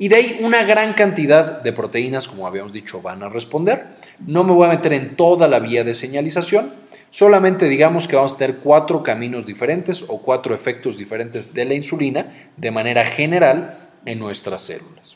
Y 0.00 0.08
de 0.08 0.16
ahí 0.16 0.40
una 0.42 0.64
gran 0.64 0.94
cantidad 0.94 1.62
de 1.62 1.72
proteínas, 1.72 2.26
como 2.26 2.48
habíamos 2.48 2.72
dicho, 2.72 3.00
van 3.00 3.22
a 3.22 3.28
responder. 3.28 3.86
No 4.26 4.42
me 4.42 4.52
voy 4.52 4.66
a 4.66 4.70
meter 4.70 4.92
en 4.92 5.14
toda 5.14 5.46
la 5.46 5.60
vía 5.60 5.84
de 5.84 5.94
señalización, 5.94 6.74
solamente 7.10 7.68
digamos 7.68 8.08
que 8.08 8.16
vamos 8.16 8.34
a 8.34 8.38
tener 8.38 8.56
cuatro 8.56 9.04
caminos 9.04 9.46
diferentes 9.46 10.04
o 10.08 10.20
cuatro 10.20 10.52
efectos 10.52 10.98
diferentes 10.98 11.54
de 11.54 11.64
la 11.64 11.74
insulina 11.74 12.32
de 12.56 12.72
manera 12.72 13.04
general 13.04 13.88
en 14.04 14.18
nuestras 14.18 14.62
células. 14.62 15.15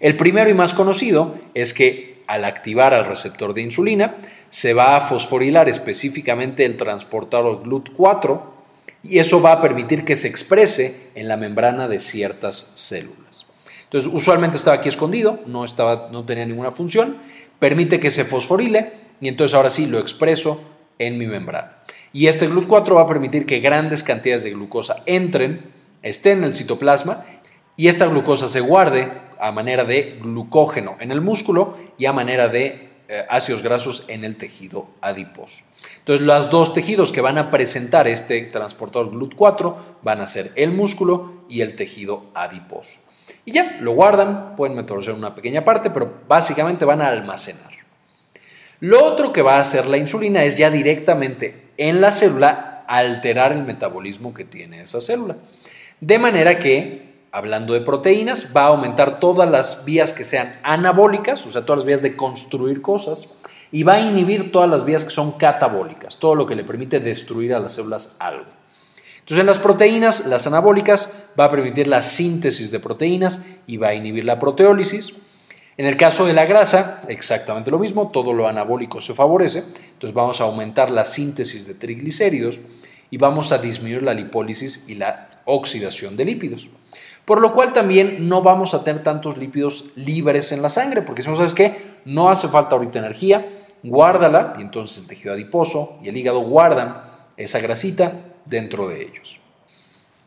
El 0.00 0.16
primero 0.16 0.50
y 0.50 0.54
más 0.54 0.74
conocido 0.74 1.38
es 1.54 1.74
que 1.74 2.22
al 2.26 2.44
activar 2.44 2.94
al 2.94 3.06
receptor 3.06 3.54
de 3.54 3.62
insulina 3.62 4.16
se 4.50 4.74
va 4.74 4.96
a 4.96 5.00
fosforilar 5.00 5.68
específicamente 5.68 6.64
el 6.64 6.76
transportador 6.76 7.62
GLUT4 7.64 8.40
y 9.02 9.18
eso 9.18 9.40
va 9.40 9.52
a 9.52 9.60
permitir 9.60 10.04
que 10.04 10.16
se 10.16 10.28
exprese 10.28 11.10
en 11.14 11.28
la 11.28 11.36
membrana 11.36 11.88
de 11.88 11.98
ciertas 11.98 12.70
células. 12.74 13.46
Entonces, 13.84 14.10
usualmente 14.12 14.56
estaba 14.56 14.76
aquí 14.76 14.88
escondido, 14.88 15.40
no, 15.46 15.64
estaba, 15.64 16.10
no 16.12 16.24
tenía 16.24 16.46
ninguna 16.46 16.70
función, 16.70 17.18
permite 17.58 17.98
que 17.98 18.10
se 18.10 18.24
fosforile 18.24 18.92
y 19.20 19.28
entonces 19.28 19.54
ahora 19.54 19.70
sí 19.70 19.86
lo 19.86 19.98
expreso 19.98 20.62
en 20.98 21.18
mi 21.18 21.26
membrana. 21.26 21.78
Y 22.12 22.26
este 22.26 22.48
GLUT4 22.48 22.96
va 22.96 23.02
a 23.02 23.06
permitir 23.08 23.46
que 23.46 23.60
grandes 23.60 24.02
cantidades 24.02 24.44
de 24.44 24.50
glucosa 24.50 25.02
entren, 25.06 25.62
estén 26.02 26.38
en 26.38 26.44
el 26.44 26.54
citoplasma 26.54 27.24
y 27.76 27.88
esta 27.88 28.06
glucosa 28.06 28.46
se 28.46 28.60
guarde 28.60 29.10
a 29.40 29.52
manera 29.52 29.84
de 29.84 30.18
glucógeno 30.20 30.96
en 31.00 31.10
el 31.12 31.20
músculo 31.20 31.76
y 31.98 32.06
a 32.06 32.12
manera 32.12 32.48
de 32.48 32.90
eh, 33.08 33.26
ácidos 33.28 33.62
grasos 33.62 34.04
en 34.08 34.24
el 34.24 34.36
tejido 34.36 34.88
adiposo. 35.00 35.64
Entonces, 35.98 36.24
los 36.24 36.50
dos 36.50 36.74
tejidos 36.74 37.12
que 37.12 37.20
van 37.20 37.38
a 37.38 37.50
presentar 37.50 38.06
este 38.06 38.40
transportador 38.42 39.10
GLUT4 39.10 39.74
van 40.02 40.20
a 40.20 40.26
ser 40.26 40.52
el 40.54 40.72
músculo 40.72 41.44
y 41.48 41.62
el 41.62 41.74
tejido 41.74 42.26
adiposo. 42.34 43.00
Y 43.44 43.52
ya, 43.52 43.78
lo 43.80 43.92
guardan, 43.92 44.54
pueden 44.56 44.78
en 44.78 45.14
una 45.14 45.34
pequeña 45.34 45.64
parte, 45.64 45.90
pero 45.90 46.20
básicamente 46.28 46.84
van 46.84 47.02
a 47.02 47.08
almacenar. 47.08 47.72
Lo 48.80 49.04
otro 49.04 49.32
que 49.32 49.42
va 49.42 49.56
a 49.56 49.60
hacer 49.60 49.86
la 49.86 49.98
insulina 49.98 50.44
es 50.44 50.56
ya 50.56 50.70
directamente 50.70 51.70
en 51.76 52.00
la 52.00 52.12
célula 52.12 52.84
alterar 52.86 53.52
el 53.52 53.62
metabolismo 53.62 54.32
que 54.32 54.44
tiene 54.44 54.82
esa 54.82 55.00
célula. 55.00 55.36
De 56.00 56.18
manera 56.18 56.58
que 56.58 57.09
hablando 57.32 57.74
de 57.74 57.80
proteínas, 57.80 58.52
va 58.56 58.62
a 58.62 58.68
aumentar 58.68 59.20
todas 59.20 59.48
las 59.48 59.84
vías 59.84 60.12
que 60.12 60.24
sean 60.24 60.58
anabólicas, 60.62 61.46
o 61.46 61.50
sea, 61.50 61.64
todas 61.64 61.78
las 61.78 61.86
vías 61.86 62.02
de 62.02 62.16
construir 62.16 62.82
cosas, 62.82 63.28
y 63.72 63.84
va 63.84 63.94
a 63.94 64.00
inhibir 64.00 64.50
todas 64.50 64.68
las 64.68 64.84
vías 64.84 65.04
que 65.04 65.10
son 65.10 65.32
catabólicas, 65.32 66.16
todo 66.16 66.34
lo 66.34 66.46
que 66.46 66.56
le 66.56 66.64
permite 66.64 67.00
destruir 67.00 67.54
a 67.54 67.60
las 67.60 67.74
células 67.74 68.16
algo. 68.18 68.46
Entonces, 69.20 69.40
en 69.40 69.46
las 69.46 69.58
proteínas, 69.58 70.26
las 70.26 70.46
anabólicas 70.46 71.12
va 71.38 71.44
a 71.44 71.50
permitir 71.50 71.86
la 71.86 72.02
síntesis 72.02 72.72
de 72.72 72.80
proteínas 72.80 73.44
y 73.66 73.76
va 73.76 73.88
a 73.88 73.94
inhibir 73.94 74.24
la 74.24 74.40
proteólisis. 74.40 75.14
En 75.76 75.86
el 75.86 75.96
caso 75.96 76.26
de 76.26 76.32
la 76.32 76.46
grasa, 76.46 77.02
exactamente 77.06 77.70
lo 77.70 77.78
mismo, 77.78 78.10
todo 78.10 78.32
lo 78.32 78.48
anabólico 78.48 79.00
se 79.00 79.14
favorece, 79.14 79.60
entonces 79.92 80.12
vamos 80.12 80.40
a 80.40 80.44
aumentar 80.44 80.90
la 80.90 81.04
síntesis 81.04 81.66
de 81.66 81.74
triglicéridos 81.74 82.60
y 83.10 83.16
vamos 83.16 83.52
a 83.52 83.58
disminuir 83.58 84.02
la 84.02 84.14
lipólisis 84.14 84.88
y 84.88 84.94
la 84.94 85.28
oxidación 85.44 86.16
de 86.16 86.24
lípidos. 86.24 86.68
Por 87.24 87.40
lo 87.40 87.52
cual 87.52 87.72
también 87.72 88.28
no 88.28 88.42
vamos 88.42 88.74
a 88.74 88.82
tener 88.82 89.02
tantos 89.02 89.36
lípidos 89.36 89.86
libres 89.94 90.52
en 90.52 90.62
la 90.62 90.68
sangre, 90.68 91.02
porque 91.02 91.22
si 91.22 91.28
no 91.28 91.36
sabes 91.36 91.54
qué, 91.54 91.98
no 92.04 92.30
hace 92.30 92.48
falta 92.48 92.74
ahorita 92.74 92.98
energía, 92.98 93.46
guárdala 93.82 94.54
y 94.58 94.62
entonces 94.62 94.98
el 94.98 95.06
tejido 95.06 95.34
adiposo 95.34 95.98
y 96.02 96.08
el 96.08 96.16
hígado 96.16 96.40
guardan 96.40 97.02
esa 97.36 97.60
grasita 97.60 98.12
dentro 98.46 98.88
de 98.88 99.02
ellos. 99.02 99.40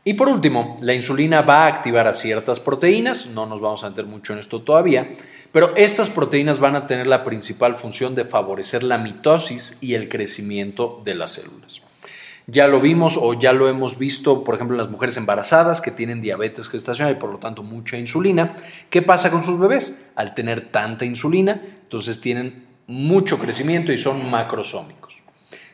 Y 0.06 0.16
por 0.16 0.28
último, 0.28 0.78
la 0.82 0.94
insulina 0.94 1.42
va 1.42 1.64
a 1.64 1.68
activar 1.68 2.08
a 2.08 2.14
ciertas 2.14 2.60
proteínas, 2.60 3.28
no 3.28 3.46
nos 3.46 3.62
vamos 3.62 3.84
a 3.84 3.90
meter 3.90 4.06
mucho 4.06 4.34
en 4.34 4.40
esto 4.40 4.62
todavía, 4.62 5.12
pero 5.54 5.76
estas 5.76 6.10
proteínas 6.10 6.60
van 6.60 6.76
a 6.76 6.88
tener 6.88 7.08
la 7.08 7.24
principal 7.24 7.78
función 7.78 8.14
de 8.16 8.26
favorecer 8.26 8.84
la 8.84 8.98
mitosis 8.98 9.78
y 9.82 9.94
el 9.94 10.10
crecimiento 10.10 11.02
de 11.06 11.16
las 11.16 11.32
células. 11.32 11.82
Ya 12.48 12.68
lo 12.68 12.82
vimos 12.82 13.18
o 13.20 13.34
ya 13.34 13.54
lo 13.54 13.70
hemos 13.70 13.98
visto, 13.98 14.44
por 14.44 14.56
ejemplo, 14.56 14.76
en 14.76 14.82
las 14.82 14.90
mujeres 14.90 15.16
embarazadas 15.16 15.80
que 15.80 15.92
tienen 15.92 16.22
diabetes 16.22 16.68
gestacional 16.68 17.14
y 17.14 17.20
por 17.20 17.32
lo 17.32 17.38
tanto 17.38 17.64
mucha 17.64 17.98
insulina. 17.98 18.56
¿Qué 18.90 19.02
pasa 19.02 19.32
con 19.32 19.44
sus 19.44 19.60
bebés? 19.60 20.02
Al 20.16 20.36
tener 20.36 20.70
tanta 20.70 21.06
insulina, 21.06 21.62
entonces 21.84 22.20
tienen 22.20 22.66
mucho 22.88 23.40
crecimiento 23.40 23.94
y 23.94 23.98
son 23.98 24.30
macrosómicos. 24.30 25.22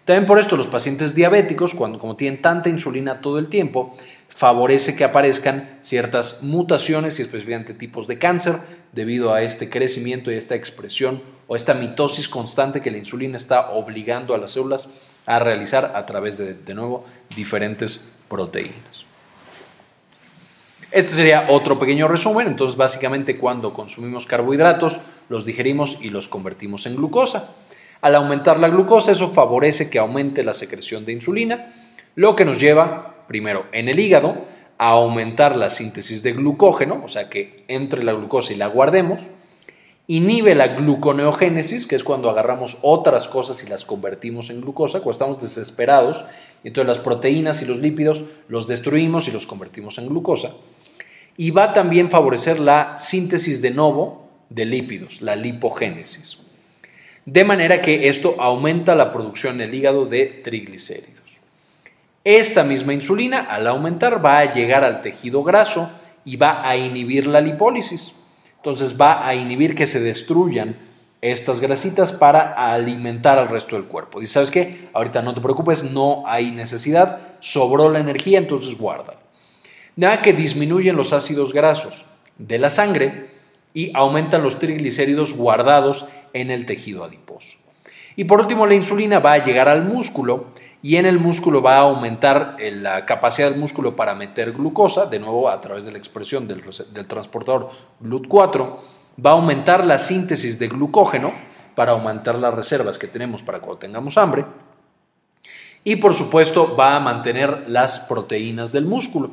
También 0.05 0.25
por 0.25 0.39
esto 0.39 0.57
los 0.57 0.67
pacientes 0.67 1.15
diabéticos, 1.15 1.75
cuando 1.75 1.99
como 1.99 2.15
tienen 2.15 2.41
tanta 2.41 2.69
insulina 2.69 3.21
todo 3.21 3.39
el 3.39 3.47
tiempo, 3.47 3.95
favorece 4.27 4.95
que 4.95 5.03
aparezcan 5.03 5.79
ciertas 5.81 6.41
mutaciones 6.41 7.19
y 7.19 7.23
específicamente 7.23 7.73
tipos 7.73 8.07
de 8.07 8.17
cáncer 8.17 8.55
debido 8.91 9.33
a 9.33 9.41
este 9.41 9.69
crecimiento 9.69 10.31
y 10.31 10.35
esta 10.35 10.55
expresión 10.55 11.21
o 11.47 11.55
esta 11.55 11.73
mitosis 11.73 12.29
constante 12.29 12.81
que 12.81 12.91
la 12.91 12.97
insulina 12.97 13.37
está 13.37 13.71
obligando 13.71 14.33
a 14.33 14.37
las 14.37 14.51
células 14.51 14.89
a 15.29 15.37
realizar 15.37 15.93
a 15.95 16.07
través 16.07 16.39
de, 16.39 16.55
de 16.55 16.73
nuevo, 16.73 17.05
diferentes 17.35 18.11
proteínas. 18.27 19.05
Este 20.89 21.11
sería 21.11 21.45
otro 21.49 21.77
pequeño 21.77 22.07
resumen. 22.07 22.47
Entonces, 22.47 22.75
básicamente, 22.75 23.37
cuando 23.37 23.71
consumimos 23.71 24.25
carbohidratos, 24.25 25.01
los 25.29 25.45
digerimos 25.45 25.99
y 26.01 26.09
los 26.09 26.27
convertimos 26.27 26.87
en 26.87 26.95
glucosa. 26.95 27.51
Al 28.01 28.15
aumentar 28.15 28.59
la 28.59 28.69
glucosa, 28.69 29.11
eso 29.11 29.29
favorece 29.29 29.91
que 29.91 29.99
aumente 29.99 30.43
la 30.43 30.55
secreción 30.55 31.05
de 31.05 31.13
insulina, 31.13 31.75
lo 32.15 32.35
que 32.35 32.43
nos 32.43 32.59
lleva, 32.59 33.25
primero, 33.27 33.67
en 33.71 33.87
el 33.87 33.99
hígado, 33.99 34.45
a 34.79 34.89
aumentar 34.89 35.55
la 35.55 35.69
síntesis 35.69 36.23
de 36.23 36.33
glucógeno, 36.33 37.03
o 37.05 37.07
sea 37.07 37.29
que 37.29 37.65
entre 37.67 38.03
la 38.03 38.13
glucosa 38.13 38.51
y 38.53 38.55
la 38.55 38.65
guardemos, 38.65 39.21
inhibe 40.09 40.55
la 40.55 40.69
gluconeogénesis, 40.69 41.85
que 41.85 41.95
es 41.95 42.03
cuando 42.03 42.31
agarramos 42.31 42.79
otras 42.81 43.27
cosas 43.27 43.63
y 43.63 43.69
las 43.69 43.85
convertimos 43.85 44.49
en 44.49 44.59
glucosa, 44.59 45.01
cuando 45.01 45.11
estamos 45.11 45.39
desesperados, 45.39 46.25
y 46.63 46.69
entonces 46.69 46.87
las 46.87 46.97
proteínas 46.97 47.61
y 47.61 47.65
los 47.65 47.77
lípidos 47.77 48.23
los 48.47 48.67
destruimos 48.67 49.27
y 49.27 49.31
los 49.31 49.45
convertimos 49.45 49.99
en 49.99 50.09
glucosa. 50.09 50.53
Y 51.37 51.51
va 51.51 51.73
también 51.73 52.07
a 52.07 52.09
favorecer 52.09 52.59
la 52.59 52.97
síntesis 52.97 53.61
de 53.61 53.69
novo 53.69 54.27
de 54.49 54.65
lípidos, 54.65 55.21
la 55.21 55.35
lipogénesis. 55.35 56.39
De 57.25 57.45
manera 57.45 57.79
que 57.79 58.09
esto 58.09 58.35
aumenta 58.39 58.95
la 58.95 59.11
producción 59.11 59.61
en 59.61 59.69
el 59.69 59.75
hígado 59.75 60.07
de 60.07 60.25
triglicéridos. 60.43 61.39
Esta 62.23 62.63
misma 62.63 62.95
insulina, 62.95 63.41
al 63.41 63.67
aumentar, 63.67 64.25
va 64.25 64.39
a 64.39 64.51
llegar 64.51 64.83
al 64.83 65.01
tejido 65.01 65.43
graso 65.43 65.91
y 66.25 66.35
va 66.35 66.67
a 66.67 66.75
inhibir 66.75 67.27
la 67.27 67.41
lipólisis. 67.41 68.15
Entonces 68.59 68.99
va 68.99 69.25
a 69.25 69.35
inhibir 69.35 69.73
que 69.73 69.85
se 69.85 69.99
destruyan 69.99 70.75
estas 71.21 71.59
grasitas 71.59 72.11
para 72.11 72.53
alimentar 72.73 73.37
al 73.39 73.49
resto 73.49 73.75
del 73.75 73.85
cuerpo. 73.85 74.19
Dice, 74.19 74.33
¿sabes 74.33 74.51
qué? 74.51 74.89
Ahorita 74.93 75.21
no 75.21 75.33
te 75.33 75.41
preocupes, 75.41 75.83
no 75.83 76.23
hay 76.25 76.51
necesidad, 76.51 77.19
sobró 77.39 77.89
la 77.89 77.99
energía, 77.99 78.37
entonces 78.37 78.77
guarda. 78.77 79.15
Nada 79.95 80.21
que 80.21 80.33
disminuyen 80.33 80.95
los 80.95 81.11
ácidos 81.11 81.53
grasos 81.53 82.05
de 82.37 82.57
la 82.57 82.69
sangre 82.69 83.31
y 83.73 83.91
aumentan 83.93 84.43
los 84.43 84.59
triglicéridos 84.59 85.35
guardados 85.35 86.05
en 86.33 86.51
el 86.51 86.65
tejido 86.65 87.03
adiposo. 87.03 87.57
Y 88.15 88.25
por 88.25 88.41
último, 88.41 88.67
la 88.67 88.75
insulina 88.75 89.19
va 89.19 89.33
a 89.33 89.43
llegar 89.43 89.69
al 89.69 89.85
músculo 89.85 90.47
y 90.81 90.95
en 90.95 91.05
el 91.05 91.19
músculo 91.19 91.61
va 91.61 91.75
a 91.75 91.81
aumentar 91.81 92.55
eh, 92.59 92.71
la 92.71 93.05
capacidad 93.05 93.49
del 93.49 93.59
músculo 93.59 93.95
para 93.95 94.15
meter 94.15 94.53
glucosa, 94.53 95.05
de 95.05 95.19
nuevo 95.19 95.49
a 95.49 95.59
través 95.59 95.85
de 95.85 95.91
la 95.91 95.97
expresión 95.97 96.47
del, 96.47 96.63
transportador 97.07 97.69
GLUT4, 98.01 98.77
va 99.25 99.31
a 99.31 99.33
aumentar 99.33 99.85
la 99.85 99.97
síntesis 99.97 100.57
de 100.57 100.69
glucógeno 100.69 101.33
para 101.75 101.91
aumentar 101.91 102.37
las 102.37 102.53
reservas 102.53 102.97
que 102.97 103.07
tenemos 103.07 103.43
para 103.43 103.59
cuando 103.59 103.79
tengamos 103.79 104.17
hambre. 104.17 104.45
Y 105.83 105.97
por 105.97 106.13
supuesto 106.13 106.75
va 106.75 106.95
a 106.95 106.99
mantener 106.99 107.65
las 107.67 107.99
proteínas 108.01 108.71
del 108.71 108.85
músculo. 108.85 109.31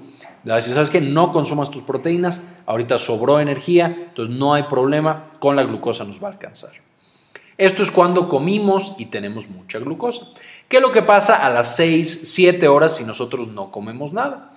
Si 0.61 0.71
sabes 0.71 0.91
que 0.91 1.01
no 1.01 1.33
consumas 1.33 1.71
tus 1.71 1.83
proteínas, 1.83 2.47
ahorita 2.67 2.99
sobró 2.99 3.41
energía, 3.41 3.87
entonces 3.87 4.35
no 4.35 4.55
hay 4.55 4.65
problema, 4.65 5.29
con 5.41 5.57
la 5.57 5.65
glucosa 5.65 6.05
nos 6.05 6.23
va 6.23 6.29
a 6.29 6.33
alcanzar. 6.33 6.71
Esto 7.59 7.83
es 7.83 7.91
cuando 7.91 8.29
comimos 8.29 8.95
y 8.99 9.07
tenemos 9.07 9.49
mucha 9.49 9.79
glucosa. 9.79 10.27
¿Qué 10.69 10.79
es 10.79 10.83
lo 10.83 10.91
que 10.91 11.03
pasa 11.03 11.47
a 11.47 11.51
las 11.51 11.77
6, 11.77 12.23
7 12.25 12.67
horas 12.67 12.97
si 12.97 13.05
nosotros 13.05 13.47
no 13.47 13.71
comemos 13.71 14.13
nada? 14.13 14.51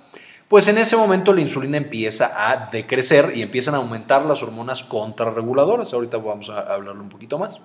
Pues 0.47 0.67
en 0.67 0.79
ese 0.79 0.97
momento 0.97 1.33
la 1.33 1.41
insulina 1.41 1.77
empieza 1.77 2.49
a 2.49 2.71
decrecer 2.71 3.33
y 3.35 3.43
empiezan 3.43 3.75
a 3.75 3.77
aumentar 3.77 4.25
las 4.25 4.41
hormonas 4.41 4.81
contrarreguladoras. 4.81 5.93
Ahorita 5.93 6.17
vamos 6.17 6.49
a 6.49 6.61
hablarlo 6.61 7.03
un 7.03 7.09
poquito 7.09 7.37
más. 7.37 7.59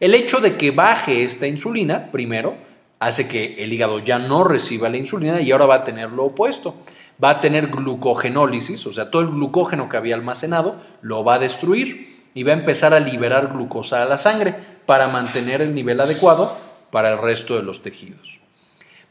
El 0.00 0.14
hecho 0.14 0.40
de 0.40 0.56
que 0.56 0.70
baje 0.70 1.22
esta 1.22 1.46
insulina, 1.46 2.10
primero, 2.10 2.56
hace 2.98 3.28
que 3.28 3.62
el 3.62 3.70
hígado 3.74 3.98
ya 3.98 4.18
no 4.18 4.42
reciba 4.42 4.88
la 4.88 4.96
insulina 4.96 5.42
y 5.42 5.52
ahora 5.52 5.66
va 5.66 5.74
a 5.74 5.84
tener 5.84 6.08
lo 6.08 6.24
opuesto. 6.24 6.76
Va 7.22 7.28
a 7.28 7.40
tener 7.42 7.66
glucogenólisis, 7.66 8.86
o 8.86 8.94
sea, 8.94 9.10
todo 9.10 9.20
el 9.20 9.28
glucógeno 9.28 9.90
que 9.90 9.98
había 9.98 10.14
almacenado 10.14 10.76
lo 11.02 11.24
va 11.24 11.34
a 11.34 11.38
destruir 11.38 12.24
y 12.32 12.42
va 12.42 12.52
a 12.52 12.54
empezar 12.54 12.94
a 12.94 13.00
liberar 13.00 13.52
glucosa 13.52 14.02
a 14.02 14.06
la 14.06 14.16
sangre 14.16 14.54
para 14.86 15.08
mantener 15.08 15.60
el 15.60 15.74
nivel 15.74 16.00
adecuado 16.00 16.69
para 16.90 17.10
el 17.10 17.18
resto 17.18 17.56
de 17.56 17.62
los 17.62 17.82
tejidos. 17.82 18.40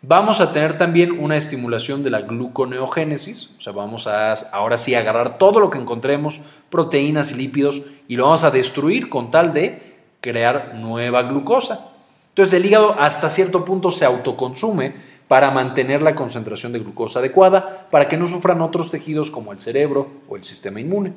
Vamos 0.01 0.39
a 0.39 0.53
tener 0.53 0.77
también 0.77 1.19
una 1.19 1.35
estimulación 1.35 2.03
de 2.03 2.09
la 2.09 2.21
gluconeogénesis, 2.21 3.55
o 3.57 3.61
sea, 3.61 3.73
vamos 3.73 4.07
a 4.07 4.33
ahora 4.51 4.77
sí 4.77 4.95
agarrar 4.95 5.37
todo 5.37 5.59
lo 5.59 5.69
que 5.69 5.77
encontremos, 5.77 6.39
proteínas 6.69 7.31
y 7.31 7.35
lípidos, 7.35 7.81
y 8.07 8.15
lo 8.15 8.25
vamos 8.25 8.45
a 8.45 8.51
destruir 8.51 9.09
con 9.09 9.29
tal 9.29 9.53
de 9.53 9.97
crear 10.21 10.75
nueva 10.75 11.23
glucosa. 11.23 11.91
Entonces 12.29 12.53
el 12.53 12.65
hígado 12.65 12.95
hasta 12.97 13.29
cierto 13.29 13.65
punto 13.65 13.91
se 13.91 14.05
autoconsume 14.05 14.93
para 15.27 15.51
mantener 15.51 16.01
la 16.01 16.15
concentración 16.15 16.71
de 16.71 16.79
glucosa 16.79 17.19
adecuada, 17.19 17.87
para 17.91 18.07
que 18.07 18.17
no 18.17 18.25
sufran 18.25 18.61
otros 18.61 18.89
tejidos 18.89 19.29
como 19.29 19.51
el 19.51 19.59
cerebro 19.59 20.07
o 20.29 20.37
el 20.37 20.45
sistema 20.45 20.79
inmune 20.79 21.13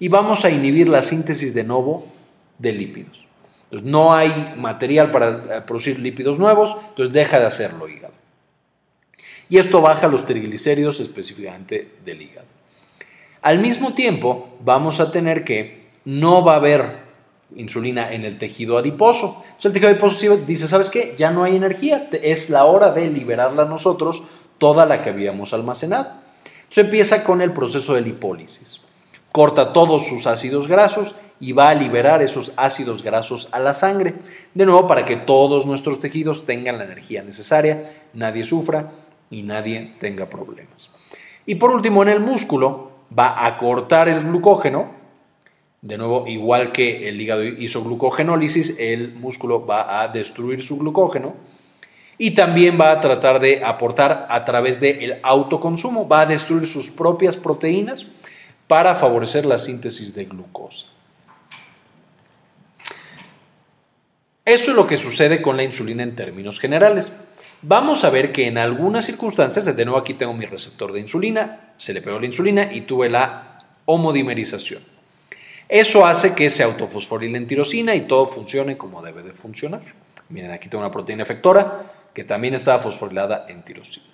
y 0.00 0.08
vamos 0.08 0.44
a 0.44 0.50
inhibir 0.50 0.88
la 0.88 1.02
síntesis 1.02 1.54
de 1.54 1.62
nuevo 1.62 2.06
de 2.58 2.72
lípidos. 2.72 3.29
Entonces, 3.70 3.88
no 3.88 4.12
hay 4.12 4.54
material 4.56 5.10
para 5.12 5.28
eh, 5.28 5.60
producir 5.66 6.00
lípidos 6.00 6.38
nuevos, 6.38 6.76
entonces 6.88 7.12
deja 7.12 7.38
de 7.38 7.46
hacerlo 7.46 7.88
hígado. 7.88 8.14
Y 9.48 9.58
esto 9.58 9.80
baja 9.80 10.08
los 10.08 10.24
triglicéridos 10.24 11.00
específicamente 11.00 11.96
del 12.04 12.22
hígado. 12.22 12.46
Al 13.42 13.58
mismo 13.58 13.94
tiempo, 13.94 14.56
vamos 14.64 15.00
a 15.00 15.10
tener 15.10 15.44
que 15.44 15.88
no 16.04 16.44
va 16.44 16.54
a 16.54 16.56
haber 16.56 17.10
insulina 17.56 18.12
en 18.12 18.24
el 18.24 18.38
tejido 18.38 18.78
adiposo. 18.78 19.42
Entonces, 19.44 19.66
el 19.66 19.72
tejido 19.72 19.90
adiposo 19.90 20.36
dice, 20.38 20.68
¿sabes 20.68 20.90
qué? 20.90 21.14
Ya 21.18 21.30
no 21.30 21.44
hay 21.44 21.56
energía, 21.56 22.08
es 22.12 22.50
la 22.50 22.64
hora 22.64 22.90
de 22.90 23.08
liberarla 23.08 23.64
nosotros, 23.64 24.22
toda 24.58 24.86
la 24.86 25.02
que 25.02 25.10
habíamos 25.10 25.52
almacenado. 25.52 26.12
Entonces 26.44 26.84
empieza 26.84 27.24
con 27.24 27.40
el 27.40 27.52
proceso 27.52 27.94
de 27.94 28.02
lipólisis 28.02 28.80
corta 29.32 29.72
todos 29.72 30.06
sus 30.06 30.26
ácidos 30.26 30.68
grasos 30.68 31.14
y 31.40 31.52
va 31.52 31.70
a 31.70 31.74
liberar 31.74 32.22
esos 32.22 32.52
ácidos 32.56 33.02
grasos 33.02 33.48
a 33.52 33.58
la 33.58 33.74
sangre, 33.74 34.14
de 34.54 34.66
nuevo 34.66 34.86
para 34.86 35.04
que 35.04 35.16
todos 35.16 35.66
nuestros 35.66 35.98
tejidos 35.98 36.46
tengan 36.46 36.78
la 36.78 36.84
energía 36.84 37.22
necesaria, 37.22 37.90
nadie 38.12 38.44
sufra 38.44 38.92
y 39.30 39.42
nadie 39.42 39.96
tenga 39.98 40.28
problemas. 40.28 40.90
Y 41.46 41.56
por 41.56 41.70
último, 41.70 42.02
en 42.02 42.10
el 42.10 42.20
músculo 42.20 42.90
va 43.18 43.46
a 43.46 43.56
cortar 43.56 44.08
el 44.08 44.22
glucógeno, 44.22 45.00
de 45.82 45.96
nuevo, 45.96 46.26
igual 46.26 46.72
que 46.72 47.08
el 47.08 47.20
hígado 47.20 47.42
hizo 47.42 47.82
glucogenólisis, 47.82 48.76
el 48.78 49.14
músculo 49.14 49.64
va 49.64 50.02
a 50.02 50.08
destruir 50.08 50.62
su 50.62 50.76
glucógeno 50.76 51.34
y 52.18 52.32
también 52.32 52.78
va 52.78 52.90
a 52.92 53.00
tratar 53.00 53.40
de 53.40 53.64
aportar 53.64 54.26
a 54.28 54.44
través 54.44 54.78
del 54.78 55.18
autoconsumo, 55.22 56.06
va 56.06 56.20
a 56.20 56.26
destruir 56.26 56.66
sus 56.66 56.90
propias 56.90 57.38
proteínas, 57.38 58.06
para 58.70 58.94
favorecer 58.94 59.46
la 59.46 59.58
síntesis 59.58 60.14
de 60.14 60.26
glucosa. 60.26 60.86
Eso 64.44 64.70
es 64.70 64.76
lo 64.76 64.86
que 64.86 64.96
sucede 64.96 65.42
con 65.42 65.56
la 65.56 65.62
insulina 65.62 66.02
en 66.02 66.16
términos 66.16 66.58
generales. 66.58 67.12
Vamos 67.62 68.04
a 68.04 68.10
ver 68.10 68.32
que 68.32 68.46
en 68.46 68.56
algunas 68.56 69.04
circunstancias, 69.04 69.64
de 69.64 69.84
nuevo 69.84 70.00
aquí 70.00 70.14
tengo 70.14 70.32
mi 70.32 70.46
receptor 70.46 70.92
de 70.92 71.00
insulina, 71.00 71.74
se 71.76 71.92
le 71.92 72.00
pegó 72.00 72.18
la 72.18 72.26
insulina 72.26 72.72
y 72.72 72.82
tuve 72.82 73.10
la 73.10 73.58
homodimerización. 73.84 74.82
Eso 75.68 76.06
hace 76.06 76.34
que 76.34 76.50
se 76.50 76.62
autofosforile 76.62 77.36
en 77.36 77.46
tirosina 77.46 77.94
y 77.94 78.02
todo 78.02 78.26
funcione 78.26 78.76
como 78.76 79.02
debe 79.02 79.22
de 79.22 79.32
funcionar. 79.32 79.82
Miren, 80.30 80.50
aquí 80.52 80.68
tengo 80.68 80.82
una 80.82 80.90
proteína 80.90 81.22
efectora 81.22 81.82
que 82.14 82.24
también 82.24 82.54
estaba 82.54 82.82
fosforilada 82.82 83.46
en 83.48 83.62
tirosina. 83.62 84.06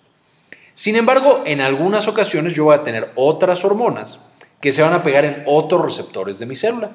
Sin 0.75 0.97
embargo, 0.97 1.45
en 1.47 1.63
algunas 1.63 2.09
ocasiones 2.09 2.53
yo 2.53 2.65
voy 2.65 2.75
a 2.75 2.83
tener 2.83 3.13
otras 3.15 3.65
hormonas 3.65 4.21
que 4.61 4.73
se 4.73 4.83
van 4.83 4.93
a 4.93 5.03
pegar 5.03 5.25
en 5.25 5.45
otros 5.47 5.83
receptores 5.83 6.39
de 6.39 6.47
mi 6.47 6.57
célula. 6.57 6.91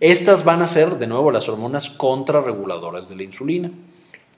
Estas 0.00 0.44
van 0.44 0.62
a 0.62 0.66
ser, 0.66 0.98
de 0.98 1.06
nuevo, 1.06 1.30
las 1.30 1.48
hormonas 1.48 1.90
contrarreguladoras 1.90 3.08
de 3.08 3.16
la 3.16 3.22
insulina. 3.22 3.70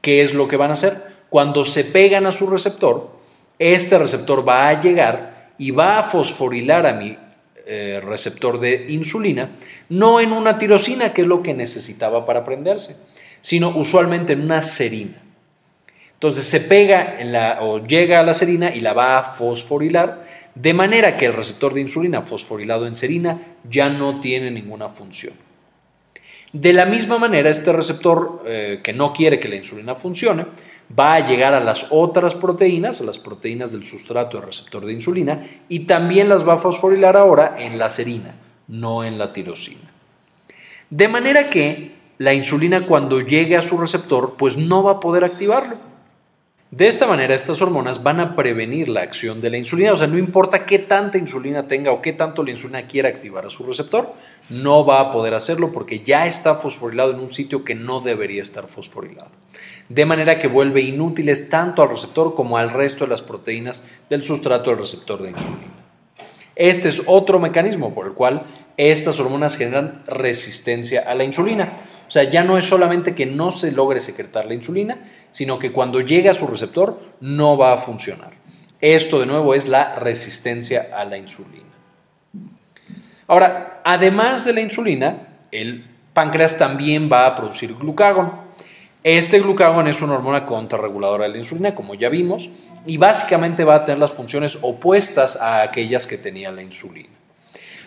¿Qué 0.01 0.23
es 0.23 0.35
lo 0.35 0.49
que 0.49 0.57
van 0.57 0.71
a 0.71 0.75
hacer? 0.75 1.17
Cuando 1.29 1.65
se 1.65 1.85
pegan 1.85 2.27
a 2.27 2.33
su 2.33 2.47
receptor, 2.47 3.11
este 3.59 3.99
receptor 3.99 4.47
va 4.47 4.69
a 4.69 4.81
llegar 4.81 5.51
y 5.59 5.71
va 5.71 5.99
a 5.99 6.03
fosforilar 6.03 6.87
a 6.87 6.93
mi 6.93 7.17
eh, 7.67 8.01
receptor 8.05 8.61
de 8.61 8.87
insulina, 8.91 9.51
no 9.89 10.21
en 10.21 10.33
una 10.33 10.59
tirosina, 10.59 11.13
que 11.13 11.23
es 11.23 11.27
lo 11.27 11.43
que 11.43 11.55
necesitaba 11.55 12.25
para 12.25 12.45
prenderse, 12.45 12.97
sino 13.41 13.71
usualmente 13.71 14.35
en 14.35 14.43
una 14.43 14.63
serina. 14.63 15.23
Entonces 16.13 16.45
se 16.45 16.61
pega 16.61 17.21
en 17.21 17.33
la, 17.33 17.59
o 17.63 17.85
llega 17.85 18.21
a 18.21 18.23
la 18.23 18.35
serina 18.35 18.75
y 18.75 18.81
la 18.81 18.93
va 18.93 19.19
a 19.19 19.23
fosforilar, 19.23 20.25
de 20.55 20.75
manera 20.75 21.17
que 21.17 21.27
el 21.27 21.33
receptor 21.33 21.75
de 21.75 21.81
insulina 21.81 22.23
fosforilado 22.23 22.87
en 22.87 22.95
serina 22.95 23.41
ya 23.69 23.89
no 23.89 24.21
tiene 24.21 24.51
ninguna 24.51 24.89
función. 24.89 25.35
De 26.59 26.73
la 26.73 26.87
misma 26.87 27.19
manera, 27.19 27.51
este 27.51 27.71
receptor 27.71 28.43
eh, 28.47 28.81
que 28.83 28.95
no 28.95 29.13
quiere 29.13 29.39
que 29.39 29.47
la 29.47 29.57
insulina 29.57 29.95
funcione, 29.95 30.47
va 30.99 31.13
a 31.13 31.27
llegar 31.27 31.53
a 31.53 31.61
las 31.61 31.89
otras 31.91 32.35
proteínas, 32.35 33.03
a 33.03 33.05
las 33.05 33.19
proteínas 33.19 33.73
del 33.73 33.85
sustrato 33.85 34.39
del 34.39 34.47
receptor 34.47 34.87
de 34.87 34.95
insulina, 34.95 35.43
y 35.69 35.81
también 35.81 36.31
las 36.31 36.49
va 36.49 36.55
a 36.55 36.59
fosforilar 36.59 37.15
ahora 37.15 37.57
en 37.59 37.79
la 37.79 37.91
serina, 37.91 38.37
no 38.69 39.05
en 39.05 39.19
la 39.19 39.35
tirosina. 39.35 39.91
De 40.89 41.09
manera 41.09 41.51
que 41.51 41.95
la 42.17 42.33
insulina 42.33 42.87
cuando 42.87 43.21
llegue 43.21 43.59
a 43.59 43.61
su 43.61 43.77
receptor, 43.77 44.37
pues 44.39 44.57
no 44.57 44.83
va 44.83 44.93
a 44.93 45.01
poder 45.01 45.25
activarlo 45.25 45.77
De 46.73 46.89
esta 46.89 47.07
manera, 47.07 47.33
estas 47.33 47.63
hormonas 47.63 48.03
van 48.03 48.19
a 48.19 48.35
prevenir 48.35 48.89
la 48.89 49.03
acción 49.03 49.41
de 49.41 49.51
la 49.51 49.57
insulina, 49.57 49.93
o 49.93 49.97
sea, 49.97 50.09
no 50.09 50.19
importa 50.19 50.67
qué 50.67 50.81
tanta 50.81 51.17
insulina 51.17 51.69
tenga 51.69 51.93
o 51.93 52.03
qué 52.03 52.13
tanto 52.13 52.43
la 52.43 52.51
insulina 52.51 52.89
quiera 52.89 53.09
activar 53.09 53.47
a 53.47 53.51
su 53.51 53.63
receptor, 53.63 54.15
no 54.51 54.85
va 54.85 54.99
a 54.99 55.13
poder 55.13 55.35
hacerlo 55.35 55.71
porque 55.73 56.01
ya 56.01 56.27
está 56.27 56.57
fosforilado 56.57 57.13
en 57.13 57.21
un 57.21 57.33
sitio 57.33 57.65
que 57.65 57.77
no 57.77 58.01
debería 58.01 58.43
estar 58.43 58.67
fosforilado. 58.67 59.31
De 59.89 60.07
manera 60.07 60.41
que 60.41 60.49
vuelve 60.49 60.81
inútiles 60.81 61.49
tanto 61.49 61.83
al 61.83 61.91
receptor 61.91 62.35
como 62.35 62.59
al 62.59 62.71
resto 62.71 63.05
de 63.05 63.11
las 63.11 63.23
proteínas 63.23 63.87
del 64.11 64.25
sustrato 64.25 64.71
del 64.71 64.81
receptor 64.81 65.23
de 65.23 65.31
insulina. 65.31 65.87
Este 66.57 66.89
es 66.89 67.03
otro 67.07 67.39
mecanismo 67.39 67.95
por 67.95 68.07
el 68.07 68.15
cual 68.15 68.45
estas 68.77 69.21
hormonas 69.21 69.57
generan 69.57 70.03
resistencia 70.07 71.05
a 71.07 71.15
la 71.15 71.23
insulina. 71.23 71.75
O 72.07 72.11
sea, 72.11 72.25
ya 72.25 72.45
no 72.45 72.57
es 72.59 72.65
solamente 72.65 73.15
que 73.15 73.27
no 73.27 73.51
se 73.51 73.73
logre 73.73 74.01
secretar 74.01 74.47
la 74.47 74.55
insulina, 74.55 74.99
sino 75.33 75.59
que 75.59 75.73
cuando 75.73 76.01
llega 76.01 76.31
a 76.31 76.35
su 76.35 76.47
receptor 76.47 77.01
no 77.21 77.57
va 77.57 77.73
a 77.73 77.79
funcionar. 77.79 78.33
Esto 78.81 79.21
de 79.21 79.27
nuevo 79.27 79.55
es 79.55 79.67
la 79.67 79.99
resistencia 79.99 80.89
a 80.95 81.05
la 81.05 81.17
insulina. 81.17 81.65
Ahora, 83.27 83.81
además 83.85 84.45
de 84.45 84.53
la 84.53 84.61
insulina, 84.61 85.29
el 85.51 85.85
páncreas 86.13 86.57
también 86.57 87.11
va 87.13 87.27
a 87.27 87.37
producir 87.37 87.75
glucagón. 87.75 88.33
Este 89.03 89.39
glucagón 89.41 89.87
es 89.87 90.01
una 90.01 90.15
hormona 90.15 90.47
contrarreguladora 90.47 91.25
de 91.25 91.31
la 91.31 91.39
insulina, 91.39 91.75
como 91.75 91.95
ya 91.95 92.09
vimos, 92.09 92.49
y 92.87 92.97
básicamente 92.97 93.65
va 93.65 93.75
a 93.75 93.85
tener 93.85 93.99
las 93.99 94.13
funciones 94.13 94.59
opuestas 94.63 95.37
a 95.37 95.63
aquellas 95.63 96.07
que 96.07 96.19
tenía 96.19 96.51
la 96.53 96.63
insulina. 96.63 97.16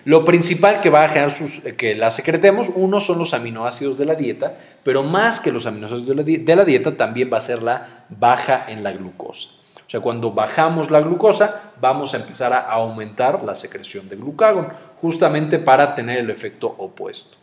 Lo 0.10 0.26
principal 0.26 0.82
que 0.82 0.90
va 0.90 1.04
a 1.04 1.08
generar 1.08 1.32
eh, 1.66 1.76
que 1.76 1.94
la 1.94 2.10
secretemos, 2.10 2.72
uno 2.74 3.00
son 3.00 3.20
los 3.20 3.36
aminoácidos 3.36 4.00
de 4.00 4.06
la 4.06 4.16
dieta, 4.16 4.58
pero 4.84 5.04
más 5.04 5.40
que 5.40 5.52
los 5.52 5.68
aminoácidos 5.68 6.08
de 6.08 6.16
la, 6.16 6.24
de 6.24 6.56
la 6.56 6.66
dieta 6.66 6.98
también 6.98 7.30
va 7.32 7.38
a 7.38 7.42
ser 7.42 7.62
la 7.62 8.08
baja 8.10 8.66
en 8.68 8.82
la 8.82 8.92
glucosa. 8.92 9.50
O 9.76 9.88
sea, 9.88 10.00
cuando 10.00 10.32
bajamos 10.32 10.90
la 10.90 11.02
glucosa, 11.02 11.74
vamos 11.80 12.16
a 12.16 12.18
empezar 12.18 12.54
a 12.54 12.62
aumentar 12.72 13.44
la 13.44 13.54
secreción 13.54 14.10
de 14.10 14.16
glucagón, 14.16 14.70
justamente 15.00 15.60
para 15.60 15.94
tener 15.94 16.18
el 16.18 16.32
efecto 16.32 16.74
opuesto. 16.80 17.38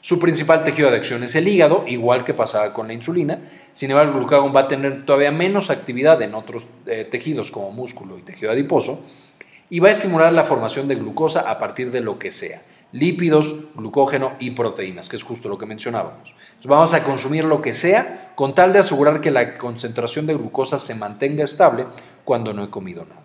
Su 0.00 0.18
principal 0.18 0.64
tejido 0.64 0.90
de 0.90 0.96
acción 0.96 1.22
es 1.22 1.34
el 1.34 1.48
hígado, 1.48 1.84
igual 1.86 2.24
que 2.24 2.32
pasaba 2.32 2.72
con 2.72 2.86
la 2.86 2.94
insulina. 2.94 3.42
Sin 3.74 3.90
embargo, 3.90 4.12
el 4.12 4.20
glucagón 4.20 4.56
va 4.56 4.60
a 4.60 4.68
tener 4.68 5.04
todavía 5.04 5.32
menos 5.32 5.68
actividad 5.68 6.22
en 6.22 6.34
otros 6.34 6.66
eh, 6.86 7.06
tejidos 7.10 7.50
como 7.50 7.72
músculo 7.72 8.16
y 8.16 8.22
tejido 8.22 8.52
adiposo 8.52 9.04
y 9.70 9.78
va 9.78 9.88
a 9.88 9.92
estimular 9.92 10.32
la 10.32 10.44
formación 10.44 10.88
de 10.88 10.96
glucosa 10.96 11.48
a 11.48 11.58
partir 11.58 11.92
de 11.92 12.00
lo 12.00 12.18
que 12.18 12.32
sea, 12.32 12.62
lípidos, 12.92 13.72
glucógeno 13.76 14.32
y 14.40 14.50
proteínas, 14.50 15.08
que 15.08 15.16
es 15.16 15.22
justo 15.22 15.48
lo 15.48 15.56
que 15.56 15.66
mencionábamos. 15.66 16.34
Vamos 16.64 16.92
a 16.92 17.04
consumir 17.04 17.44
lo 17.44 17.62
que 17.62 17.72
sea 17.72 18.32
con 18.34 18.54
tal 18.54 18.72
de 18.72 18.80
asegurar 18.80 19.20
que 19.20 19.30
la 19.30 19.56
concentración 19.56 20.26
de 20.26 20.34
glucosa 20.34 20.78
se 20.78 20.96
mantenga 20.96 21.44
estable 21.44 21.86
cuando 22.24 22.52
no 22.52 22.64
he 22.64 22.70
comido 22.70 23.04
nada. 23.04 23.22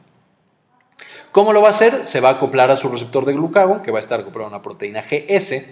¿Cómo 1.32 1.52
lo 1.52 1.62
va 1.62 1.68
a 1.68 1.72
hacer? 1.72 2.06
Se 2.06 2.22
va 2.22 2.30
a 2.30 2.34
acoplar 2.34 2.72
a 2.72 2.78
su 2.78 2.88
receptor 2.89 3.26
de 3.26 3.34
glucagón, 3.34 3.82
que 3.82 3.91
va 3.91 3.98
a 3.98 4.02
estar 4.02 4.20
acoplado 4.20 4.46
a 4.46 4.50
una 4.50 4.62
proteína 4.62 5.02
GS, 5.02 5.66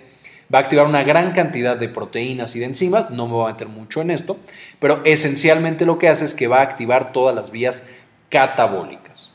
va 0.54 0.58
a 0.58 0.62
activar 0.62 0.88
una 0.88 1.04
gran 1.04 1.32
cantidad 1.32 1.78
de 1.78 1.88
proteínas 1.88 2.56
y 2.56 2.60
de 2.60 2.66
enzimas, 2.66 3.12
no 3.12 3.28
me 3.28 3.34
voy 3.34 3.50
a 3.50 3.54
meter 3.54 3.70
mucho 3.70 4.02
en 4.02 4.12
esto, 4.12 4.38
pero 4.80 5.02
esencialmente 5.06 5.86
lo 5.86 6.00
que 6.00 6.10
hace 6.10 6.26
es 6.26 6.34
que 6.34 6.48
va 6.48 6.58
a 6.58 6.64
activar 6.64 7.14
todas 7.14 7.34
las 7.34 7.52
vías 7.52 7.88
catabólicas 8.30 9.33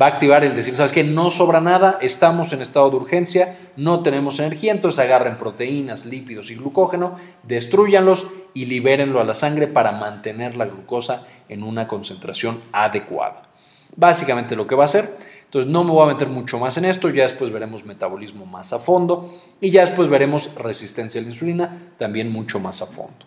va 0.00 0.06
a 0.06 0.08
activar 0.10 0.44
el 0.44 0.56
decir, 0.56 0.74
¿sabes 0.74 0.92
qué? 0.92 1.04
No 1.04 1.30
sobra 1.30 1.60
nada, 1.60 1.98
estamos 2.00 2.52
en 2.52 2.62
estado 2.62 2.90
de 2.90 2.96
urgencia, 2.96 3.56
no 3.76 4.02
tenemos 4.02 4.38
energía, 4.38 4.72
entonces 4.72 4.98
agarren 4.98 5.38
proteínas, 5.38 6.06
lípidos 6.06 6.50
y 6.50 6.56
glucógeno, 6.56 7.16
destruyanlos 7.42 8.26
y 8.54 8.66
libérenlo 8.66 9.20
a 9.20 9.24
la 9.24 9.34
sangre 9.34 9.68
para 9.68 9.92
mantener 9.92 10.56
la 10.56 10.66
glucosa 10.66 11.26
en 11.48 11.62
una 11.62 11.88
concentración 11.88 12.60
adecuada. 12.72 13.42
Básicamente 13.96 14.56
lo 14.56 14.66
que 14.66 14.74
va 14.74 14.84
a 14.84 14.86
hacer. 14.86 15.36
Entonces 15.46 15.70
no 15.70 15.84
me 15.84 15.92
voy 15.92 16.02
a 16.02 16.12
meter 16.12 16.28
mucho 16.28 16.58
más 16.58 16.76
en 16.76 16.84
esto, 16.84 17.08
ya 17.08 17.22
después 17.22 17.52
veremos 17.52 17.84
metabolismo 17.84 18.46
más 18.46 18.72
a 18.72 18.80
fondo 18.80 19.32
y 19.60 19.70
ya 19.70 19.86
después 19.86 20.08
veremos 20.08 20.54
resistencia 20.56 21.20
a 21.20 21.22
la 21.22 21.30
insulina 21.30 21.92
también 21.98 22.30
mucho 22.30 22.58
más 22.58 22.82
a 22.82 22.86
fondo. 22.86 23.24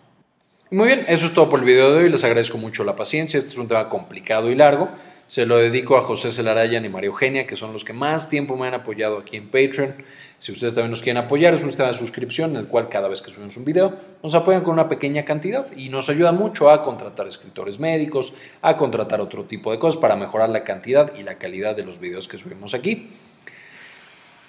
muy 0.70 0.86
bien, 0.86 1.06
eso 1.08 1.26
es 1.26 1.32
todo 1.32 1.48
por 1.48 1.60
el 1.60 1.64
video 1.64 1.92
de 1.92 2.04
hoy, 2.04 2.10
les 2.10 2.22
agradezco 2.22 2.58
mucho 2.58 2.84
la 2.84 2.94
paciencia, 2.94 3.38
este 3.38 3.50
es 3.50 3.58
un 3.58 3.68
tema 3.68 3.88
complicado 3.88 4.50
y 4.50 4.54
largo, 4.54 4.90
se 5.30 5.46
lo 5.46 5.58
dedico 5.58 5.96
a 5.96 6.02
José 6.02 6.32
Celarayan 6.32 6.84
y 6.84 6.88
María 6.88 7.06
Eugenia, 7.06 7.46
que 7.46 7.54
son 7.54 7.72
los 7.72 7.84
que 7.84 7.92
más 7.92 8.28
tiempo 8.28 8.56
me 8.56 8.66
han 8.66 8.74
apoyado 8.74 9.16
aquí 9.16 9.36
en 9.36 9.46
Patreon. 9.46 9.94
Si 10.38 10.50
ustedes 10.50 10.74
también 10.74 10.90
nos 10.90 11.02
quieren 11.02 11.22
apoyar, 11.22 11.54
es 11.54 11.62
un 11.62 11.68
sistema 11.68 11.86
de 11.86 11.94
suscripción 11.94 12.50
en 12.50 12.56
el 12.56 12.66
cual 12.66 12.88
cada 12.88 13.06
vez 13.06 13.22
que 13.22 13.30
subimos 13.30 13.56
un 13.56 13.64
video 13.64 13.94
nos 14.24 14.34
apoyan 14.34 14.64
con 14.64 14.72
una 14.72 14.88
pequeña 14.88 15.24
cantidad 15.24 15.70
y 15.76 15.88
nos 15.88 16.10
ayuda 16.10 16.32
mucho 16.32 16.68
a 16.68 16.82
contratar 16.82 17.28
escritores 17.28 17.78
médicos, 17.78 18.34
a 18.60 18.76
contratar 18.76 19.20
otro 19.20 19.44
tipo 19.44 19.70
de 19.70 19.78
cosas 19.78 20.00
para 20.00 20.16
mejorar 20.16 20.48
la 20.48 20.64
cantidad 20.64 21.12
y 21.16 21.22
la 21.22 21.38
calidad 21.38 21.76
de 21.76 21.84
los 21.84 22.00
videos 22.00 22.26
que 22.26 22.36
subimos 22.36 22.74
aquí. 22.74 23.10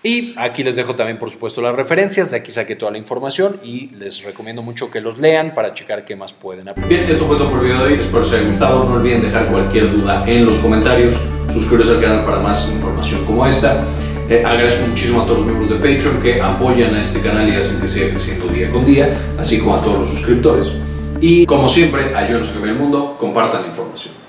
Y 0.04 0.34
aquí 0.38 0.64
les 0.64 0.76
dejo 0.76 0.96
también, 0.96 1.20
por 1.20 1.30
supuesto, 1.30 1.62
las 1.62 1.76
referencias. 1.76 2.32
De 2.32 2.38
aquí 2.38 2.52
saqué 2.52 2.76
toda 2.76 2.92
la 2.92 2.98
información 2.98 3.60
y 3.64 3.88
les 3.96 4.24
recomiendo 4.24 4.64
mucho 4.64 4.90
que 4.90 5.00
los 5.00 5.20
lean 5.20 5.54
para 5.54 5.76
checar 5.76 6.06
qué 6.06 6.16
más 6.16 6.34
pueden 6.34 6.68
aprender. 6.70 7.00
Bien, 7.00 7.10
esto 7.10 7.26
fue 7.26 7.38
todo 7.38 7.52
por 7.52 7.60
el 7.60 7.66
video 7.66 7.86
de 7.86 7.94
hoy. 7.94 8.00
Espero 8.00 8.24
que 8.24 8.30
les 8.32 8.34
haya 8.34 8.48
gustado. 8.48 8.84
No 8.86 8.94
olviden 8.96 9.22
dejar 9.22 9.48
cualquier 9.48 9.92
duda 9.92 10.24
en 10.26 10.46
los 10.46 10.58
comentarios. 10.58 11.16
Suscríbete 11.54 11.92
al 11.92 12.02
canal 12.02 12.26
para 12.26 12.40
más 12.40 12.68
información 12.72 13.26
como 13.26 13.46
esta. 13.46 13.86
Eh, 14.28 14.44
agradezco 14.44 14.88
muchísimo 14.88 15.22
a 15.22 15.26
todos 15.26 15.40
los 15.40 15.48
miembros 15.48 15.70
de 15.70 15.76
Patreon 15.76 16.22
que 16.22 16.42
apoyan 16.42 16.96
a 16.96 17.04
este 17.04 17.20
canal 17.20 17.48
y 17.50 17.56
hacen 17.56 17.80
que 17.80 17.88
siga 17.88 18.10
creciendo 18.10 18.48
día 18.48 18.72
con 18.72 18.86
día, 18.86 19.10
así 19.38 19.60
como 19.60 19.76
a 19.76 19.84
todos 19.84 20.00
los 20.00 20.10
suscriptores. 20.10 20.72
Y 21.20 21.46
como 21.46 21.68
siempre, 21.68 22.16
ayúdenos 22.16 22.50
a 22.50 22.54
cambiar 22.54 22.76
el 22.76 22.82
mundo, 22.82 23.18
compartan 23.20 23.64
la 23.64 23.68
información. 23.68 24.21